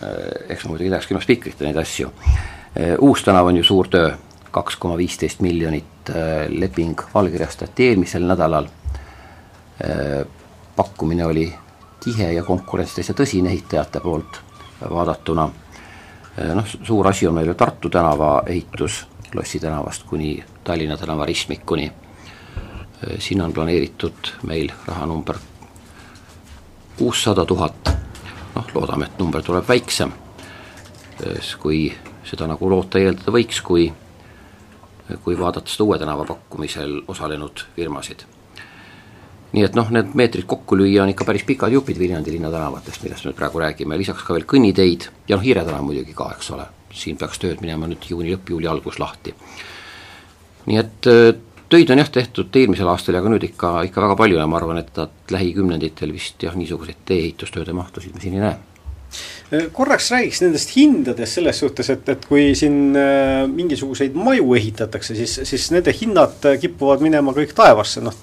Eh, 0.00 0.52
eks 0.54 0.64
ma 0.64 0.72
muidugi 0.72 0.90
tahaks 0.90 1.10
ilma 1.10 1.22
Spikrita 1.22 1.66
neid 1.66 1.76
asju. 1.76 2.12
Eh, 2.76 2.94
uus 3.00 3.24
tänav 3.24 3.50
on 3.50 3.60
ju 3.60 3.64
suur 3.64 3.88
töö, 3.92 4.14
kaks 4.50 4.76
koma 4.76 4.96
viisteist 4.96 5.40
miljonit 5.40 6.10
leping 6.48 7.00
allkirjastati 7.14 7.88
eelmisel 7.88 8.26
nädalal. 8.26 8.68
pakkumine 10.76 11.26
oli 11.26 11.54
tihe 12.04 12.32
ja 12.32 12.42
konkurentsides 12.44 13.08
ja 13.08 13.14
tõsine 13.14 13.48
ehitajate 13.48 14.00
poolt 14.00 14.40
vaadatuna. 14.90 15.48
noh, 16.54 16.66
suur 16.82 17.08
asi 17.08 17.26
on 17.26 17.34
meil 17.34 17.46
ju 17.46 17.54
Tartu 17.54 17.90
tänava 17.90 18.42
ehitus 18.46 19.06
Lossi 19.34 19.60
tänavast 19.60 20.02
kuni 20.02 20.44
Tallinna 20.64 20.96
tänava 20.96 21.26
ristmikuni 21.26 21.92
Äh, 23.02 23.18
sinna 23.18 23.44
on 23.44 23.52
planeeritud 23.52 24.34
meil 24.46 24.70
rahanumber 24.86 25.36
kuussada 26.98 27.44
tuhat, 27.44 27.88
noh, 28.54 28.66
loodame, 28.74 29.08
et 29.08 29.18
number 29.18 29.42
tuleb 29.42 29.68
väiksem, 29.68 30.12
äh, 30.12 31.52
kui 31.58 31.88
seda 32.24 32.46
nagu 32.46 32.70
loota 32.70 33.00
eeldada 33.02 33.34
võiks, 33.34 33.62
kui 33.62 33.92
kui 35.24 35.38
vaadata 35.38 35.68
seda 35.68 35.84
Uue 35.84 35.98
tänava 35.98 36.24
pakkumisel 36.24 37.02
osalenud 37.08 37.64
firmasid. 37.76 38.22
nii 39.52 39.64
et 39.66 39.74
noh, 39.76 39.90
need 39.92 40.14
meetrid 40.16 40.46
kokku 40.48 40.78
lüüa 40.80 41.02
on 41.02 41.10
ikka 41.12 41.26
päris 41.28 41.42
pikad 41.44 41.74
jupid 41.74 41.98
Viljandi 41.98 42.32
linna 42.32 42.48
tänavatest, 42.50 43.02
millest 43.02 43.26
me 43.28 43.32
praegu 43.36 43.60
räägime, 43.60 43.98
lisaks 44.00 44.22
ka 44.24 44.32
veel 44.32 44.46
kõnniteid 44.48 45.08
ja 45.28 45.36
noh, 45.36 45.42
Hiire 45.44 45.64
tänav 45.66 45.82
muidugi 45.84 46.14
ka, 46.16 46.30
eks 46.32 46.48
ole, 46.54 46.64
siin 46.96 47.18
peaks 47.20 47.42
tööd 47.42 47.60
minema 47.60 47.90
nüüd 47.90 48.06
juuni 48.08 48.32
lõpp, 48.32 48.48
juuli 48.48 48.70
algus 48.70 48.96
lahti. 49.02 49.34
nii 50.66 50.78
et 50.80 51.10
äh, 51.10 51.34
töid 51.72 51.90
on 51.92 52.02
jah 52.02 52.10
tehtud 52.12 52.60
eelmisel 52.60 52.90
aastal 52.92 53.16
ja 53.16 53.22
ka 53.24 53.32
nüüd 53.32 53.46
ikka, 53.48 53.78
ikka 53.88 54.04
väga 54.04 54.18
palju 54.20 54.40
ja 54.40 54.48
ma 54.50 54.60
arvan, 54.60 54.82
et 54.82 55.32
lähikümnenditel 55.32 56.12
vist 56.12 56.42
jah, 56.44 56.56
niisuguseid 56.58 57.00
tee-ehitustööde 57.08 57.74
mahtusid 57.76 58.14
me 58.16 58.22
siin 58.24 58.36
ei 58.38 58.44
näe. 58.44 58.60
Korraks 59.76 60.06
räägiks 60.08 60.38
nendest 60.40 60.70
hindadest 60.72 61.36
selles 61.36 61.58
suhtes, 61.60 61.90
et, 61.92 62.06
et 62.08 62.22
kui 62.24 62.54
siin 62.56 62.96
äh, 62.96 63.42
mingisuguseid 63.50 64.14
maju 64.16 64.54
ehitatakse, 64.56 65.16
siis, 65.18 65.34
siis 65.48 65.66
nende 65.74 65.92
hinnad 65.92 66.46
kipuvad 66.60 67.04
minema 67.04 67.34
kõik 67.36 67.52
taevasse, 67.56 68.00
noh 68.04 68.16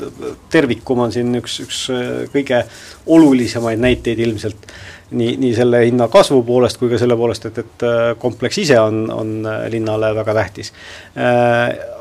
tervikum 0.49 1.03
on 1.05 1.13
siin 1.13 1.29
üks, 1.37 1.59
üks 1.65 1.83
äh, 1.93 2.07
kõige 2.33 2.63
olulisemaid 3.13 3.85
näiteid 3.85 4.23
ilmselt 4.25 4.65
nii, 5.11 5.37
nii 5.41 5.53
selle 5.57 5.85
hinna 5.85 6.09
kasvu 6.11 6.41
poolest 6.47 6.79
kui 6.81 6.91
ka 6.91 6.99
selle 7.01 7.17
poolest, 7.19 7.49
et, 7.49 7.63
et 7.63 7.87
äh, 7.87 8.11
kompleks 8.19 8.61
ise 8.65 8.79
on, 8.81 9.05
on 9.13 9.33
linnale 9.71 10.13
väga 10.15 10.35
tähtis. 10.41 10.73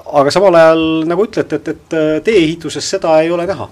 Aga 0.08 0.30
samal 0.32 0.54
ajal, 0.56 0.84
nagu 1.08 1.24
ütlete, 1.28 1.58
et, 1.60 1.68
et 1.68 1.96
tee-ehituses 2.24 2.94
seda 2.96 3.18
ei 3.20 3.32
ole 3.32 3.44
näha 3.48 3.66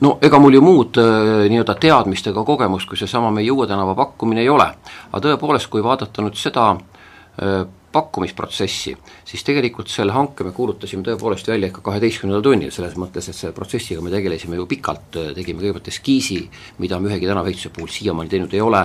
no 0.00 0.18
ega 0.22 0.38
mul 0.38 0.54
ju 0.54 0.62
muud 0.62 0.98
äh, 1.00 1.46
nii-öelda 1.50 1.74
teadmist 1.80 2.26
ega 2.30 2.44
kogemust, 2.46 2.88
kui 2.88 2.98
seesama 2.98 3.30
meie 3.34 3.50
Uue 3.50 3.66
tänava 3.66 3.94
pakkumine 3.98 4.44
ei 4.44 4.48
ole. 4.52 4.68
aga 5.12 5.22
tõepoolest, 5.24 5.70
kui 5.72 5.82
vaadata 5.84 6.22
nüüd 6.24 6.38
seda 6.38 6.70
äh, 6.74 7.64
pakkumisprotsessi, 7.92 8.92
siis 9.24 9.44
tegelikult 9.46 9.88
selle 9.88 10.12
hanke 10.12 10.44
me 10.44 10.52
kuulutasime 10.56 11.04
tõepoolest 11.06 11.48
välja 11.48 11.70
ikka 11.70 11.84
kaheteistkümnendal 11.86 12.44
tunnil, 12.44 12.72
selles 12.74 12.98
mõttes, 13.00 13.30
et 13.30 13.36
selle 13.36 13.54
protsessiga 13.56 14.02
me 14.04 14.12
tegelesime 14.12 14.58
ju 14.58 14.66
pikalt, 14.68 15.08
tegime 15.36 15.62
kõigepealt 15.62 15.88
eskiisi, 15.92 16.42
mida 16.84 16.98
me 17.00 17.08
ühegi 17.08 17.30
tänavaehituse 17.30 17.72
puhul 17.72 17.88
siiamaani 17.92 18.32
teinud 18.34 18.56
ei 18.56 18.60
ole, 18.64 18.82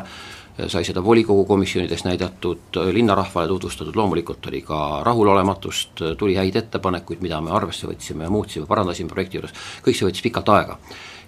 sai 0.68 0.84
seda 0.86 1.02
volikogu 1.04 1.46
komisjonides 1.50 2.04
näidatud, 2.06 2.78
linnarahvale 2.94 3.48
tutvustatud, 3.50 3.96
loomulikult 3.96 4.46
oli 4.52 4.62
ka 4.62 5.02
rahulolematust, 5.04 6.04
tuli 6.18 6.38
häid 6.38 6.56
ettepanekuid, 6.62 7.24
mida 7.26 7.42
me 7.42 7.52
arvesse 7.52 7.90
võtsime 7.90 8.30
muutsime, 8.30 8.70
parandasime 8.70 9.10
projekti 9.10 9.42
juures, 9.42 9.56
kõik 9.84 9.98
see 9.98 10.08
võttis 10.08 10.26
pikalt 10.30 10.54
aega. 10.54 10.78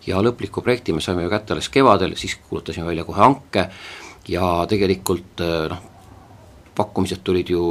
ja 0.06 0.20
lõpliku 0.22 0.62
projekti 0.62 0.94
me 0.94 1.02
saime 1.02 1.24
ju 1.24 1.30
kätte 1.30 1.54
alles 1.54 1.70
kevadel, 1.70 2.14
siis 2.16 2.38
kuulutasime 2.50 2.86
välja 2.86 3.04
kohe 3.04 3.18
hanke 3.18 3.70
ja 4.30 4.66
tegelikult 4.70 5.42
noh, 5.70 5.95
pakkumised 6.76 7.24
tulid 7.24 7.50
ju 7.50 7.64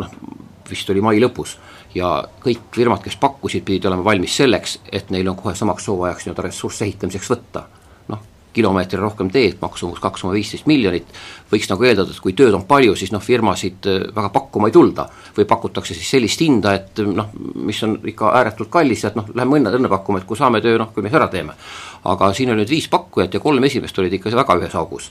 noh, 0.00 0.14
vist 0.70 0.90
oli 0.90 1.02
mai 1.04 1.18
lõpus 1.20 1.56
ja 1.94 2.12
kõik 2.44 2.70
firmad, 2.74 3.02
kes 3.02 3.18
pakkusid, 3.20 3.64
pidid 3.66 3.88
olema 3.90 4.06
valmis 4.06 4.36
selleks, 4.36 4.78
et 4.92 5.10
neil 5.10 5.28
on 5.28 5.38
kohe 5.38 5.56
samaks 5.58 5.88
hooajaks 5.90 6.26
nii-öelda 6.26 6.46
ressurss 6.46 6.86
ehitamiseks 6.86 7.30
võtta 7.32 7.66
kilomeetri 8.52 8.98
rohkem 9.00 9.30
teed, 9.30 9.58
maksumus 9.62 10.00
kaks 10.02 10.24
koma 10.24 10.34
viisteist 10.34 10.66
miljonit, 10.66 11.10
võiks 11.52 11.68
nagu 11.70 11.86
eeldada, 11.86 12.10
et 12.10 12.22
kui 12.22 12.34
tööd 12.36 12.54
on 12.56 12.64
palju, 12.68 12.96
siis 12.98 13.12
noh, 13.14 13.22
firmasid 13.22 13.86
äh, 13.90 14.00
väga 14.16 14.30
pakkuma 14.34 14.70
ei 14.70 14.74
tulda. 14.74 15.08
või 15.36 15.46
pakutakse 15.46 15.94
siis 15.94 16.10
sellist 16.10 16.40
hinda, 16.42 16.74
et 16.74 17.02
noh, 17.06 17.30
mis 17.54 17.82
on 17.86 17.98
ikka 18.04 18.32
ääretult 18.40 18.70
kallis 18.70 19.04
ja 19.04 19.12
et 19.12 19.18
noh, 19.18 19.28
lähme 19.34 19.60
õnne, 19.60 19.74
õnne 19.78 19.88
pakkuma, 19.88 20.18
et 20.18 20.26
kui 20.26 20.36
saame 20.36 20.60
töö, 20.60 20.78
noh, 20.78 20.90
kui 20.94 21.02
me 21.02 21.12
ära 21.12 21.28
teeme. 21.28 21.54
aga 22.04 22.32
siin 22.34 22.50
oli 22.50 22.64
nüüd 22.64 22.70
viis 22.70 22.88
pakkujat 22.88 23.34
ja 23.34 23.40
kolm 23.40 23.64
esimest 23.64 23.98
olid 23.98 24.12
ikka 24.12 24.30
väga 24.34 24.56
ühes 24.58 24.74
augus 24.74 25.10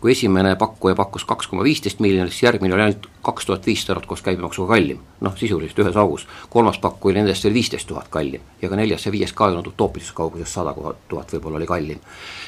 kui 0.00 0.12
esimene 0.14 0.54
pakkuja 0.56 0.96
pakkus 0.96 1.26
kaks 1.28 1.50
koma 1.50 1.64
viisteist 1.64 2.00
miljonit, 2.00 2.32
siis 2.32 2.46
järgmine 2.46 2.74
oli 2.74 2.86
ainult 2.86 3.06
kaks 3.24 3.46
tuhat 3.46 3.66
viissada 3.68 3.92
eurot 3.92 4.06
koos 4.08 4.22
käibemaksuga 4.24 4.74
kallim. 4.74 5.00
noh, 5.20 5.34
sisuliselt 5.36 5.78
ühes 5.78 5.96
augus. 5.96 6.26
kolmas 6.50 6.78
pakkuja 6.78 7.12
oli 7.12 7.20
nendest 7.20 7.44
veel 7.44 7.54
viisteist 7.54 7.88
tuhat 7.88 8.08
kallim 8.08 8.40
ja 8.62 8.68
ka 8.68 8.76
neljas 8.76 9.06
ja 9.06 9.12
viies 9.12 9.32
ka 9.32 9.48
ei 9.48 9.56
olnud 9.56 9.68
utoopilises 9.74 10.12
kauguses, 10.16 10.54
sada 10.54 10.74
tuhat 11.08 11.34
võib-olla 11.34 11.60
oli 11.60 11.66
kallim. 11.66 12.00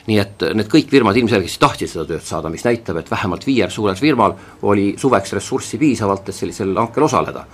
nii 0.06 0.18
et 0.18 0.46
need 0.54 0.72
kõik 0.72 0.88
firmad 0.88 1.16
ilmselgelt 1.16 1.58
tahtsid 1.60 1.92
seda 1.92 2.06
tööd 2.08 2.24
saada, 2.24 2.48
mis 2.48 2.64
näitab, 2.64 2.96
et 2.96 3.10
vähemalt 3.10 3.46
viiel 3.46 3.70
suurel 3.70 3.96
firmal 4.00 4.34
oli 4.62 4.94
suveks 4.98 5.32
ressurssi 5.32 5.78
piisavalt, 5.78 6.28
et 6.28 6.34
sellisel 6.34 6.76
hankel 6.76 7.04
osaleda. 7.04 7.46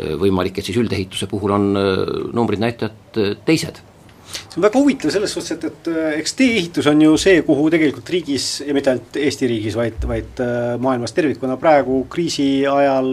võimalik, 0.00 0.58
et 0.58 0.64
siis 0.64 0.78
üldehituse 0.80 1.26
puhul 1.26 1.50
on 1.52 1.76
äh, 1.76 1.98
numbrid, 2.32 2.60
näitajad 2.62 3.18
äh, 3.18 3.36
teised 3.44 3.82
see 4.30 4.58
on 4.58 4.66
väga 4.66 4.80
huvitav 4.80 5.12
selles 5.14 5.32
suhtes, 5.34 5.52
et, 5.56 5.64
et 5.70 5.88
äh, 5.92 6.18
eks 6.20 6.36
tee-ehitus 6.38 6.88
on 6.90 7.00
ju 7.04 7.14
see, 7.20 7.40
kuhu 7.46 7.68
tegelikult 7.72 8.10
riigis 8.12 8.50
ja 8.66 8.74
mitte 8.76 8.92
ainult 8.92 9.18
Eesti 9.20 9.48
riigis, 9.50 9.78
vaid, 9.78 9.98
vaid 10.10 10.42
äh, 10.44 10.74
maailmas 10.82 11.14
tervikuna 11.16 11.58
praegu 11.60 12.04
kriisi 12.10 12.66
ajal 12.66 13.10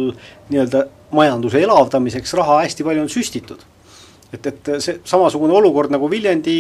nii-öelda 0.50 0.86
majanduse 1.18 1.62
elavdamiseks 1.64 2.36
raha 2.38 2.62
hästi 2.66 2.86
palju 2.88 3.06
on 3.06 3.12
süstitud. 3.12 3.66
Et, 4.34 4.44
et 4.44 4.70
see 4.84 4.98
samasugune 5.08 5.56
olukord 5.56 5.94
nagu 5.94 6.10
Viljandi 6.12 6.58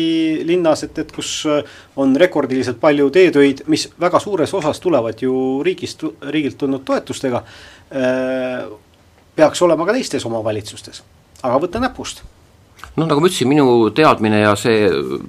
linnas, 0.47 0.85
et, 0.87 1.01
et 1.03 1.11
kus 1.11 1.31
äh, 1.51 1.75
on 1.99 2.15
rekordiliselt 2.15 2.79
palju 2.79 3.09
teetöid, 3.13 3.65
mis 3.71 3.89
väga 3.99 4.21
suures 4.23 4.53
osas 4.55 4.79
tulevad 4.83 5.21
ju 5.25 5.35
riigist, 5.65 6.05
riigilt 6.31 6.59
tulnud 6.61 6.85
toetustega, 6.87 7.43
peaks 9.37 9.61
olema 9.63 9.85
ka 9.87 9.93
teistes 9.95 10.25
omavalitsustes, 10.27 11.03
aga 11.39 11.59
võta 11.63 11.79
näpust 11.79 12.23
noh, 12.97 13.05
nagu 13.05 13.21
ma 13.21 13.29
ütlesin, 13.29 13.49
minu 13.51 13.89
teadmine 13.95 14.41
ja 14.41 14.53
see 14.59 14.87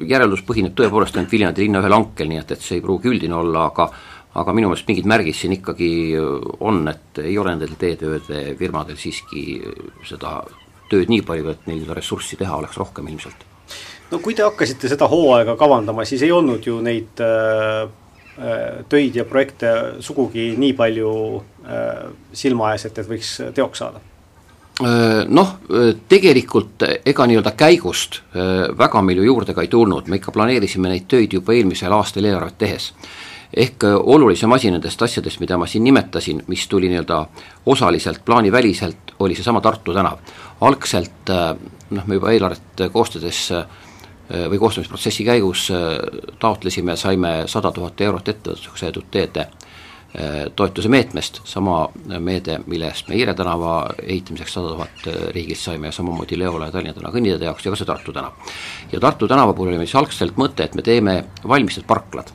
järeldus 0.08 0.44
põhineb 0.48 0.76
tõepoolest 0.78 1.18
ainult 1.18 1.32
Viljandi 1.32 1.66
linna 1.66 1.82
ühel 1.82 1.96
hankel, 1.96 2.30
nii 2.30 2.40
et, 2.40 2.54
et 2.56 2.64
see 2.64 2.78
ei 2.78 2.84
pruugi 2.84 3.12
üldine 3.12 3.36
olla, 3.38 3.68
aga 3.68 3.90
aga 4.38 4.54
minu 4.54 4.70
meelest 4.70 4.88
mingid 4.88 5.06
märgid 5.08 5.34
siin 5.34 5.54
ikkagi 5.56 5.90
on, 6.60 6.82
et 6.90 7.20
ei 7.24 7.36
ole 7.40 7.54
nendel 7.54 7.74
teetööde 7.80 8.42
firmadel 8.58 8.98
siiski 9.00 9.44
seda 10.06 10.42
tööd 10.90 11.10
nii 11.10 11.24
palju, 11.26 11.48
et 11.52 11.64
neil 11.68 11.88
ressurssi 11.96 12.38
teha 12.40 12.58
oleks 12.60 12.76
rohkem 12.80 13.08
ilmselt. 13.10 13.46
no 14.12 14.20
kui 14.24 14.36
te 14.36 14.46
hakkasite 14.46 14.90
seda 14.92 15.08
hooaega 15.10 15.56
kavandama, 15.60 16.06
siis 16.08 16.22
ei 16.24 16.32
olnud 16.32 16.66
ju 16.66 16.78
neid 16.84 17.24
äh, 17.24 17.88
äh 18.38 18.84
töid 18.88 19.16
ja 19.16 19.24
projekte 19.24 19.74
sugugi 20.04 20.52
nii 20.56 20.76
palju 20.78 21.10
äh, 21.66 22.06
silma 22.32 22.72
ees, 22.74 22.86
et, 22.86 23.02
et 23.02 23.10
võiks 23.10 23.34
teoks 23.56 23.84
saada 23.84 24.00
Äh, 24.00 24.17
noh, 25.28 25.54
äh, 25.74 25.94
tegelikult 26.08 26.84
ega 27.06 27.26
nii-öelda 27.26 27.52
käigust 27.58 28.20
äh, 28.30 28.68
väga 28.78 29.02
meil 29.02 29.18
ju 29.18 29.26
juurde 29.26 29.54
ka 29.54 29.64
ei 29.64 29.70
tulnud, 29.72 30.06
me 30.06 30.20
ikka 30.20 30.34
planeerisime 30.34 30.92
neid 30.92 31.08
töid 31.10 31.34
juba 31.34 31.56
eelmisel 31.56 31.92
aastal 31.92 32.28
eelarvet 32.28 32.58
tehes. 32.58 32.92
ehk 33.48 33.84
olulisem 33.88 34.52
asi 34.52 34.70
nendest 34.70 35.02
asjadest, 35.02 35.40
mida 35.40 35.56
ma 35.58 35.66
siin 35.66 35.84
nimetasin, 35.84 36.42
mis 36.46 36.66
tuli 36.68 36.88
nii-öelda 36.92 37.26
osaliselt 37.66 38.20
plaaniväliselt, 38.24 39.14
oli 39.18 39.34
seesama 39.34 39.60
Tartu 39.60 39.94
tänav. 39.94 40.18
algselt 40.60 41.32
noh, 41.90 42.06
me 42.06 42.14
juba 42.14 42.30
eelarvet 42.30 42.90
koostades 42.92 43.48
või 44.28 44.58
koostamisprotsessi 44.58 45.24
käigus 45.24 45.70
taotlesime, 46.38 46.96
saime 46.96 47.42
sada 47.46 47.72
tuhat 47.72 48.00
eurot 48.00 48.28
ettevõtluseks 48.28 48.82
jäetud 48.82 49.08
teede 49.10 49.48
Äh, 49.48 49.87
toetuse 50.56 50.88
meetmest, 50.88 51.40
sama 51.44 51.88
meede, 52.18 52.58
millest 52.66 53.10
me 53.10 53.16
Hiire 53.18 53.34
tänava 53.36 53.90
ehitamiseks 54.02 54.54
sada 54.56 54.70
tuhat 54.72 55.06
äh, 55.06 55.18
riigist 55.34 55.66
saime 55.68 55.90
ja 55.90 55.92
samamoodi 55.92 56.38
Leola 56.38 56.70
ja 56.70 56.72
Tallinna 56.72 56.96
tänava 56.96 57.12
kõnniteede 57.18 57.44
jaoks 57.44 57.66
ja 57.66 57.72
ka 57.74 57.76
see 57.76 57.88
Tartu 57.88 58.14
tänav. 58.16 58.54
ja 58.92 59.00
Tartu 59.00 59.28
tänava 59.28 59.52
puhul 59.52 59.68
oli 59.68 59.80
meil 59.82 59.90
siis 59.90 60.00
algselt 60.00 60.40
mõte, 60.40 60.64
et 60.64 60.74
me 60.74 60.82
teeme 60.82 61.18
valmistud 61.48 61.84
parklad, 61.86 62.32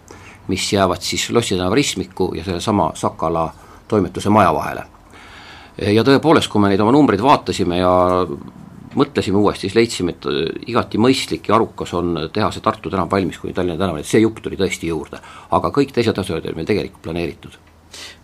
mis 0.47 0.67
jäävad 0.73 1.01
siis 1.01 1.29
Lossi 1.33 1.57
tänava 1.57 1.75
ristmiku 1.75 2.29
ja 2.37 2.43
sellesama 2.43 2.91
Sakala 2.95 3.47
toimetuse 3.87 4.29
maja 4.29 4.53
vahele. 4.53 4.83
ja 5.81 6.03
tõepoolest, 6.05 6.51
kui 6.53 6.61
me 6.61 6.69
neid 6.69 6.81
oma 6.85 6.93
numbreid 6.93 7.25
vaatasime 7.25 7.81
ja 7.81 7.93
mõtlesime 8.99 9.39
uuesti, 9.39 9.67
siis 9.67 9.77
leidsime, 9.77 10.15
et 10.15 10.29
äh, 10.29 10.47
igati 10.71 11.01
mõistlik 11.01 11.49
ja 11.49 11.57
arukas 11.57 11.93
on 11.97 12.15
teha 12.33 12.51
see 12.53 12.63
Tartu 12.63 12.91
tänav 12.93 13.11
valmis 13.11 13.39
kuni 13.41 13.53
Tallinna 13.53 13.79
tänavani, 13.79 14.07
see 14.07 14.23
jupp 14.23 14.41
tuli 14.43 14.59
tõesti 14.59 14.89
juurde. 14.91 15.21
aga 15.51 15.71
kõik 15.75 15.93
teised 15.93 16.17
asjad 16.17 16.41
olid 16.41 16.57
meil 16.57 16.69
tegelikult 16.69 17.05
planeeritud 17.09 17.61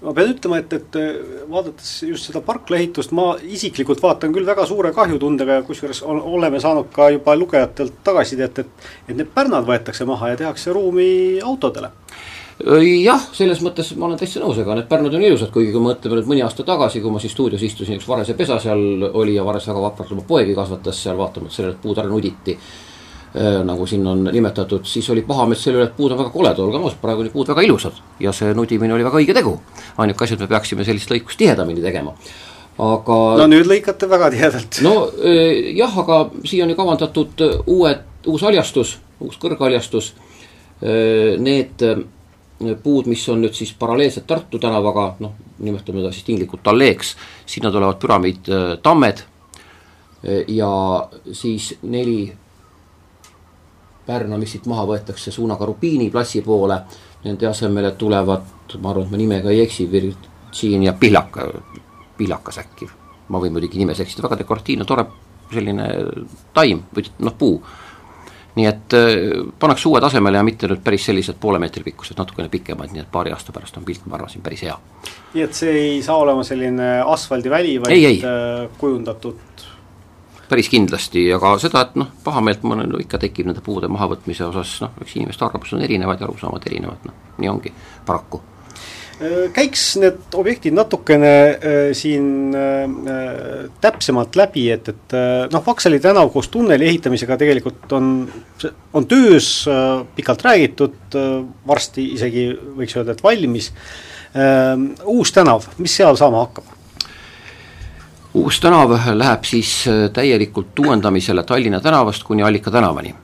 ma 0.02 0.14
pean 0.16 0.32
ütlema, 0.34 0.60
et, 0.62 0.74
et 0.74 0.98
äh, 1.00 1.20
vaadates 1.52 1.92
just 2.08 2.30
seda 2.30 2.42
parkla 2.46 2.80
ehitust, 2.80 3.14
ma 3.16 3.32
isiklikult 3.44 4.02
vaatan 4.04 4.34
küll 4.36 4.48
väga 4.48 4.66
suure 4.70 4.92
kahjutundega 4.96 5.60
ja 5.60 5.66
kusjuures 5.68 6.02
oleme 6.08 6.62
saanud 6.64 6.90
ka 6.96 7.10
juba 7.14 7.36
lugejatelt 7.38 8.02
tagasisidet, 8.04 8.64
et 8.64 8.90
et 9.10 9.16
need 9.16 9.30
pärnad 9.36 9.68
võetakse 9.68 10.08
maha 10.10 10.34
ja 10.34 10.42
tehakse 10.44 10.74
ruumi 10.76 11.10
autodele 11.44 11.92
jah, 12.60 13.24
selles 13.36 13.62
mõttes 13.64 13.94
ma 13.96 14.10
olen 14.10 14.20
täitsa 14.20 14.42
nõus, 14.44 14.60
ega 14.60 14.76
need 14.76 14.90
Pärnud 14.90 15.16
on 15.16 15.24
ilusad, 15.24 15.52
kuigi 15.54 15.72
kui 15.72 15.84
mõtleme 15.84 16.20
nüüd 16.20 16.28
mõni 16.28 16.44
aasta 16.44 16.66
tagasi, 16.68 17.00
kui 17.02 17.14
ma 17.14 17.22
siis 17.24 17.32
stuudios 17.36 17.64
istusin, 17.64 18.00
üks 18.00 18.08
Varese 18.10 18.36
pesa 18.36 18.60
seal 18.60 19.10
oli 19.14 19.38
ja 19.38 19.46
Vares 19.48 19.68
väga 19.70 19.84
vapralt 19.86 20.12
oma 20.16 20.26
poegi 20.28 20.56
kasvatas 20.58 21.00
seal, 21.06 21.18
vaatamata 21.20 21.56
sellele, 21.56 21.78
et 21.78 21.82
puud 21.84 22.02
ära 22.02 22.12
nuditi 22.12 22.58
äh,. 22.58 23.62
nagu 23.64 23.88
siin 23.88 24.06
on 24.08 24.28
nimetatud, 24.34 24.84
siis 24.90 25.08
oli 25.14 25.24
pahamets 25.24 25.64
selle 25.64 25.80
üle, 25.80 25.88
et 25.88 25.96
puud 25.96 26.12
on 26.12 26.20
väga 26.20 26.36
koledad, 26.36 26.60
olgem 26.66 26.84
ausad, 26.84 27.00
praegu 27.02 27.24
on 27.24 27.32
puud 27.34 27.54
väga 27.54 27.64
ilusad 27.70 28.04
ja 28.20 28.36
see 28.36 28.54
nudimine 28.58 28.94
oli 28.94 29.08
väga 29.08 29.24
õige 29.24 29.38
tegu. 29.38 29.56
ainuke 29.98 30.26
asi, 30.26 30.36
et 30.36 30.44
me 30.44 30.52
peaksime 30.52 30.88
sellist 30.88 31.12
lõikust 31.14 31.40
tihedamini 31.40 31.86
tegema 31.86 32.16
aga 32.80 33.18
no 33.40 33.48
nüüd 33.52 33.68
lõikate 33.68 34.08
väga 34.10 34.32
tihedalt. 34.36 34.82
no 34.84 34.96
jah, 35.24 35.98
aga 36.04 36.22
siia 36.44 36.66
on 36.66 36.74
ju 36.74 36.80
kavandatud 36.80 37.44
uued, 37.68 38.06
uus 38.28 38.44
haljastus, 38.44 38.98
uus 39.24 39.36
kõrghaljastus, 39.40 40.14
need 41.40 41.84
puud, 42.84 43.08
mis 43.08 43.24
on 43.30 43.42
nüüd 43.44 43.56
siis 43.56 43.72
paralleelselt 43.80 44.28
Tartu 44.28 44.60
tänavaga, 44.60 45.14
noh, 45.24 45.36
nimetame 45.64 46.02
teda 46.02 46.12
siis 46.12 46.28
tinglikult 46.28 46.68
alleeks, 46.68 47.16
sinna 47.46 47.72
tulevad 47.72 48.00
püramiidtammed 48.02 49.24
äh, 49.24 50.44
ja 50.48 50.72
siis 51.32 51.74
neli 51.82 52.34
Pärna, 54.10 54.40
mis 54.42 54.56
siit 54.56 54.66
maha 54.66 54.88
võetakse 54.90 55.32
suunaga 55.32 55.68
Rubiini 55.70 56.08
platsi 56.10 56.42
poole, 56.42 56.80
nende 57.24 57.46
asemele 57.46 57.92
tulevad, 57.94 58.48
ma 58.82 58.90
arvan, 58.90 59.06
et 59.06 59.12
ma 59.14 59.20
nimega 59.22 59.52
ei 59.54 59.60
eksi, 59.62 59.86
Virginia 59.92 60.96
Pihlaka, 60.98 61.46
Pihlakas 62.18 62.58
äkki, 62.58 62.88
ma 63.30 63.42
võin 63.44 63.54
muidugi 63.54 63.78
nimes 63.78 64.02
eksida, 64.02 64.26
väga 64.26 64.40
dekoratiivne, 64.42 64.88
tore 64.90 65.06
selline 65.54 65.86
taim 66.58 66.82
või 66.96 67.06
noh, 67.22 67.38
puu 67.38 67.62
nii 68.58 68.66
et 68.66 68.96
pannakse 69.60 69.90
uued 69.90 70.04
asemele 70.04 70.40
ja 70.40 70.44
mitte 70.44 70.68
nüüd 70.68 70.82
päris 70.84 71.06
sellised 71.10 71.38
poole 71.40 71.60
meetri 71.62 71.84
pikkused, 71.86 72.18
natukene 72.18 72.50
pikemad, 72.50 72.92
nii 72.94 73.04
et 73.04 73.12
paari 73.12 73.32
aasta 73.32 73.54
pärast 73.56 73.78
on 73.78 73.86
pilt, 73.88 74.08
ma 74.10 74.18
arvan, 74.18 74.32
siin 74.34 74.44
päris 74.44 74.66
hea. 74.66 74.76
nii 75.34 75.44
et 75.46 75.54
see 75.56 75.76
ei 75.78 76.02
saa 76.04 76.18
olema 76.18 76.44
selline 76.44 76.90
asfaldiväli, 77.06 77.78
vaid 77.86 77.96
ei, 77.96 78.06
ei. 78.06 78.22
kujundatud 78.78 79.66
päris 80.50 80.70
kindlasti, 80.70 81.28
aga 81.34 81.54
seda, 81.62 81.86
et 81.86 81.98
noh, 82.02 82.10
pahameelt 82.26 82.64
mõnel 82.66 82.98
ikka 83.04 83.22
tekib 83.22 83.48
nende 83.52 83.62
puude 83.62 83.88
mahavõtmise 83.88 84.48
osas, 84.50 84.80
noh, 84.82 84.96
eks 85.02 85.20
inimeste 85.20 85.46
arvamused 85.46 85.78
on 85.78 85.86
erinevad 85.86 86.22
ja 86.22 86.26
arusaamad 86.26 86.66
erinevad, 86.66 87.06
noh, 87.06 87.28
nii 87.38 87.52
ongi, 87.54 87.74
paraku 88.06 88.42
Äh, 88.42 88.59
käiks 89.54 89.84
need 90.00 90.36
objektid 90.40 90.76
natukene 90.76 91.32
äh, 91.52 91.80
siin 91.98 92.56
äh, 92.56 93.68
täpsemalt 93.84 94.38
läbi, 94.40 94.70
et, 94.72 94.88
et 94.94 95.16
äh, 95.18 95.46
noh, 95.52 95.64
Vaksali 95.66 96.00
tänav 96.00 96.32
koos 96.34 96.48
tunneli 96.54 96.88
ehitamisega 96.88 97.38
tegelikult 97.40 97.92
on, 97.98 98.12
on 98.94 99.08
töös 99.10 99.52
äh,, 99.68 100.06
pikalt 100.16 100.46
räägitud 100.48 101.20
äh,, 101.20 101.40
varsti 101.68 102.08
isegi 102.16 102.48
võiks 102.80 102.96
öelda, 102.96 103.18
et 103.18 103.24
valmis 103.24 103.72
äh,. 104.32 104.76
uus 105.04 105.36
tänav, 105.36 105.68
mis 105.84 105.98
seal 106.00 106.20
saama 106.20 106.46
hakkab? 106.46 106.76
uus 108.40 108.60
tänav 108.64 108.96
läheb 109.20 109.44
siis 109.44 109.74
äh, 109.88 110.06
täielikult 110.16 110.80
uuendamisele 110.80 111.44
Tallinna 111.44 111.80
tänavast 111.84 112.24
kuni 112.24 112.44
Allika 112.44 112.72
tänavani. 112.72 113.16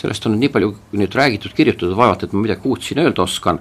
sellest 0.00 0.26
on 0.26 0.38
nii 0.40 0.48
palju 0.48 0.70
nüüd 0.96 1.12
räägitud, 1.12 1.52
kirjutatud, 1.52 1.92
vaevalt 1.96 2.22
et 2.24 2.32
ma 2.32 2.40
midagi 2.40 2.64
uut 2.64 2.82
siin 2.82 3.02
öelda 3.02 3.20
oskan 3.22 3.58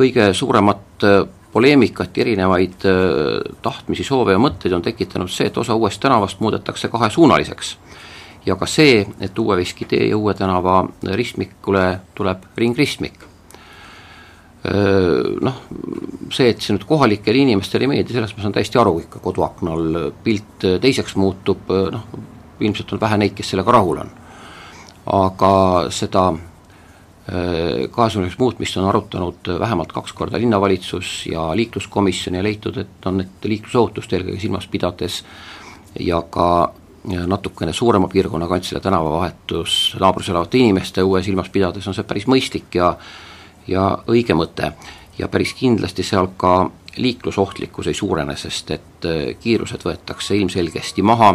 kõige 0.00 0.30
suuremat 0.36 1.04
äh, 1.04 1.22
poleemikat 1.52 2.18
erinevaid 2.18 2.86
äh, 2.88 3.54
tahtmisi, 3.62 4.06
soove 4.06 4.36
ja 4.36 4.42
mõtteid 4.42 4.74
on 4.76 4.84
tekitanud 4.84 5.30
see, 5.32 5.50
et 5.50 5.58
osa 5.60 5.76
uuest 5.76 6.00
tänavast 6.02 6.40
muudetakse 6.40 6.88
kahesuunaliseks. 6.88 7.76
ja 8.46 8.56
ka 8.56 8.66
see, 8.66 9.06
et 9.20 9.38
Uue 9.38 9.56
Veski 9.56 9.84
tee 9.84 10.08
ja 10.08 10.16
Uue 10.16 10.34
tänava 10.34 10.84
ristmikule 11.04 12.00
tuleb 12.14 12.46
ringristmik. 12.56 13.26
Äh, 14.64 15.36
noh, 15.40 15.62
see, 16.32 16.48
et 16.48 16.60
see 16.60 16.76
nüüd 16.76 16.86
kohalikele 16.88 17.44
inimestele 17.44 17.84
ei 17.84 17.94
meeldi, 17.94 18.16
sellest 18.16 18.36
ma 18.36 18.44
saan 18.44 18.56
täiesti 18.56 18.80
aru, 18.80 18.98
ikka 19.04 19.20
koduaknal 19.24 20.12
pilt 20.24 20.68
teiseks 20.80 21.16
muutub, 21.16 21.68
noh, 21.68 22.06
ilmselt 22.60 22.92
on 22.92 23.00
vähe 23.00 23.20
neid, 23.20 23.34
kes 23.36 23.52
sellega 23.52 23.72
rahul 23.76 24.04
on. 24.04 24.16
aga 25.10 25.52
seda 25.90 26.28
kaasamiseks 27.90 28.38
muutmist 28.40 28.76
on 28.80 28.88
arutanud 28.88 29.50
vähemalt 29.60 29.92
kaks 29.92 30.12
korda 30.12 30.38
linnavalitsus 30.40 31.26
ja 31.30 31.50
liikluskomisjon 31.56 32.34
ja 32.34 32.42
leitud, 32.42 32.76
et 32.80 33.06
on 33.06 33.20
need 33.20 33.44
liiklusohutust 33.44 34.12
eelkõige 34.12 34.40
silmas 34.40 34.66
pidades 34.66 35.20
ja 36.00 36.22
ka 36.22 36.72
natukene 37.04 37.72
suurema 37.72 38.08
piirkonna 38.08 38.48
kantsile 38.48 38.80
tänavavahetus 38.80 39.96
naabrus 40.00 40.28
elavate 40.28 40.58
inimeste 40.58 41.04
huve 41.06 41.22
silmas 41.22 41.48
pidades 41.48 41.86
on 41.86 41.94
see 41.94 42.08
päris 42.08 42.26
mõistlik 42.26 42.74
ja 42.80 42.94
ja 43.68 43.98
õige 44.08 44.34
mõte. 44.34 44.72
ja 45.18 45.28
päris 45.28 45.52
kindlasti 45.54 46.02
seal 46.02 46.30
ka 46.36 46.70
liiklusohtlikkus 46.96 47.86
ei 47.86 47.94
suurene, 47.94 48.36
sest 48.36 48.70
et 48.70 49.06
äh, 49.06 49.34
kiirused 49.40 49.84
võetakse 49.84 50.34
ilmselgesti 50.36 51.02
maha, 51.02 51.34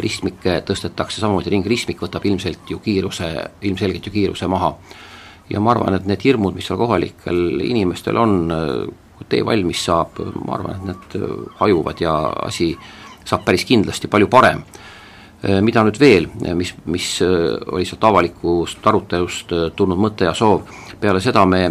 ristmikke 0.00 0.60
tõstetakse, 0.68 1.20
samamoodi 1.20 1.50
ringristmik 1.50 2.02
võtab 2.02 2.26
ilmselt 2.28 2.70
ju 2.70 2.78
kiiruse, 2.78 3.32
ilmselgelt 3.62 4.06
ju 4.06 4.12
kiiruse 4.12 4.46
maha 4.46 4.74
ja 5.52 5.60
ma 5.60 5.74
arvan, 5.74 5.96
et 5.96 6.08
need 6.08 6.24
hirmud, 6.24 6.56
mis 6.56 6.68
seal 6.68 6.80
kohalikel 6.80 7.60
inimestel 7.64 8.18
on, 8.20 8.36
kui 9.18 9.28
tee 9.30 9.44
valmis 9.46 9.84
saab, 9.88 10.22
ma 10.46 10.56
arvan, 10.56 10.78
et 10.78 10.88
need 10.90 11.58
hajuvad 11.60 12.00
ja 12.02 12.14
asi 12.46 12.72
saab 13.24 13.44
päris 13.46 13.66
kindlasti 13.68 14.10
palju 14.10 14.30
parem. 14.32 14.64
mida 15.42 15.82
nüüd 15.82 15.96
veel, 15.98 16.28
mis, 16.54 16.68
mis 16.86 17.06
oli 17.20 17.82
sealt 17.82 18.04
avalikust 18.06 18.84
arutelust 18.86 19.50
tulnud 19.74 19.98
mõte 19.98 20.28
ja 20.28 20.34
soov, 20.38 20.68
peale 21.00 21.18
seda 21.20 21.42
me 21.46 21.64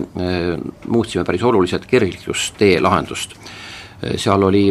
muutsime 0.92 1.24
päris 1.24 1.44
oluliselt 1.48 1.86
kergliiklustee 1.88 2.82
lahendust. 2.82 3.38
seal 4.16 4.44
oli 4.44 4.66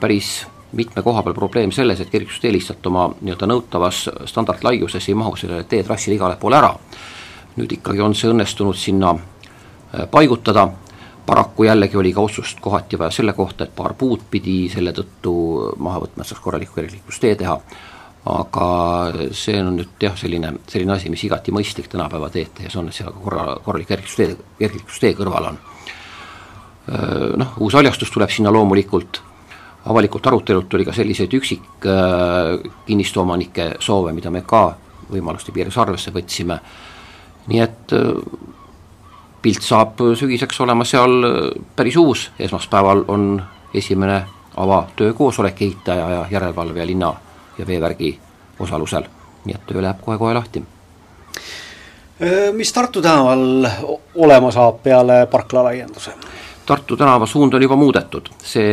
päris 0.00 0.46
mitme 0.72 1.02
koha 1.02 1.22
peal 1.22 1.34
probleem 1.34 1.72
selles, 1.72 2.00
et 2.00 2.08
kergliiklustee 2.08 2.52
lihtsalt 2.52 2.86
oma 2.86 3.10
nii-öelda 3.20 3.46
nõutavas 3.46 4.08
standardlaiuses 4.24 5.08
ei 5.08 5.14
mahu 5.14 5.36
sellele 5.36 5.64
teetrassile 5.68 6.16
igale 6.16 6.40
poole 6.40 6.56
ära 6.56 6.72
nüüd 7.56 7.72
ikkagi 7.78 8.02
on 8.04 8.14
see 8.14 8.30
õnnestunud 8.32 8.76
sinna 8.78 9.14
äh, 9.16 10.06
paigutada, 10.10 10.68
paraku 11.26 11.66
jällegi 11.66 11.98
oli 11.98 12.12
ka 12.14 12.22
otsust 12.22 12.60
kohati 12.62 12.98
vaja 12.98 13.10
selle 13.10 13.34
kohta, 13.36 13.66
et 13.66 13.74
paar 13.76 13.96
puud 13.98 14.28
pidi 14.30 14.66
selle 14.72 14.92
tõttu 14.94 15.34
maha 15.82 16.04
võtma, 16.04 16.22
et 16.22 16.30
saaks 16.30 16.42
korralikku 16.44 16.78
kergliiklustee 16.78 17.34
teha, 17.40 17.56
aga 18.26 18.68
see 19.34 19.58
on 19.62 19.76
nüüd 19.78 20.02
jah, 20.02 20.14
selline, 20.18 20.52
selline 20.70 20.96
asi, 20.96 21.10
mis 21.10 21.22
igati 21.26 21.54
mõistlik 21.54 21.88
tänapäeva 21.90 22.30
teed 22.34 22.52
tehes 22.58 22.74
on, 22.78 22.90
et 22.90 22.98
seal 22.98 23.14
korra, 23.22 23.54
korralik 23.64 23.90
kergliiklustee, 23.90 24.36
kergliiklustee 24.58 25.14
kõrval 25.18 25.52
on. 25.52 25.60
Äh, 26.86 27.30
noh, 27.42 27.54
uus 27.62 27.78
haljastus 27.78 28.12
tuleb 28.14 28.30
sinna 28.34 28.52
loomulikult, 28.54 29.22
avalikult 29.86 30.26
arutelult 30.26 30.68
tuli 30.70 30.86
ka 30.86 30.94
selliseid 30.94 31.34
üksik 31.38 31.86
äh, 31.86 32.56
kinnistuomanike 32.86 33.76
soove, 33.82 34.14
mida 34.14 34.30
me 34.34 34.42
ka 34.46 34.68
võimaluste 35.10 35.54
piires 35.54 35.76
arvesse 35.78 36.10
võtsime 36.14 36.58
nii 37.46 37.60
et 37.62 37.92
äh, 37.92 38.14
pilt 39.42 39.62
saab 39.62 40.00
sügiseks 40.18 40.60
olema 40.64 40.84
seal 40.84 41.18
äh, 41.24 41.34
päris 41.76 41.96
uus, 41.96 42.30
esmaspäeval 42.38 43.04
on 43.08 43.42
esimene 43.74 44.22
avatöökoosolek 44.56 45.62
ehitaja 45.62 46.10
ja 46.10 46.26
järelevalve 46.30 46.80
ja 46.80 46.86
linna 46.86 47.14
ja 47.58 47.66
veevärgi 47.66 48.18
osalusel, 48.58 49.04
nii 49.44 49.54
et 49.54 49.66
töö 49.66 49.82
läheb 49.82 50.00
kohe-kohe 50.04 50.34
lahti. 50.34 50.64
Äh, 52.22 52.52
mis 52.52 52.72
Tartu 52.72 53.02
tänaval 53.02 53.68
olema 54.14 54.50
saab 54.50 54.82
peale 54.82 55.26
parkla 55.30 55.64
laienduse? 55.64 56.16
Tartu 56.66 56.96
tänava 56.96 57.26
suund 57.30 57.54
on 57.54 57.62
juba 57.62 57.76
muudetud, 57.78 58.26
see 58.42 58.72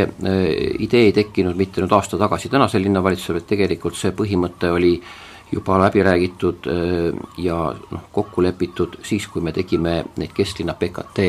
idee 0.81 1.03
ei 1.05 1.11
tekkinud 1.13 1.53
mitte 1.53 1.83
nüüd 1.83 1.91
aasta 1.93 2.17
tagasi 2.17 2.49
tänasel 2.49 2.81
linnavalitsusel, 2.81 3.37
vaid 3.37 3.45
tegelikult 3.51 3.99
see 3.99 4.09
põhimõte 4.17 4.71
oli 4.73 4.95
äh, 4.95 5.11
juba 5.53 5.77
läbi 5.79 6.03
räägitud 6.03 6.67
äh, 6.67 7.19
ja 7.37 7.73
noh, 7.91 8.01
kokku 8.11 8.43
lepitud 8.43 8.97
siis, 9.03 9.27
kui 9.27 9.41
me 9.41 9.51
tegime 9.51 10.03
neid 10.17 10.33
kesklinna 10.33 10.73
PKT 10.73 11.27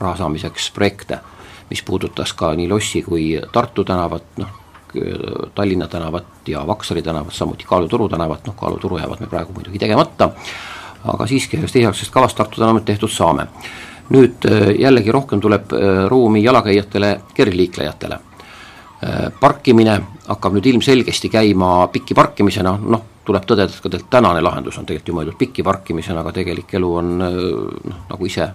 raha 0.00 0.16
saamiseks 0.16 0.70
projekte, 0.74 1.18
mis 1.70 1.82
puudutas 1.82 2.32
ka 2.32 2.52
nii 2.54 2.68
Lossi 2.68 3.02
kui 3.02 3.32
Tartu 3.52 3.84
tänavat, 3.84 4.36
noh, 4.36 4.60
Tallinna 5.54 5.88
tänavat 5.90 6.48
ja 6.48 6.66
Vaksali 6.66 7.02
tänavat, 7.02 7.34
samuti 7.34 7.64
Kaaluturu 7.66 8.08
tänavat, 8.08 8.46
noh 8.46 8.56
Kaaluturu 8.56 8.98
jäävad 8.98 9.20
me 9.20 9.26
praegu 9.26 9.52
muidugi 9.52 9.78
tegemata, 9.78 10.30
aga 11.04 11.26
siiski 11.26 11.56
sellest 11.56 11.76
esialgsest 11.76 12.12
kavast 12.12 12.36
Tartu 12.36 12.60
tänavat 12.60 12.84
tehtud 12.84 13.10
saame. 13.10 13.46
nüüd 14.04 14.44
äh, 14.44 14.68
jällegi 14.78 15.12
rohkem 15.12 15.40
tuleb 15.40 15.72
äh, 15.72 16.04
ruumi 16.08 16.44
jalakäijatele, 16.44 17.20
kergliiklejatele. 17.34 18.18
parkimine 19.40 20.00
hakkab 20.28 20.54
nüüd 20.56 20.66
ilmselgesti 20.66 21.28
käima 21.28 21.88
pikki 21.92 22.14
parkimisena, 22.14 22.78
noh 22.80 23.02
tuleb 23.24 23.46
tõdeda, 23.48 23.72
et 23.72 23.80
ka 23.80 23.88
tegelikult 23.88 24.10
tänane 24.12 24.42
lahendus 24.44 24.78
on 24.78 24.86
tegelikult 24.86 25.08
ju 25.08 25.16
mõeldud 25.18 25.38
pikki 25.40 25.64
parkimisena, 25.66 26.20
aga 26.20 26.32
tegelik 26.36 26.74
elu 26.76 26.90
on 27.00 27.12
noh, 27.18 28.00
nagu 28.10 28.28
ise 28.28 28.50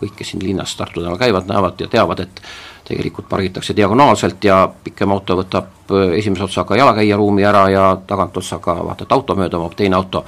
kõik, 0.00 0.14
kes 0.18 0.34
siin 0.34 0.44
linnas 0.44 0.76
Tartu 0.76 1.00
tänaval 1.00 1.18
käivad, 1.18 1.50
näevad 1.50 1.80
ja 1.80 1.90
teavad, 1.90 2.24
et 2.24 2.40
tegelikult 2.84 3.28
pargitakse 3.28 3.76
diagonaalselt 3.76 4.44
ja 4.44 4.58
pikem 4.84 5.12
auto 5.12 5.36
võtab 5.38 5.92
äh, 5.92 6.16
esimese 6.18 6.44
otsaga 6.44 6.76
jalakäija 6.76 7.16
ruumi 7.16 7.44
ära 7.46 7.62
ja 7.72 7.84
tagantotsaga 8.06 8.74
vaata, 8.84 9.06
et 9.06 9.14
auto 9.16 9.36
mööda 9.38 9.58
omab 9.58 9.76
teine 9.78 9.96
auto. 9.96 10.24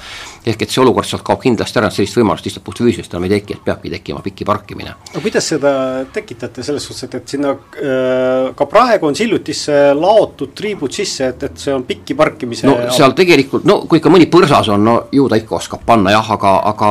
ehk 0.46 0.62
et 0.62 0.70
see 0.70 0.80
olukord 0.80 1.08
sealt 1.08 1.24
kaob 1.26 1.42
kindlasti 1.42 1.80
ära, 1.80 1.90
sellist 1.90 2.16
võimalust 2.16 2.46
lihtsalt 2.46 2.64
puhtfüüsiliselt 2.64 3.14
enam 3.14 3.26
ei 3.28 3.34
teki, 3.34 3.58
et 3.58 3.64
peabki 3.64 3.90
tekkima 3.92 4.22
pikki 4.24 4.48
parkimine. 4.48 4.94
no 5.14 5.20
kuidas 5.20 5.48
seda 5.52 5.72
tekitate, 6.12 6.62
selles 6.62 6.88
suhtes, 6.88 7.04
et, 7.08 7.18
et 7.20 7.36
sinna 7.36 7.52
äh, 7.52 8.54
ka 8.56 8.68
praegu 8.70 9.10
on 9.10 9.18
sillutisse 9.18 9.76
laotud 9.94 10.54
triibud 10.56 10.92
sisse, 10.92 11.32
et, 11.34 11.48
et 11.50 11.66
see 11.66 11.74
on 11.74 11.84
pikki 11.84 12.16
parkimise 12.16 12.70
no 12.70 12.78
seal 12.96 13.12
tegelikult, 13.18 13.68
no 13.68 13.82
kui 13.84 14.00
ikka 14.00 14.12
mõni 14.12 14.30
põrsas 14.32 14.72
on, 14.72 14.84
no 14.84 14.98
ju 15.12 15.28
ta 15.28 15.40
ikka 15.40 15.60
oskab 15.60 15.84
panna 15.86 16.16
jah, 16.16 16.32
aga, 16.38 16.56
aga 16.72 16.90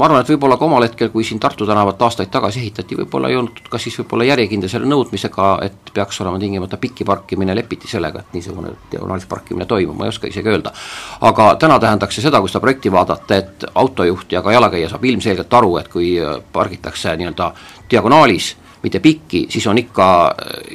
ma 0.00 0.06
arvan, 0.08 0.22
et 0.24 0.30
võib-olla 0.32 0.56
ka 0.56 0.64
omal 0.64 0.84
hetkel, 0.86 1.10
kui 1.12 1.24
siin 1.26 1.40
Tartu 1.40 1.66
tänavat 1.68 2.00
aastaid 2.02 2.30
tagasi 2.32 2.62
ehitati, 2.62 2.96
võib-olla 2.96 3.28
ei 3.28 3.36
olnud 3.36 3.58
ka 3.68 3.78
siis 3.78 3.98
võib-olla 4.00 4.24
järjekindel 4.30 4.72
selle 4.72 4.88
nõudmisega, 4.88 5.50
et 5.66 5.92
peaks 5.94 6.22
olema 6.24 6.40
tingimata 6.40 6.78
pikki 6.80 7.04
parkimine, 7.04 7.54
lepiti 7.58 7.90
sellega, 7.90 8.22
et 8.24 8.32
niisugune 8.36 8.72
diagonaalis 8.92 9.28
parkimine 9.28 9.68
toimub, 9.68 9.98
ma 9.98 10.08
ei 10.08 10.14
oska 10.14 10.30
isegi 10.30 10.48
öelda. 10.48 10.72
aga 11.20 11.50
täna 11.60 11.78
tähendaks 11.78 12.16
see 12.16 12.24
seda, 12.24 12.40
kui 12.40 12.48
seda 12.48 12.64
projekti 12.64 12.92
vaadata, 12.92 13.36
et 13.36 13.68
autojuht 13.74 14.32
ja 14.32 14.42
ka 14.42 14.56
jalakäija 14.56 14.88
saab 14.88 15.04
ilmselgelt 15.04 15.54
aru, 15.60 15.76
et 15.82 15.92
kui 15.92 16.14
pargitakse 16.52 17.16
nii-öelda 17.20 17.52
diagonaalis, 17.90 18.54
mitte 18.82 19.04
pikki, 19.04 19.46
siis 19.52 19.66
on 19.66 19.78
ikka 19.78 20.06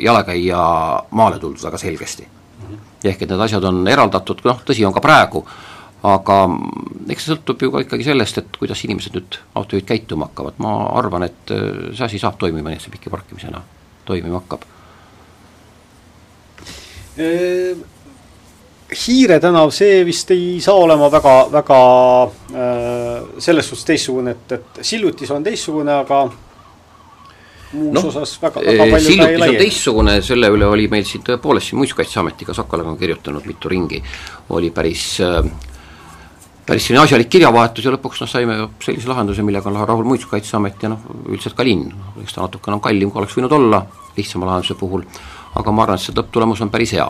jalakäija 0.06 0.66
maale 1.12 1.40
tuldud 1.40 1.66
väga 1.66 1.82
selgesti. 1.82 2.28
ehk 3.06 3.22
et 3.22 3.30
need 3.30 3.42
asjad 3.42 3.64
on 3.64 3.88
eraldatud, 3.88 4.40
noh 4.46 4.62
tõsi 4.66 4.86
on 4.86 4.94
ka 4.94 5.02
praegu, 5.02 5.44
aga 6.06 6.38
eks 7.10 7.26
see 7.26 7.34
sõltub 7.34 7.64
ju 7.66 7.72
ka 7.74 7.82
ikkagi 7.86 8.06
sellest, 8.08 8.40
et 8.42 8.60
kuidas 8.60 8.84
inimesed 8.86 9.16
nüüd 9.18 9.40
autojuhid 9.58 9.88
käituma 9.90 10.30
hakkavad, 10.30 10.60
ma 10.64 10.76
arvan, 11.00 11.28
et 11.28 11.54
äh, 11.56 11.66
see 11.96 12.06
asi 12.08 12.22
saab 12.22 12.40
toimima, 12.42 12.70
nii 12.70 12.80
et 12.80 12.86
see 12.86 12.94
piki 12.94 13.14
parkimisena 13.14 13.62
toimima 14.06 14.42
hakkab. 14.42 14.66
Äh, 17.18 17.84
Hiire 18.96 19.40
tänav, 19.42 19.72
see 19.74 20.04
vist 20.06 20.30
ei 20.32 20.60
saa 20.62 20.78
olema 20.78 21.08
väga, 21.12 21.36
väga 21.52 21.78
äh, 22.54 23.24
selles 23.42 23.70
suhtes 23.70 23.88
teistsugune, 23.88 24.36
et, 24.36 24.58
et 24.60 24.82
sillutis 24.86 25.32
on 25.34 25.44
teistsugune, 25.44 25.96
aga 26.04 26.20
muus 27.76 27.96
no, 27.98 28.04
osas 28.12 28.36
väga, 28.44 28.62
väga 28.62 28.86
palju 28.94 29.08
sillutis 29.10 29.48
on 29.48 29.58
teistsugune, 29.60 30.16
selle 30.26 30.52
üle 30.54 30.70
oli 30.70 30.86
meil 30.92 31.08
siin 31.10 31.26
tõepoolest 31.26 31.72
siin 31.72 31.82
Muinsuskaitseametiga, 31.82 32.54
Sakalaga 32.56 32.94
on 32.94 33.00
kirjutanud 33.02 33.50
mitu 33.50 33.74
ringi, 33.74 34.04
oli 34.54 34.70
päris 34.76 35.08
äh, 35.26 35.42
päris 36.66 36.88
selline 36.88 37.04
asjalik 37.04 37.30
kirjavahetus 37.30 37.86
ja 37.86 37.94
lõpuks 37.94 38.24
noh, 38.24 38.30
saime 38.30 38.56
sellise 38.82 39.10
lahenduse, 39.10 39.44
millega 39.46 39.70
on 39.70 39.78
rahul 39.86 40.08
Muinsuskaitseamet 40.10 40.84
ja 40.84 40.90
noh, 40.96 41.04
üldiselt 41.30 41.58
ka 41.58 41.66
linn, 41.66 41.92
eks 42.24 42.34
ta 42.34 42.46
natukene 42.46 42.80
on 42.80 42.84
kallim, 42.84 43.12
kui 43.12 43.22
oleks 43.22 43.36
võinud 43.38 43.54
olla 43.54 43.84
lihtsama 44.16 44.50
lahenduse 44.50 44.78
puhul, 44.80 45.04
aga 45.60 45.72
ma 45.76 45.86
arvan, 45.86 46.00
et 46.00 46.06
see 46.06 46.16
lõpptulemus 46.18 46.64
on 46.66 46.72
päris 46.74 46.96
hea. 46.98 47.06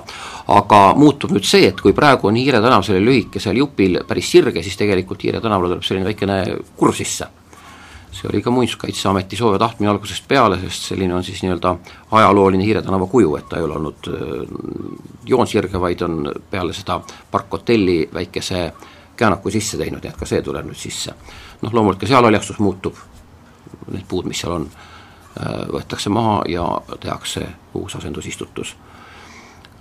aga 0.58 0.82
muutub 1.00 1.32
nüüd 1.32 1.48
see, 1.48 1.70
et 1.70 1.80
kui 1.82 1.96
praegu 1.96 2.28
on 2.28 2.36
Hiire 2.36 2.60
tänav 2.62 2.84
sellel 2.84 3.08
lühikesel 3.08 3.58
jupil 3.62 4.02
päris 4.08 4.32
sirge, 4.32 4.64
siis 4.64 4.76
tegelikult 4.78 5.24
Hiire 5.24 5.42
tänavale 5.42 5.72
tuleb 5.72 5.88
selline 5.88 6.12
väikene 6.12 6.40
kurv 6.76 6.96
sisse. 6.96 7.28
see 8.16 8.30
oli 8.32 8.42
ka 8.42 8.52
Muinsuskaitseameti 8.52 9.36
soov 9.36 9.56
ja 9.56 9.60
tahtmine 9.60 9.92
algusest 9.92 10.28
peale, 10.28 10.60
sest 10.60 10.92
selline 10.92 11.16
on 11.16 11.24
siis 11.24 11.42
nii-öelda 11.44 11.78
ajalooline 12.12 12.64
Hiire 12.64 12.82
tänava 12.82 13.08
kuju, 13.08 13.36
et 13.36 13.48
ta 13.50 13.58
ei 13.58 13.64
ole 13.64 13.76
olnud 13.76 14.12
äh, 14.12 14.44
joonsirge, 15.26 15.80
vaid 15.80 16.02
on 16.02 16.32
peale 16.52 16.74
seda 16.74 17.00
parkhotelli 17.32 18.10
väikese 18.14 18.62
äh, 18.66 18.94
käänaku 19.16 19.52
sisse 19.52 19.78
teinud, 19.78 20.04
nii 20.04 20.12
et 20.12 20.20
ka 20.20 20.28
see 20.30 20.42
tuleb 20.46 20.68
nüüd 20.70 20.80
sisse. 20.80 21.14
noh, 21.62 21.74
loomulikult 21.74 22.04
ka 22.04 22.10
seal 22.12 22.28
haljastus 22.28 22.60
muutub, 22.60 22.98
need 23.92 24.06
puud, 24.08 24.28
mis 24.30 24.42
seal 24.42 24.56
on, 24.58 24.68
äh, 25.40 25.62
võetakse 25.72 26.12
maha 26.14 26.42
ja 26.52 26.66
tehakse 27.00 27.48
uus 27.74 27.96
asendusistutus. 27.96 28.76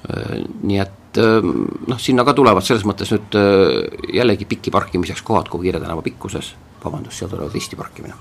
Äh, 0.05 0.45
nii 0.62 0.78
et 0.82 1.18
ähm, 1.18 1.66
noh, 1.89 1.99
sinna 1.99 2.24
ka 2.24 2.35
tulevad 2.37 2.64
selles 2.66 2.87
mõttes 2.87 3.12
nüüd 3.14 3.39
äh, 3.41 4.14
jällegi 4.20 4.49
piki 4.49 4.72
parkimiseks 4.74 5.22
kohad 5.22 5.51
kogu 5.51 5.66
Kiire 5.66 5.82
tänava 5.82 6.03
pikkuses, 6.05 6.55
vabandust, 6.85 7.18
seal 7.18 7.32
tulevad 7.32 7.55
risti 7.55 7.76
parkimine. 7.76 8.14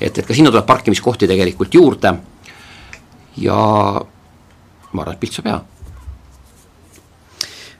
et, 0.00 0.18
et 0.18 0.26
ka 0.26 0.34
sinna 0.34 0.50
tuleb 0.50 0.66
parkimiskohti 0.66 1.28
tegelikult 1.30 1.74
juurde 1.74 2.16
ja 3.36 3.58
ma 4.92 5.02
arvan, 5.02 5.14
et 5.14 5.20
pilt 5.20 5.38
saab 5.38 5.48
hea 5.48 5.60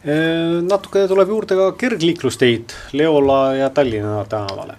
Natuke 0.03 1.05
tuleb 1.07 1.28
juurde 1.30 1.55
ka 1.55 1.68
kergliiklusteid 1.78 2.72
Leola 2.98 3.55
ja 3.55 3.70
Tallinna 3.70 4.24
tänavale. 4.24 4.74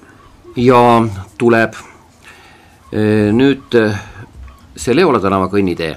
ja 0.55 1.07
tuleb. 1.38 1.74
Nüüd 3.32 3.78
see 4.76 4.95
Leola 4.95 5.21
tänava 5.24 5.47
kõnnitee, 5.47 5.95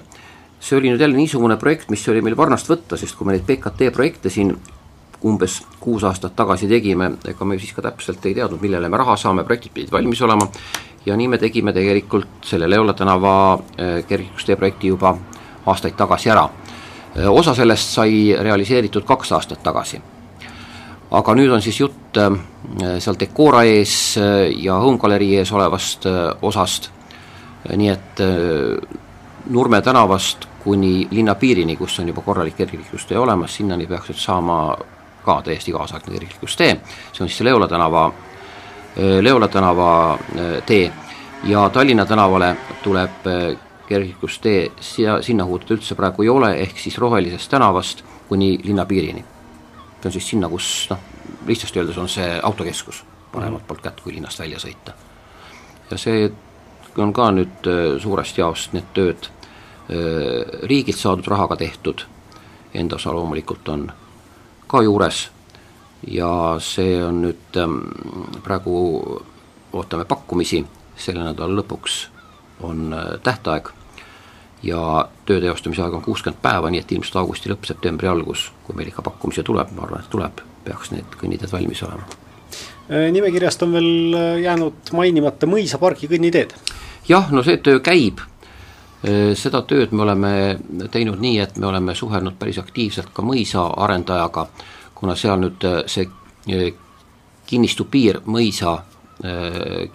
see 0.61 0.79
oli 0.79 0.93
nüüd 0.93 1.03
jälle 1.03 1.19
niisugune 1.19 1.57
projekt, 1.57 1.91
mis 1.91 2.07
oli 2.09 2.23
meil 2.23 2.37
varnast 2.37 2.71
võtta, 2.71 2.97
sest 2.97 3.19
kui 3.19 3.27
me 3.27 3.35
neid 3.35 3.45
PKT 3.49 3.91
projekte 3.93 4.31
siin 4.31 4.55
umbes 5.27 5.59
kuus 5.81 6.05
aastat 6.05 6.37
tagasi 6.37 6.69
tegime, 6.71 7.11
ega 7.27 7.45
me 7.45 7.59
siis 7.59 7.75
ka 7.75 7.83
täpselt 7.83 8.25
ei 8.27 8.35
teadnud, 8.37 8.63
millele 8.63 8.89
me 8.89 9.01
raha 9.01 9.17
saame, 9.19 9.45
projektid 9.45 9.75
pidid 9.75 9.93
valmis 9.93 10.23
olema 10.23 10.47
ja 11.07 11.17
nii 11.17 11.29
me 11.29 11.39
tegime 11.43 11.75
tegelikult 11.75 12.47
selle 12.47 12.71
Leola 12.71 12.95
tänava 12.95 13.59
kergliiklustee 13.77 14.57
projekti 14.57 14.95
juba 14.95 15.17
aastaid 15.67 15.99
tagasi 15.99 16.31
ära 16.31 16.47
osa 17.29 17.55
sellest 17.55 17.95
sai 17.97 18.37
realiseeritud 18.41 19.05
kaks 19.09 19.33
aastat 19.33 19.63
tagasi. 19.63 20.01
aga 21.11 21.35
nüüd 21.35 21.53
on 21.55 21.63
siis 21.63 21.81
jutt 21.81 22.19
seal 22.99 23.17
Decora 23.21 23.63
ees 23.65 24.19
ja 24.57 24.75
Home 24.83 24.99
galerii 24.99 25.37
ees 25.39 25.53
olevast 25.53 26.07
osast, 26.43 26.91
nii 27.77 27.89
et 27.89 28.23
Nurme 29.47 29.83
tänavast 29.83 30.49
kuni 30.65 31.09
linna 31.11 31.35
piirini, 31.35 31.77
kus 31.77 32.01
on 32.01 32.09
juba 32.09 32.23
korralik 32.27 32.57
kergliiklustee 32.57 33.19
olemas, 33.19 33.55
sinnani 33.55 33.87
peaks 33.87 34.09
nüüd 34.11 34.19
saama 34.19 34.57
ka 35.25 35.37
täiesti 35.47 35.73
kaasaegne 35.73 36.17
kergliiklustee, 36.17 36.73
see 37.13 37.23
on 37.23 37.31
siis 37.31 37.45
Leola 37.47 37.69
tänava, 37.69 38.09
Leola 39.21 39.49
tänava 39.49 40.19
tee. 40.67 40.91
Ja 41.45 41.69
Tallinna 41.71 42.07
tänavale 42.07 42.57
tuleb 42.83 43.29
kergliiklustee 43.89 44.71
siia, 44.81 45.21
sinna 45.23 45.45
huutada 45.45 45.77
üldse 45.77 45.95
praegu 45.95 46.25
ei 46.25 46.29
ole, 46.29 46.53
ehk 46.67 46.79
siis 46.79 46.99
Rohelisest 46.99 47.51
tänavast 47.51 48.05
kuni 48.29 48.59
linna 48.65 48.87
piirini. 48.87 49.25
see 50.01 50.09
on 50.09 50.13
siis 50.13 50.29
sinna, 50.29 50.49
kus 50.49 50.87
noh, 50.91 50.99
lihtsasti 51.47 51.79
öeldes 51.79 51.99
on 51.99 52.09
see 52.09 52.41
autokeskus 52.43 53.05
paremalt 53.33 53.63
mhm. 53.63 53.69
poolt 53.69 53.83
kätt, 53.83 54.01
kui 54.01 54.15
linnast 54.15 54.39
välja 54.39 54.59
sõita. 54.59 54.93
ja 55.91 55.99
see 55.99 56.31
on 56.97 57.13
ka 57.13 57.31
nüüd 57.31 57.69
äh, 57.71 58.01
suurest 58.03 58.39
jaost 58.39 58.73
need 58.73 58.91
tööd 58.95 59.29
äh, 59.29 60.61
riigilt 60.63 60.99
saadud 60.99 61.27
rahaga 61.29 61.57
tehtud, 61.57 62.07
enda 62.75 62.97
osa 62.97 63.13
loomulikult 63.13 63.69
on 63.69 63.91
ka 64.67 64.83
juures 64.83 65.29
ja 66.07 66.31
see 66.61 66.99
on 67.05 67.23
nüüd 67.25 67.61
ähm, 67.61 67.79
praegu 68.45 68.77
ootame 69.77 70.05
pakkumisi, 70.09 70.63
selle 70.97 71.25
nädala 71.25 71.61
lõpuks 71.61 72.16
on 72.61 72.93
äh, 72.93 73.21
tähtaeg 73.23 73.69
ja 74.63 75.09
töö 75.27 75.41
teostamise 75.41 75.83
aeg 75.83 75.95
on 75.95 76.03
kuuskümmend 76.03 76.43
päeva, 76.43 76.71
nii 76.71 76.81
et 76.81 76.93
ilmselt 76.93 77.17
augusti 77.21 77.51
lõpp, 77.53 77.67
septembri 77.69 78.09
algus, 78.09 78.51
kui 78.65 78.77
meil 78.77 78.89
ikka 78.91 79.05
pakkumisi 79.07 79.45
tuleb, 79.47 79.73
ma 79.77 79.85
arvan, 79.87 80.05
et 80.05 80.11
tuleb, 80.11 80.41
peaks 80.65 80.93
need 80.95 81.19
kõnniteed 81.21 81.53
valmis 81.53 81.83
olema. 81.87 82.07
Äh, 82.91 83.11
nimekirjast 83.13 83.67
on 83.67 83.77
veel 83.77 84.17
äh, 84.17 84.31
jäänud 84.47 84.95
mainimata 84.97 85.51
mõisapargi 85.51 86.09
kõnniteed. 86.11 86.57
jah, 87.09 87.31
no 87.31 87.45
see 87.47 87.61
töö 87.63 87.81
käib, 87.81 88.25
seda 89.39 89.61
tööd 89.63 89.93
me 89.95 90.03
oleme 90.03 90.31
teinud 90.91 91.21
nii, 91.23 91.37
et 91.39 91.59
me 91.63 91.69
oleme 91.69 91.95
suhelnud 91.95 92.35
päris 92.41 92.57
aktiivselt 92.59 93.13
ka 93.15 93.23
mõisa 93.23 93.69
arendajaga, 93.85 94.49
kuna 94.95 95.15
seal 95.15 95.39
nüüd 95.39 95.67
see 95.87 96.09
kinnistu 97.47 97.85
piir 97.85 98.19
mõisa 98.27 98.81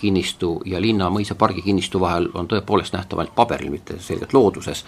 kinnistu 0.01 0.55
ja 0.65 0.79
linna 0.81 1.09
mõisapargi 1.13 1.61
kinnistu 1.61 1.99
vahel 2.01 2.25
on 2.33 2.47
tõepoolest 2.49 2.95
nähtav 2.95 3.21
ainult 3.21 3.35
paberil, 3.37 3.69
mitte 3.69 3.99
selgelt 4.01 4.33
looduses, 4.33 4.81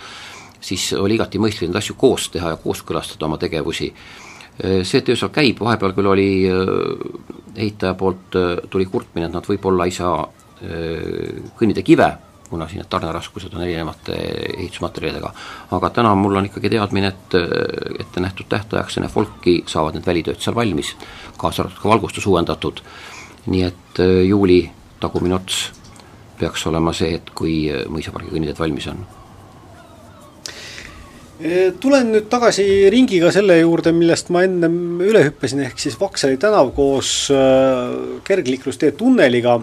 siis 0.57 0.87
oli 0.97 1.19
igati 1.19 1.41
mõistlik 1.41 1.69
neid 1.69 1.77
asju 1.77 1.95
koos 1.99 2.29
teha 2.33 2.55
ja 2.55 2.57
kooskõlastada 2.57 3.27
oma 3.27 3.37
tegevusi. 3.37 3.91
Äh, 3.93 4.81
see 4.87 5.05
töö 5.05 5.19
seal 5.19 5.29
käib, 5.33 5.61
vahepeal 5.61 5.93
küll 5.93 6.09
oli 6.09 6.27
äh, 6.49 6.73
ehitaja 7.55 7.93
poolt, 7.93 8.37
tuli 8.73 8.89
kurtmine, 8.89 9.29
et 9.29 9.37
nad 9.37 9.49
võib-olla 9.49 9.89
ei 9.89 9.95
saa 9.95 10.23
kõnnida 11.59 11.81
kive, 11.83 12.05
kuna 12.47 12.67
siin 12.69 12.79
need 12.79 12.87
tarneraskused 12.89 13.51
on 13.57 13.65
erinevate 13.65 14.13
ehitusmaterjalidega, 14.53 15.31
aga 15.75 15.89
täna 15.91 16.13
mul 16.15 16.39
on 16.39 16.47
ikkagi 16.47 16.71
teadmine, 16.71 17.09
et 17.09 17.35
ette 17.99 18.23
nähtud 18.23 18.47
tähtajaks 18.49 18.97
enne 18.97 19.09
folki 19.11 19.57
saavad 19.67 19.97
need 19.97 20.07
välitööd 20.07 20.39
seal 20.39 20.55
valmis, 20.55 20.93
kaasa 21.41 21.65
arvatud 21.65 21.81
ka 21.81 21.91
valgustus 21.91 22.29
uuendatud 22.31 22.79
nii 23.49 23.65
et 23.67 23.99
äh, 23.99 24.21
juuli 24.27 24.61
tagumine 25.03 25.35
ots 25.39 25.65
peaks 26.39 26.63
olema 26.69 26.93
see 26.95 27.17
hetk, 27.17 27.33
kui 27.37 27.57
äh, 27.71 27.83
mõisapargi 27.91 28.31
kõnniteed 28.31 28.59
valmis 28.59 28.87
on. 28.91 29.03
Äh, 31.43 31.73
tulen 31.83 32.13
nüüd 32.13 32.29
tagasi 32.31 32.65
ringiga 32.93 33.33
selle 33.35 33.57
juurde, 33.59 33.91
millest 33.95 34.31
ma 34.33 34.45
ennem 34.47 35.01
üle 35.03 35.25
hüppasin, 35.27 35.65
ehk 35.67 35.81
siis 35.81 35.97
Vaksali 35.99 36.37
tänav 36.39 36.71
koos 36.77 37.11
kergliiklustee 38.23 38.93
tunneliga, 38.97 39.57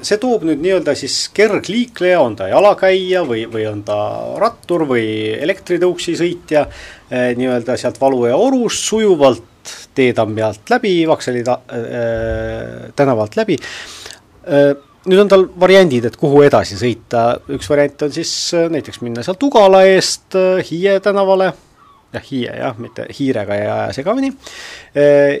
see 0.00 0.20
toob 0.22 0.46
nüüd 0.48 0.62
nii-öelda 0.64 0.96
siis 0.96 1.26
kergliikleja, 1.36 2.22
on 2.22 2.38
ta 2.38 2.48
jalakäija 2.48 3.26
või, 3.28 3.44
või 3.52 3.66
on 3.68 3.82
ta 3.84 3.98
rattur 4.40 4.86
või 4.88 5.04
elektritõuksi 5.36 6.16
sõitja, 6.22 6.64
nii-öelda 7.10 7.76
sealt 7.78 8.00
Valu 8.00 8.24
ja 8.30 8.40
Orust 8.40 8.88
sujuvalt 8.88 9.52
teetammi 9.96 10.44
alt 10.44 10.70
läbi, 10.70 10.98
Vaksali 11.08 11.44
ta, 11.46 11.60
äh, 11.72 12.92
tänavalt 12.96 13.36
läbi. 13.36 13.58
Äh,. 14.46 14.74
nüüd 15.06 15.20
on 15.22 15.28
tal 15.30 15.44
variandid, 15.62 16.08
et 16.08 16.16
kuhu 16.18 16.40
edasi 16.42 16.74
sõita, 16.74 17.36
üks 17.54 17.68
variant 17.70 18.08
on 18.08 18.14
siis 18.14 18.30
äh, 18.58 18.64
näiteks 18.72 18.98
minna 19.06 19.22
sealt 19.22 19.42
Ugala 19.46 19.84
eest 19.86 20.34
äh, 20.34 20.58
Hiie 20.66 20.96
tänavale, 21.04 21.52
jah, 22.14 22.24
Hiie 22.26 22.56
jah, 22.58 22.80
mitte 22.82 23.06
Hiirega 23.14 23.54
ei 23.54 23.68
aja 23.70 23.92
segamini 23.94 24.32
äh,, 24.98 25.36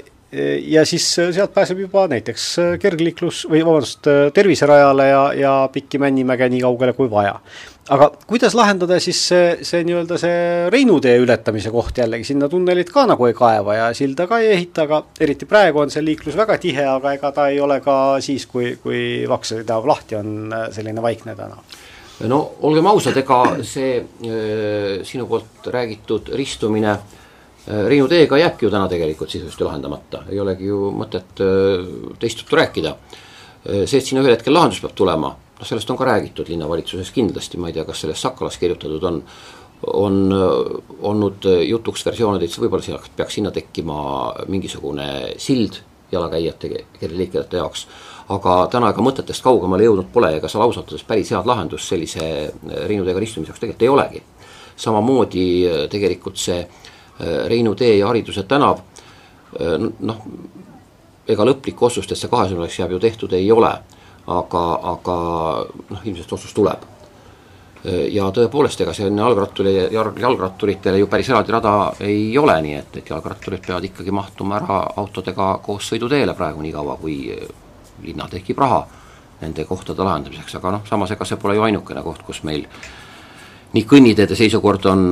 ja 0.62 0.84
siis 0.86 1.08
äh, 1.18 1.32
sealt 1.34 1.54
pääseb 1.54 1.82
juba 1.82 2.06
näiteks 2.12 2.46
kergliiklus 2.78 3.42
või 3.50 3.64
vabandust, 3.66 4.06
terviserajale 4.38 5.08
ja, 5.10 5.24
ja 5.34 5.56
Pikki 5.72 5.98
Männimäge 5.98 6.46
nii 6.52 6.62
kaugele 6.62 6.94
kui 6.94 7.10
vaja 7.10 7.34
aga 7.92 8.08
kuidas 8.26 8.54
lahendada 8.58 8.98
siis 9.02 9.18
see, 9.30 9.50
see 9.66 9.84
nii-öelda 9.86 10.18
see 10.18 10.38
Reinu 10.72 10.98
tee 11.02 11.16
ületamise 11.22 11.70
koht 11.74 11.98
jällegi, 12.00 12.26
sinna 12.26 12.48
tunnelit 12.50 12.90
ka 12.92 13.04
nagu 13.06 13.28
ei 13.28 13.36
kaeva 13.36 13.76
ja 13.78 13.88
silda 13.94 14.26
ka 14.30 14.40
ei 14.42 14.52
ehita, 14.56 14.86
aga 14.86 15.02
eriti 15.22 15.46
praegu 15.48 15.84
on 15.84 15.92
see 15.94 16.02
liiklus 16.04 16.38
väga 16.38 16.58
tihe, 16.62 16.86
aga 16.96 17.14
ega 17.16 17.30
ta 17.36 17.48
ei 17.52 17.60
ole 17.62 17.78
ka 17.84 18.16
siis, 18.24 18.48
kui, 18.50 18.74
kui 18.82 19.00
Vaksali 19.30 19.66
tänav 19.66 19.86
lahti 19.86 20.18
on, 20.18 20.32
äh, 20.50 20.66
selline 20.74 21.04
vaikne 21.04 21.36
tänav 21.38 21.78
no 22.32 22.40
olgem 22.66 22.90
ausad, 22.90 23.18
ega 23.22 23.40
see 23.66 24.00
äh, 24.00 25.06
sinu 25.06 25.28
poolt 25.30 25.70
räägitud 25.70 26.34
ristumine 26.34 26.92
äh, 26.96 27.86
Reinu 27.86 28.10
teega 28.10 28.42
jääbki 28.42 28.66
ju 28.66 28.74
täna 28.74 28.90
tegelikult 28.90 29.30
sisuliselt 29.30 29.68
lahendamata, 29.68 30.24
ei 30.32 30.42
olegi 30.42 30.72
ju 30.72 30.90
mõtet 30.94 31.46
teist 32.18 32.42
juttu 32.42 32.58
rääkida. 32.58 32.92
See, 33.66 33.98
et 33.98 34.06
sinna 34.06 34.22
ühel 34.22 34.36
hetkel 34.36 34.54
lahendus 34.54 34.78
peab 34.78 34.92
tulema 34.94 35.32
noh, 35.58 35.66
sellest 35.66 35.90
on 35.90 35.98
ka 35.98 36.04
räägitud 36.08 36.48
linnavalitsuses 36.48 37.10
kindlasti, 37.14 37.60
ma 37.60 37.70
ei 37.70 37.76
tea, 37.76 37.84
kas 37.88 38.04
sellest 38.04 38.24
Sakalas 38.26 38.58
kirjutatud 38.60 39.04
on, 39.08 39.22
on 39.92 40.16
olnud 41.00 41.48
jutuks 41.66 42.06
versioonid, 42.06 42.42
et 42.42 42.58
võib-olla 42.60 42.84
seal 42.84 43.12
peaks 43.16 43.38
sinna 43.38 43.52
tekkima 43.54 43.98
mingisugune 44.48 45.08
sild 45.42 45.80
jalakäijate, 46.12 46.70
kergliiklejate 47.00 47.56
jaoks, 47.56 47.86
aga 48.32 48.56
täna 48.70 48.90
ega 48.92 49.02
mõtetest 49.02 49.42
kaugemale 49.42 49.86
jõudnud 49.86 50.10
pole, 50.12 50.36
ega 50.38 50.48
seal 50.50 50.62
ausalt 50.64 50.90
öeldes 50.90 51.06
päris 51.06 51.32
head 51.34 51.48
lahendust 51.48 51.90
sellise 51.90 52.28
Reinu 52.86 53.04
teega 53.06 53.22
ristumiseks 53.22 53.60
tegelikult 53.60 53.82
ei 53.82 53.88
olegi. 53.88 54.22
samamoodi 54.76 55.46
tegelikult 55.90 56.36
see 56.36 56.66
Reinu 57.48 57.74
tee 57.74 57.96
ja 57.98 58.06
Hariduse 58.06 58.42
tänav, 58.42 58.80
noh, 59.98 60.24
ega 61.26 61.44
lõplikku 61.44 61.86
otsust, 61.86 62.12
et 62.12 62.18
see 62.18 62.30
kahesuunaliseks 62.30 62.78
jääb 62.78 62.92
ju 62.92 62.98
tehtud 63.00 63.32
ei 63.32 63.50
ole, 63.52 63.72
aga, 64.26 64.62
aga 64.92 65.16
noh, 65.90 66.04
ilmselt 66.04 66.32
otsus 66.32 66.54
tuleb. 66.54 66.92
ja 67.86 68.24
tõepoolest, 68.34 68.80
ega 68.82 68.90
see 68.96 69.06
jalgratturi, 69.06 69.72
jalg, 69.94 70.16
jalgratturitele 70.18 70.98
ju 70.98 71.06
päris 71.06 71.28
eraldi 71.30 71.52
rada 71.54 71.74
ei 72.02 72.32
ole, 72.38 72.56
nii 72.64 72.74
et, 72.74 72.96
et 72.98 73.10
jalgratturid 73.12 73.62
peavad 73.62 73.84
ikkagi 73.86 74.10
mahtuma 74.10 74.56
ära 74.58 74.78
autodega 75.02 75.52
koos 75.62 75.92
sõiduteele 75.92 76.34
praegu 76.34 76.64
nii 76.64 76.72
kaua, 76.74 76.96
kui 76.98 77.20
linna 78.02 78.26
tekib 78.32 78.58
raha 78.58 78.80
nende 79.40 79.64
kohtade 79.68 80.02
lahendamiseks, 80.02 80.56
aga 80.58 80.72
noh, 80.74 80.88
samas 80.88 81.14
ega 81.14 81.28
see 81.28 81.38
pole 81.38 81.54
ju 81.54 81.62
ainukene 81.62 82.02
koht, 82.02 82.24
kus 82.26 82.42
meil 82.48 82.66
nii 83.76 83.86
kõnniteede 83.86 84.34
seisukord 84.34 84.90
on 84.90 85.06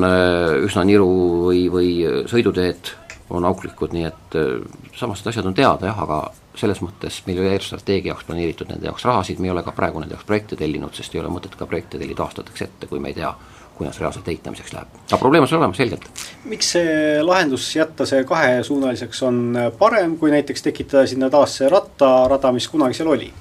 üsna 0.64 0.82
niru 0.88 1.08
või, 1.46 1.66
või 1.70 1.90
sõiduteed 2.30 2.90
on 3.30 3.44
auklikud, 3.44 3.92
nii 3.96 4.04
et 4.04 4.36
äh, 4.36 4.60
samas 4.96 5.22
need 5.22 5.32
asjad 5.32 5.48
on 5.48 5.56
teada 5.56 5.88
jah, 5.88 6.00
aga 6.04 6.20
selles 6.58 6.80
mõttes 6.84 7.22
meil 7.26 7.38
ei 7.38 7.46
ole 7.46 7.56
eelstrateegia 7.56 8.12
jaoks 8.12 8.26
planeeritud 8.28 8.70
nende 8.70 8.86
jaoks 8.86 9.04
rahasid, 9.08 9.40
me 9.40 9.48
ei 9.48 9.54
ole 9.54 9.64
ka 9.66 9.72
praegu 9.74 10.00
nende 10.00 10.14
jaoks 10.14 10.28
projekte 10.28 10.58
tellinud, 10.60 10.94
sest 10.94 11.14
ei 11.14 11.22
ole 11.22 11.32
mõtet 11.32 11.56
ka 11.58 11.66
projekte 11.66 11.98
tellida 11.98 12.24
aastateks 12.26 12.66
ette, 12.66 12.88
kui 12.90 13.00
me 13.02 13.10
ei 13.10 13.18
tea, 13.18 13.32
kuidas 13.74 13.98
reaalselt 13.98 14.28
ehitamiseks 14.28 14.74
läheb. 14.74 14.98
aga 15.08 15.18
probleem 15.18 15.46
on 15.46 15.50
seal 15.50 15.62
olemas 15.62 15.80
selgelt. 15.80 16.10
miks 16.50 16.74
see 16.76 17.22
lahendus 17.22 17.70
jätta 17.76 18.06
see 18.06 18.24
kahesuunaliseks 18.28 19.22
on 19.26 19.40
parem, 19.78 20.18
kui 20.20 20.30
näiteks 20.34 20.62
tekitada 20.68 21.06
sinna 21.10 21.30
taas 21.30 21.56
see 21.58 21.70
rattarada, 21.72 22.52
mis 22.52 22.68
kunagi 22.68 23.00
seal 23.00 23.10
oli? 23.16 23.32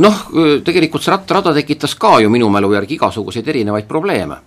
noh, 0.00 0.24
tegelikult 0.64 1.04
see 1.04 1.14
rattarada 1.14 1.54
tekitas 1.54 1.94
ka 1.94 2.18
ju 2.24 2.32
minu 2.32 2.48
mälu 2.50 2.72
järgi 2.74 2.96
igasuguseid 2.98 3.48
erinevaid 3.54 3.86
probleeme 3.90 4.40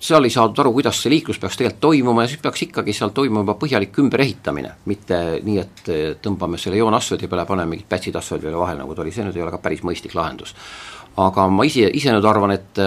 seal 0.00 0.24
ei 0.24 0.32
saadud 0.32 0.58
aru, 0.62 0.72
kuidas 0.72 1.02
see 1.02 1.12
liiklus 1.12 1.38
peaks 1.40 1.58
tegelikult 1.60 1.80
toimuma 1.84 2.24
ja 2.24 2.30
siis 2.32 2.40
peaks 2.40 2.62
ikkagi 2.64 2.94
seal 2.96 3.12
toimuma 3.16 3.54
põhjalik 3.60 3.98
ümberehitamine, 4.00 4.72
mitte 4.88 5.18
nii, 5.44 5.58
et 5.60 5.90
tõmbame 6.24 6.60
selle 6.60 6.80
joone 6.80 6.96
asfaldi 6.96 7.28
peale, 7.28 7.44
paneme 7.48 7.74
mingid 7.74 7.88
pätsid 7.90 8.16
asfaldi 8.16 8.48
peale 8.48 8.62
vahele, 8.62 8.80
nagu 8.80 8.96
ta 8.96 9.04
oli, 9.04 9.12
see 9.12 9.26
nüüd 9.26 9.36
ei 9.36 9.44
ole 9.44 9.52
ka 9.52 9.60
päris 9.60 9.84
mõistlik 9.84 10.16
lahendus. 10.16 10.54
aga 11.20 11.48
ma 11.52 11.66
ise, 11.68 11.90
ise 11.92 12.14
nüüd 12.16 12.24
arvan, 12.24 12.56
et 12.56 12.80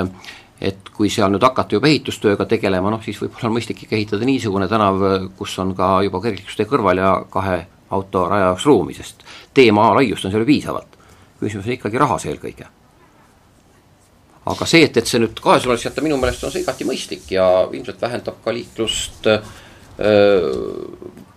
et 0.64 0.90
kui 0.96 1.10
seal 1.12 1.32
nüüd 1.34 1.44
hakata 1.44 1.76
juba 1.76 1.90
ehitustööga 1.90 2.46
tegelema, 2.50 2.90
noh 2.90 3.02
siis 3.04 3.20
võib-olla 3.22 3.50
on 3.50 3.58
mõistlik 3.58 3.84
ikka 3.84 3.98
ehitada 3.98 4.26
niisugune 4.26 4.70
tänav, 4.72 5.02
kus 5.38 5.58
on 5.60 5.74
ka 5.76 5.98
juba 6.06 6.22
kergliiklustee 6.24 6.70
kõrval 6.70 7.02
ja 7.02 7.16
kahe 7.30 7.66
auto 7.94 8.28
raja 8.30 8.54
jaoks 8.54 8.66
ruumi, 8.66 8.96
sest 8.96 9.26
tee 9.54 9.72
maa 9.76 9.92
laiust 9.98 10.26
on 10.26 10.32
seal 10.32 10.46
ju 10.46 10.50
piisavalt. 10.50 10.98
küsimus 11.40 11.68
on 11.68 11.76
ikkagi 11.76 12.00
rahas 12.00 12.26
eelkõige 12.26 12.70
aga 14.52 14.68
see, 14.68 14.84
et, 14.88 14.98
et 15.00 15.10
see 15.10 15.22
nüüd 15.24 15.40
kahesuunaliseks 15.44 15.90
jätta, 15.90 16.04
minu 16.06 16.18
meelest 16.20 16.44
on 16.44 16.52
see 16.54 16.64
igati 16.66 16.88
mõistlik 16.88 17.30
ja 17.36 17.46
ilmselt 17.72 18.02
vähendab 18.04 18.42
ka 18.44 18.56
liiklust 18.56 19.30
äh, 19.32 19.54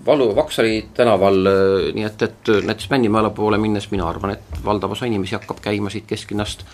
Valu, 0.07 0.28
Vaksali 0.36 0.88
tänaval 0.94 1.50
äh,, 1.50 1.88
nii 1.94 2.07
et, 2.07 2.26
et 2.26 2.52
näiteks 2.66 2.90
Männimäele 2.90 3.30
poole 3.36 3.59
minnes 3.62 3.90
mina 3.92 4.09
arvan, 4.09 4.36
et 4.36 4.61
valdav 4.64 4.94
osa 4.96 5.07
inimesi 5.07 5.36
hakkab 5.38 5.62
käima 5.62 5.92
siit 5.92 6.07
kesklinnast 6.11 6.66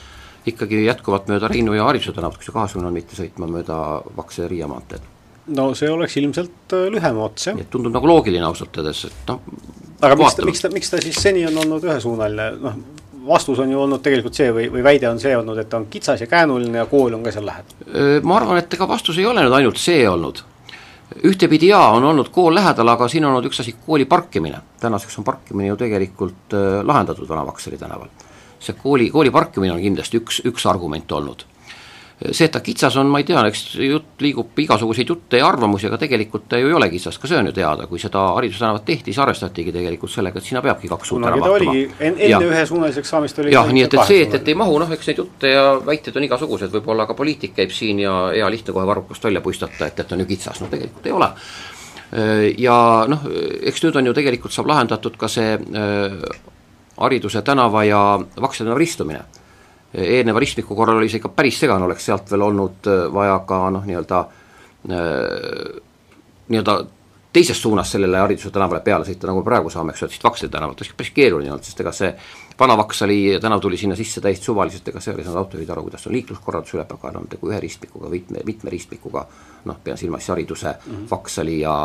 ikkagi 0.49 0.85
jätkuvalt 0.87 1.29
mööda 1.31 1.49
Reinu 1.51 1.77
ja 1.77 1.87
Hariduse 1.87 2.15
tänavat, 2.17 2.41
kui 2.41 2.49
see 2.49 2.55
kahesuunaline, 2.55 2.97
mitte 2.97 3.19
sõitma 3.19 3.47
mööda 3.51 3.77
Vaksa 4.17 4.47
ja 4.47 4.51
Riia 4.51 4.69
maanteed. 4.71 5.05
no 5.53 5.73
see 5.79 5.91
oleks 5.91 6.17
ilmselt 6.17 6.77
äh, 6.77 6.89
lühem 6.95 7.21
ots, 7.21 7.51
jah. 7.51 7.63
tundub 7.71 7.95
nagu 7.95 8.09
loogiline 8.09 8.47
ausalt 8.49 8.77
öeldes, 8.81 9.05
et 9.11 9.31
noh 9.31 9.43
aga 10.03 10.19
miks 10.19 10.37
ta, 10.37 10.47
miks 10.47 10.65
ta, 10.65 10.71
miks 10.73 10.91
ta 10.91 11.01
siis 11.03 11.19
seni 11.23 11.45
on 11.47 11.59
olnud 11.63 11.85
ühesuunaline, 11.87 12.49
noh, 12.63 12.79
vastus 13.27 13.59
on 13.59 13.71
ju 13.71 13.81
olnud 13.81 14.03
tegelikult 14.03 14.37
see 14.37 14.53
või, 14.55 14.69
või 14.73 14.85
väide 14.85 15.09
on 15.11 15.21
see 15.21 15.35
olnud, 15.37 15.59
et 15.59 15.69
ta 15.71 15.79
on 15.81 15.87
kitsas 15.91 16.21
ja 16.21 16.27
käänuline 16.31 16.83
ja 16.83 16.87
kool 16.91 17.15
on 17.15 17.23
ka 17.23 17.35
seal 17.35 17.47
lähedal? 17.47 18.23
Ma 18.23 18.39
arvan, 18.39 18.59
et 18.63 18.75
ega 18.75 18.89
vastus 18.89 19.19
ei 19.19 19.27
ole 19.27 19.45
nüüd 19.45 19.59
ainult 19.59 19.81
see 19.81 20.09
olnud. 20.09 20.43
ühtepidi 21.29 21.69
jaa, 21.69 21.91
on 21.93 22.05
olnud 22.05 22.29
kool 22.33 22.55
lähedal, 22.55 22.89
aga 22.89 23.09
siin 23.09 23.25
on 23.25 23.35
olnud 23.35 23.51
üks 23.51 23.61
asi, 23.61 23.75
kooli 23.87 24.05
parkimine. 24.05 24.61
tänaseks 24.81 25.19
on 25.19 25.25
parkimine 25.25 25.69
ju 25.69 25.77
tegelikult 25.77 26.57
lahendatud 26.83 27.29
Vana 27.29 27.47
Vaksali 27.47 27.79
tänaval. 27.79 28.09
see 28.59 28.75
kooli, 28.83 29.11
kooli 29.11 29.31
parkimine 29.31 29.73
on 29.73 29.81
kindlasti 29.81 30.19
üks, 30.19 30.43
üks 30.45 30.67
argument 30.67 31.13
olnud 31.13 31.47
see, 32.31 32.47
et 32.47 32.53
ta 32.55 32.61
kitsas 32.63 32.97
on, 33.01 33.09
ma 33.11 33.21
ei 33.21 33.27
tea, 33.27 33.41
eks 33.49 33.63
jutt 33.83 34.23
liigub 34.23 34.59
igasuguseid 34.63 35.09
jutte 35.11 35.41
ja 35.41 35.49
arvamusi, 35.49 35.89
aga 35.89 35.99
tegelikult 36.01 36.45
ta 36.51 36.61
ju 36.61 36.69
ei 36.71 36.77
ole 36.77 36.89
kitsas, 36.93 37.19
ka 37.19 37.31
see 37.31 37.41
on 37.41 37.51
ju 37.51 37.55
teada, 37.57 37.89
kui 37.91 37.99
seda 38.03 38.23
haridustänavat 38.37 38.85
tehti, 38.87 39.11
siis 39.11 39.21
arvestatigi 39.25 39.75
tegelikult 39.75 40.13
sellega, 40.13 40.39
et 40.39 40.47
sinna 40.47 40.63
peabki 40.65 40.91
kaks 40.93 41.13
suurt 41.13 41.27
ära 41.27 41.41
mahtuma. 41.41 41.75
En, 41.99 42.21
enne 42.29 42.51
ühesuunaliseks 42.53 43.13
saamist 43.15 43.43
oli 43.43 43.55
jah, 43.55 43.69
nii 43.75 43.87
et, 43.89 43.99
et 43.99 44.13
see, 44.13 44.23
et, 44.27 44.39
et 44.39 44.53
ei 44.53 44.59
mahu, 44.59 44.79
noh 44.83 44.95
eks 44.95 45.11
neid 45.11 45.23
jutte 45.25 45.53
ja 45.53 45.67
väiteid 45.87 46.21
on 46.21 46.29
igasuguseid, 46.29 46.73
võib-olla 46.77 47.09
ka 47.11 47.19
poliitik 47.19 47.57
käib 47.59 47.75
siin 47.75 48.05
ja 48.05 48.15
hea 48.31 48.49
lihtne 48.53 48.77
kohe 48.77 48.87
varrukast 48.89 49.25
välja 49.29 49.43
puistata, 49.45 49.91
et, 49.91 50.01
et 50.05 50.17
on 50.17 50.25
ju 50.25 50.31
kitsas, 50.31 50.63
no 50.63 50.71
tegelikult 50.73 51.11
ei 51.11 51.19
ole. 51.19 51.33
Ja 52.61 52.79
noh, 53.09 53.23
eks 53.65 53.81
nüüd 53.87 53.97
on 53.97 54.11
ju 54.11 54.13
tegelikult 54.13 54.53
saab 54.53 54.69
lahendatud 54.69 55.15
ka 55.17 55.31
see 55.33 55.55
äh, 55.57 56.19
Hariduse 57.01 57.41
tänava 57.43 57.87
ja 57.89 58.03
Vaksa 58.37 58.67
tänava 58.67 58.83
ristumine 58.83 59.23
eelneva 59.95 60.41
ristmiku 60.41 60.77
korral 60.77 61.01
oli 61.01 61.09
see 61.13 61.21
ikka 61.21 61.33
päris 61.37 61.59
segane, 61.61 61.85
oleks 61.85 62.09
sealt 62.09 62.31
veel 62.33 62.49
olnud 62.49 62.89
äh, 62.91 63.07
vaja 63.13 63.39
ka 63.49 63.63
noh, 63.75 63.85
nii-öelda 63.89 64.21
äh, 64.91 65.81
nii-öelda 66.49 66.77
teisest 67.33 67.61
suunast 67.61 67.93
sellele 67.93 68.19
Hariduse 68.21 68.51
tänavale 68.53 68.83
peale 68.85 69.07
sõita, 69.09 69.27
nagu 69.31 69.41
praegu 69.45 69.71
saame, 69.73 69.95
eks 69.95 70.05
ole, 70.05 70.13
siit 70.13 70.25
Vaksali 70.25 70.53
tänavalt, 70.53 70.83
oleks 70.83 70.97
päris 70.99 71.13
keeruline 71.17 71.53
olnud, 71.55 71.65
sest 71.65 71.81
ega 71.81 71.93
see 71.97 72.11
vana 72.61 72.77
Vaksali 72.77 73.39
tänav 73.41 73.63
tuli 73.65 73.79
sinna 73.81 73.97
sisse 73.97 74.21
täiesti 74.21 74.51
suvaliselt, 74.51 74.89
ega 74.93 75.01
seal 75.01 75.17
ei 75.17 75.25
saanud 75.25 75.41
autojuhid 75.41 75.73
aru, 75.73 75.87
kuidas 75.87 76.07
on 76.07 76.17
liikluskorraldus 76.19 76.77
ülepeakael, 76.77 77.17
on 77.23 77.31
tegu 77.33 77.49
ühe 77.49 77.61
ristmikuga, 77.65 78.13
mitme, 78.13 78.45
mitme 78.45 78.75
ristmikuga, 78.75 79.25
noh, 79.65 79.81
pean 79.85 80.01
silmas 80.01 80.29
Hariduse 80.29 80.75
mm, 80.75 80.93
-hmm. 80.93 81.11
Vaksali 81.11 81.61
ja 81.61 81.77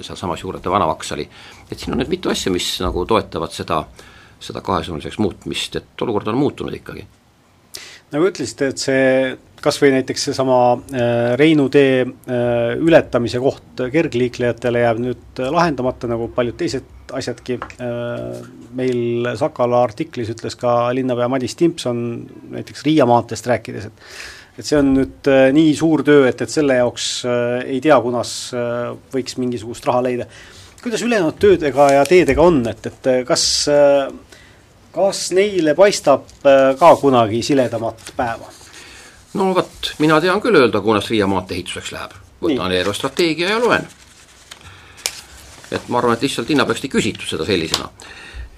sealsamas 0.00 0.42
juurde 0.44 0.70
Vana 0.70 0.86
Vaksali. 0.86 1.28
et 1.70 1.78
siin 1.78 1.96
on 1.96 2.00
nüüd 2.00 2.12
mitu 2.12 2.28
asja, 2.28 2.52
mis 2.52 2.80
nagu 2.80 3.06
toetavad 3.06 3.52
seda, 3.52 3.84
seda 4.40 4.60
kahesuunaliseks 4.60 5.18
muutmist, 5.18 5.76
et 5.76 6.02
olukord 6.02 6.28
on 6.28 6.36
muutunud 6.36 6.74
ikkagi 6.74 7.06
nagu 8.14 8.30
ütlesite, 8.30 8.70
et 8.70 8.82
see 8.82 9.04
kas 9.66 9.78
või 9.82 9.92
näiteks 9.96 10.28
seesama 10.28 10.58
äh, 10.76 11.34
Reinu 11.40 11.66
tee 11.72 12.04
äh, 12.04 12.76
ületamise 12.78 13.40
koht 13.42 13.82
kergliiklejatele 13.92 14.82
jääb 14.84 15.02
nüüd 15.02 15.42
lahendamata, 15.52 16.10
nagu 16.10 16.28
paljud 16.34 16.58
teised 16.60 17.12
asjadki. 17.16 17.58
Äh, 17.82 18.40
meil 18.76 19.30
Sakala 19.38 19.82
artiklis 19.86 20.30
ütles 20.34 20.58
ka 20.60 20.78
linnapea 20.96 21.28
Madis 21.32 21.56
Timpson 21.58 22.00
näiteks 22.54 22.84
Riia 22.86 23.06
maanteest 23.08 23.48
rääkides, 23.52 23.90
et 23.90 24.10
et 24.56 24.64
see 24.64 24.78
on 24.80 24.86
nüüd 24.94 25.28
nii 25.52 25.72
suur 25.76 26.00
töö, 26.00 26.22
et, 26.24 26.40
et 26.40 26.48
selle 26.48 26.78
jaoks 26.78 27.26
ei 27.28 27.76
tea, 27.84 27.98
kunas 28.00 28.30
võiks 29.12 29.36
mingisugust 29.36 29.84
raha 29.84 30.00
leida. 30.06 30.24
kuidas 30.80 31.02
ülejäänud 31.04 31.36
töödega 31.36 31.90
ja 31.92 32.06
teedega 32.08 32.40
on, 32.40 32.62
et, 32.70 32.88
et 32.88 33.10
kas 33.28 33.44
kas 34.96 35.30
neile 35.36 35.74
paistab 35.76 36.24
äh, 36.46 36.72
ka 36.78 36.96
kunagi 36.96 37.42
siledamat 37.42 38.12
päeva? 38.16 38.48
no 39.36 39.52
vot, 39.54 39.92
mina 39.98 40.20
tean 40.20 40.40
küll 40.40 40.56
öelda, 40.56 40.80
kunas 40.80 41.10
Riia 41.12 41.28
maantee 41.28 41.58
ehituseks 41.58 41.92
läheb. 41.92 42.16
võtan 42.42 42.72
eelarvestrateegia 42.72 43.50
ja 43.50 43.58
loen. 43.60 43.84
et 45.70 45.88
ma 45.88 45.98
arvan, 45.98 46.16
et 46.16 46.24
lihtsalt 46.24 46.48
linnapeast 46.48 46.88
ei 46.88 46.92
küsitud 46.92 47.28
seda 47.28 47.44
sellisena. 47.44 47.90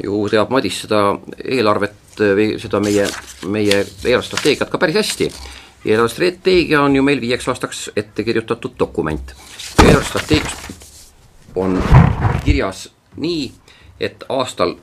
ju 0.05 0.29
teab 0.31 0.55
Madis 0.55 0.83
seda 0.85 1.03
eelarvet 1.45 2.23
või 2.39 2.51
seda 2.63 2.81
meie, 2.81 3.09
meie 3.47 3.83
eelarvestrateegiat 3.83 4.71
ka 4.71 4.79
päris 4.79 5.03
hästi. 5.03 5.33
eelarvestrateegia 5.85 6.83
on 6.83 6.97
ju 6.97 7.03
meil 7.03 7.21
viieks 7.21 7.49
aastaks 7.49 7.89
ette 7.97 8.25
kirjutatud 8.25 8.79
dokument. 8.79 9.35
eelarvestrateegias 9.83 10.77
on 11.57 11.83
kirjas 12.45 12.89
nii, 13.17 13.51
et 14.01 14.23
aastal 14.29 14.77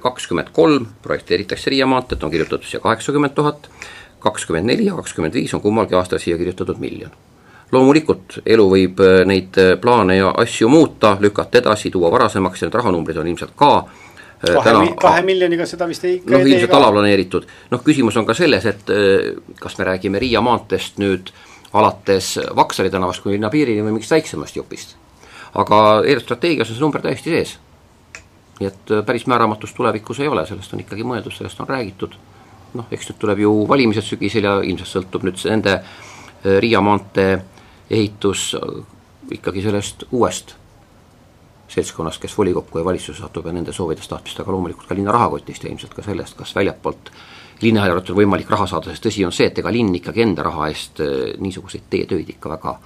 kakskümmend 0.00 0.52
kolm 0.54 0.86
projekteeritakse 1.02 1.70
Riia 1.70 1.86
maanteed, 1.86 2.22
on 2.22 2.30
kirjutatud 2.30 2.66
siia 2.68 2.80
kaheksakümmend 2.80 3.34
tuhat, 3.34 3.68
kakskümmend 4.24 4.66
neli 4.66 4.88
ja 4.88 4.96
kakskümmend 4.96 5.34
viis 5.34 5.54
on 5.54 5.60
kummalgi 5.60 5.96
aastal 5.98 6.22
siia 6.22 6.38
kirjutatud 6.40 6.80
miljon. 6.80 7.10
loomulikult 7.72 8.36
elu 8.46 8.64
võib 8.70 9.00
äh, 9.02 9.24
neid 9.26 9.56
äh, 9.58 9.72
plaane 9.80 10.18
ja 10.18 10.28
asju 10.38 10.68
muuta, 10.70 11.16
lükata 11.20 11.58
edasi, 11.58 11.90
tuua 11.90 12.10
varasemaks 12.12 12.62
need 12.62 12.76
rahanumbrid 12.76 13.16
on 13.18 13.30
ilmselt 13.32 13.54
ka 13.58 13.70
äh, 13.78 14.52
kahe 14.52 14.64
täna, 14.68 14.84
kahe 15.00 15.24
miljoniga 15.26 15.66
seda 15.66 15.88
vist 15.90 16.04
ei 16.06 16.20
noh, 16.22 16.44
ilmselt 16.44 16.76
alaplaneeritud, 16.78 17.48
noh 17.72 17.82
küsimus 17.82 18.20
on 18.20 18.28
ka 18.28 18.36
selles, 18.38 18.68
et 18.70 18.94
kas 19.60 19.78
me 19.80 19.88
räägime 19.90 20.22
Riia 20.22 20.44
maanteest 20.44 21.00
nüüd 21.02 21.32
alates 21.74 22.36
Vaksali 22.56 22.92
tänavast 22.94 23.24
kuni 23.24 23.40
linna 23.40 23.50
piirini 23.50 23.82
või 23.82 23.96
mingist 23.96 24.14
väiksemast 24.14 24.60
jupist. 24.60 24.94
aga 25.54 25.78
eelstrateegias 26.06 26.70
on 26.70 26.76
see 26.76 26.84
number 26.84 27.02
täiesti 27.02 27.34
sees 27.34 27.58
nii 28.60 28.68
et 28.68 28.90
äh, 28.94 29.04
päris 29.06 29.26
määramatust 29.26 29.76
tulevikus 29.76 30.20
ei 30.20 30.28
ole, 30.28 30.46
sellest 30.46 30.74
on 30.74 30.82
ikkagi 30.84 31.06
mõeldud, 31.06 31.34
sellest 31.34 31.60
on 31.60 31.68
räägitud. 31.68 32.16
Noh, 32.74 32.88
eks 32.90 33.10
nüüd 33.10 33.20
tuleb 33.22 33.44
ju 33.44 33.52
valimised 33.70 34.06
sügisel 34.06 34.48
ja 34.48 34.56
ilmselt 34.62 34.90
sõltub 34.90 35.26
nüüd 35.26 35.40
nende 35.50 35.78
äh, 35.78 36.58
Riia 36.62 36.80
maantee 36.84 37.38
ehitus 37.90 38.52
ikkagi 39.32 39.62
sellest 39.64 40.06
uuest 40.12 40.54
seltskonnast, 41.74 42.20
kes 42.22 42.36
volikokku 42.38 42.78
ja 42.78 42.84
valitsusse 42.84 43.22
satub 43.22 43.46
ja 43.48 43.52
nende 43.52 43.72
soovidest, 43.72 44.10
tahtmist, 44.10 44.40
aga 44.40 44.52
loomulikult 44.52 44.88
ka 44.88 44.94
linna 44.94 45.12
rahakotist 45.14 45.64
ja 45.64 45.70
ilmselt 45.70 45.94
ka 45.96 46.04
sellest, 46.04 46.36
kas 46.38 46.52
väljapoolt 46.56 47.10
linnaeelarvet 47.62 48.10
on 48.12 48.18
võimalik 48.18 48.50
raha 48.50 48.66
saada, 48.70 48.92
sest 48.92 49.06
tõsi 49.06 49.24
on 49.26 49.32
see, 49.32 49.48
et 49.48 49.58
ega 49.58 49.72
linn 49.72 49.94
ikkagi 49.96 50.22
enda 50.22 50.44
raha 50.46 50.68
eest 50.70 51.00
niisuguseid 51.40 51.88
teetöid 51.90 52.30
ikka 52.36 52.52
väga 52.52 52.76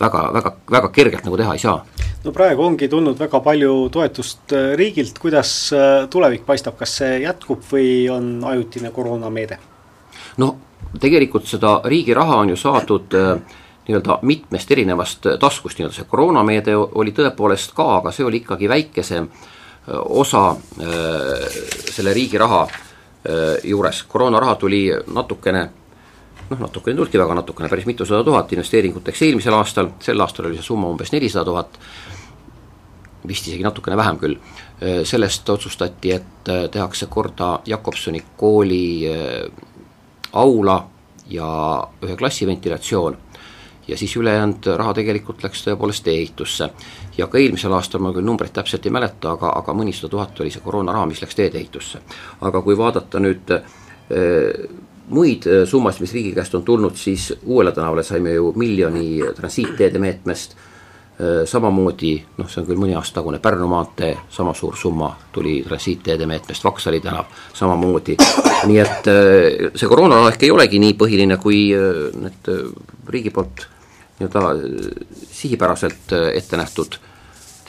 väga, 0.00 0.30
väga, 0.32 0.52
väga 0.70 0.88
kergelt 0.88 1.24
nagu 1.24 1.36
teha 1.36 1.54
ei 1.54 1.62
saa. 1.62 1.84
no 2.24 2.32
praegu 2.32 2.62
ongi 2.62 2.88
tulnud 2.88 3.18
väga 3.18 3.40
palju 3.40 3.88
toetust 3.92 4.52
äh, 4.52 4.72
riigilt, 4.78 5.18
kuidas 5.18 5.72
äh, 5.72 6.08
tulevik 6.10 6.46
paistab, 6.46 6.78
kas 6.78 6.96
see 7.00 7.20
jätkub 7.22 7.62
või 7.72 8.08
on 8.12 8.44
ajutine 8.44 8.90
koroonameede? 8.94 9.58
no 10.36 10.56
tegelikult 11.00 11.46
seda 11.46 11.80
riigi 11.84 12.14
raha 12.14 12.42
on 12.44 12.54
ju 12.54 12.56
saadud 12.56 13.14
äh, 13.14 13.38
nii-öelda 13.88 14.18
mitmest 14.22 14.70
erinevast 14.70 15.30
taskust, 15.40 15.78
nii-öelda 15.78 15.96
see 15.96 16.08
koroonameede 16.10 16.76
oli 16.76 17.14
tõepoolest 17.16 17.72
ka, 17.76 17.88
aga 18.02 18.12
see 18.12 18.26
oli 18.26 18.42
ikkagi 18.42 18.68
väikesem 18.68 19.30
osa 19.88 20.42
selle 20.76 22.12
riigi 22.12 22.36
raha 22.38 22.66
juures, 23.64 24.02
koroonaraha 24.12 24.58
tuli 24.60 24.82
natukene 25.14 25.62
noh, 26.50 26.60
natukene 26.60 26.96
tulnudki 26.96 27.20
väga 27.20 27.34
natukene, 27.38 27.68
päris 27.68 27.86
mitusada 27.88 28.24
tuhat 28.24 28.52
investeeringuteks 28.52 29.22
eelmisel 29.26 29.56
aastal, 29.58 29.92
sel 30.00 30.20
aastal 30.20 30.48
oli 30.48 30.58
see 30.58 30.68
summa 30.70 30.88
umbes 30.90 31.12
nelisada 31.12 31.44
tuhat, 31.48 31.78
vist 33.28 33.48
isegi 33.50 33.66
natukene 33.66 33.96
vähem 33.98 34.18
küll, 34.20 34.36
sellest 35.04 35.48
otsustati, 35.50 36.12
et 36.14 36.52
tehakse 36.72 37.08
korda 37.10 37.58
Jakobsoni 37.66 38.22
kooli 38.36 38.84
aula 40.32 40.78
ja 41.30 41.48
ühe 42.04 42.16
klassi 42.16 42.46
ventilatsioon. 42.46 43.18
ja 43.88 43.96
siis 43.96 44.16
ülejäänud 44.16 44.66
raha 44.76 44.92
tegelikult 44.94 45.42
läks 45.42 45.62
tõepoolest 45.64 46.04
tee-ehitusse. 46.04 46.70
ja 47.18 47.26
ka 47.26 47.38
eelmisel 47.38 47.72
aastal, 47.72 48.00
ma 48.00 48.12
küll 48.12 48.24
numbreid 48.24 48.52
täpselt 48.52 48.86
ei 48.86 48.92
mäleta, 48.92 49.30
aga, 49.30 49.52
aga 49.56 49.72
mõnisada 49.72 50.08
tuhat 50.08 50.40
oli 50.40 50.50
see 50.50 50.60
koroonaraha, 50.60 51.06
mis 51.06 51.22
läks 51.22 51.34
teedeehitusse. 51.34 52.00
aga 52.40 52.62
kui 52.62 52.78
vaadata 52.78 53.20
nüüd 53.20 53.56
muid 55.10 55.46
äh, 55.46 55.66
summasid, 55.68 56.04
mis 56.04 56.14
riigi 56.16 56.32
käest 56.36 56.54
on 56.54 56.64
tulnud, 56.64 56.96
siis 56.96 57.32
Uuele 57.44 57.72
tänavale 57.72 58.02
saime 58.02 58.34
ju 58.36 58.52
miljoni 58.56 59.20
transiitteede 59.36 59.98
meetmest, 59.98 60.54
äh, 61.20 61.44
samamoodi 61.48 62.12
noh, 62.38 62.50
see 62.50 62.62
on 62.62 62.68
küll 62.68 62.80
mõni 62.80 62.96
aasta 62.98 63.20
tagune 63.20 63.40
Pärnu 63.42 63.68
maantee, 63.70 64.14
sama 64.30 64.54
suur 64.54 64.76
summa 64.76 65.10
tuli 65.32 65.58
transiitteede 65.66 66.26
meetmest, 66.26 66.64
Vaksali 66.64 67.00
tänav 67.04 67.32
samamoodi, 67.56 68.18
nii 68.68 68.78
et 68.84 69.10
äh, 69.12 69.72
see 69.74 69.90
koroonaraha 69.90 70.34
ehk 70.34 70.46
ei 70.48 70.54
olegi 70.54 70.80
nii 70.82 70.96
põhiline, 71.00 71.40
kui 71.42 71.66
need 71.72 72.54
riigi 73.08 73.34
poolt 73.34 73.66
nii-öelda 74.18 74.48
sihipäraselt 75.30 76.16
ette 76.34 76.58
nähtud 76.58 76.98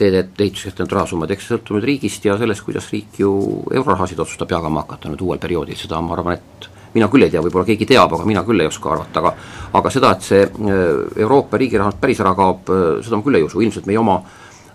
teede 0.00 0.24
ehituseks 0.38 0.72
ette 0.72 0.82
nähtud 0.82 0.96
rahasummad, 0.96 1.30
eks 1.30 1.46
see 1.46 1.54
sõltub 1.54 1.76
nüüd 1.76 1.86
riigist 1.86 2.24
ja 2.24 2.36
sellest, 2.40 2.64
kuidas 2.66 2.88
riik 2.90 3.20
ju 3.20 3.30
eurorahasid 3.70 4.20
otsustab 4.24 4.52
jagama 4.56 4.84
hakata 4.84 5.12
nüüd 5.12 5.22
uuel 5.26 5.40
perioodil, 5.42 5.78
seda 5.78 6.00
ma 6.02 6.16
arvan, 6.16 6.38
et 6.40 6.68
mina 6.94 7.08
küll 7.10 7.24
ei 7.26 7.30
tea, 7.30 7.42
võib-olla 7.44 7.68
keegi 7.68 7.86
teab, 7.86 8.12
aga 8.16 8.26
mina 8.26 8.42
küll 8.46 8.62
ei 8.62 8.70
oska 8.70 8.92
arvata, 8.94 9.22
aga 9.22 9.34
aga 9.78 9.92
seda, 9.92 10.12
et 10.16 10.26
see 10.26 10.42
äh, 10.42 10.82
Euroopa 11.22 11.58
riigi 11.60 11.78
rahast 11.78 12.00
päris 12.02 12.20
ära 12.22 12.34
kaob, 12.38 12.70
äh, 12.72 12.98
seda 13.04 13.20
ma 13.20 13.26
küll 13.26 13.38
ei 13.38 13.46
usu, 13.46 13.62
ilmselt 13.62 13.86
meie 13.90 14.00
oma 14.00 14.18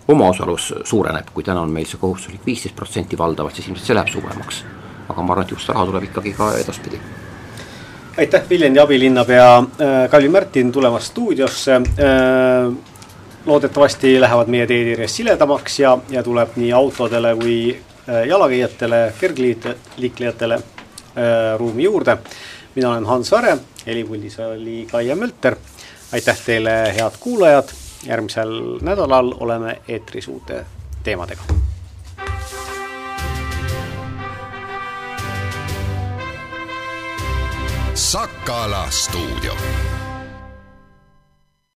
omaosalus 0.08 0.70
suureneb, 0.86 1.32
kui 1.34 1.44
täna 1.44 1.64
on 1.66 1.72
meil 1.74 1.86
see 1.88 2.00
kohustuslik 2.00 2.44
viisteist 2.46 2.76
protsenti 2.78 3.18
valdavalt, 3.18 3.56
siis 3.58 3.68
ilmselt 3.68 3.90
see 3.90 3.96
läheb 3.96 4.12
suuremaks. 4.12 4.64
aga 5.06 5.22
ma 5.22 5.32
arvan, 5.34 5.46
et 5.46 5.54
just 5.54 5.68
raha 5.70 5.84
tuleb 5.86 6.08
ikkagi 6.08 6.32
ka 6.34 6.50
edaspidi. 6.58 7.00
aitäh, 8.18 8.44
Viljandi 8.50 8.80
abilinnapea 8.80 9.48
äh, 9.58 9.96
Kalvi 10.10 10.28
Märtin 10.28 10.72
tulemast 10.72 11.12
stuudiosse 11.12 11.80
loodetavasti 13.46 14.20
lähevad 14.20 14.48
meie 14.50 14.66
teed 14.66 14.88
järjest 14.94 15.20
siledamaks 15.20 15.78
ja, 15.80 15.98
ja 16.10 16.22
tuleb 16.22 16.56
nii 16.56 16.72
autodele 16.72 17.34
kui 17.38 17.58
jalakäijatele, 18.06 19.12
kergliiklejatele 19.20 20.58
ruumi 21.56 21.82
juurde. 21.82 22.18
mina 22.74 22.90
olen 22.90 23.06
Hans 23.06 23.32
Vare, 23.32 23.58
helipuldis 23.86 24.38
oli 24.40 24.86
Kaia 24.90 25.16
Mölter. 25.16 25.56
aitäh 26.12 26.38
teile, 26.46 26.94
head 26.96 27.12
kuulajad, 27.20 27.68
järgmisel 28.06 28.78
nädalal 28.82 29.34
oleme 29.40 29.80
eetris 29.88 30.28
uute 30.28 30.64
teemadega. 31.02 31.42
Sakala 37.94 38.86
stuudio 38.90 39.52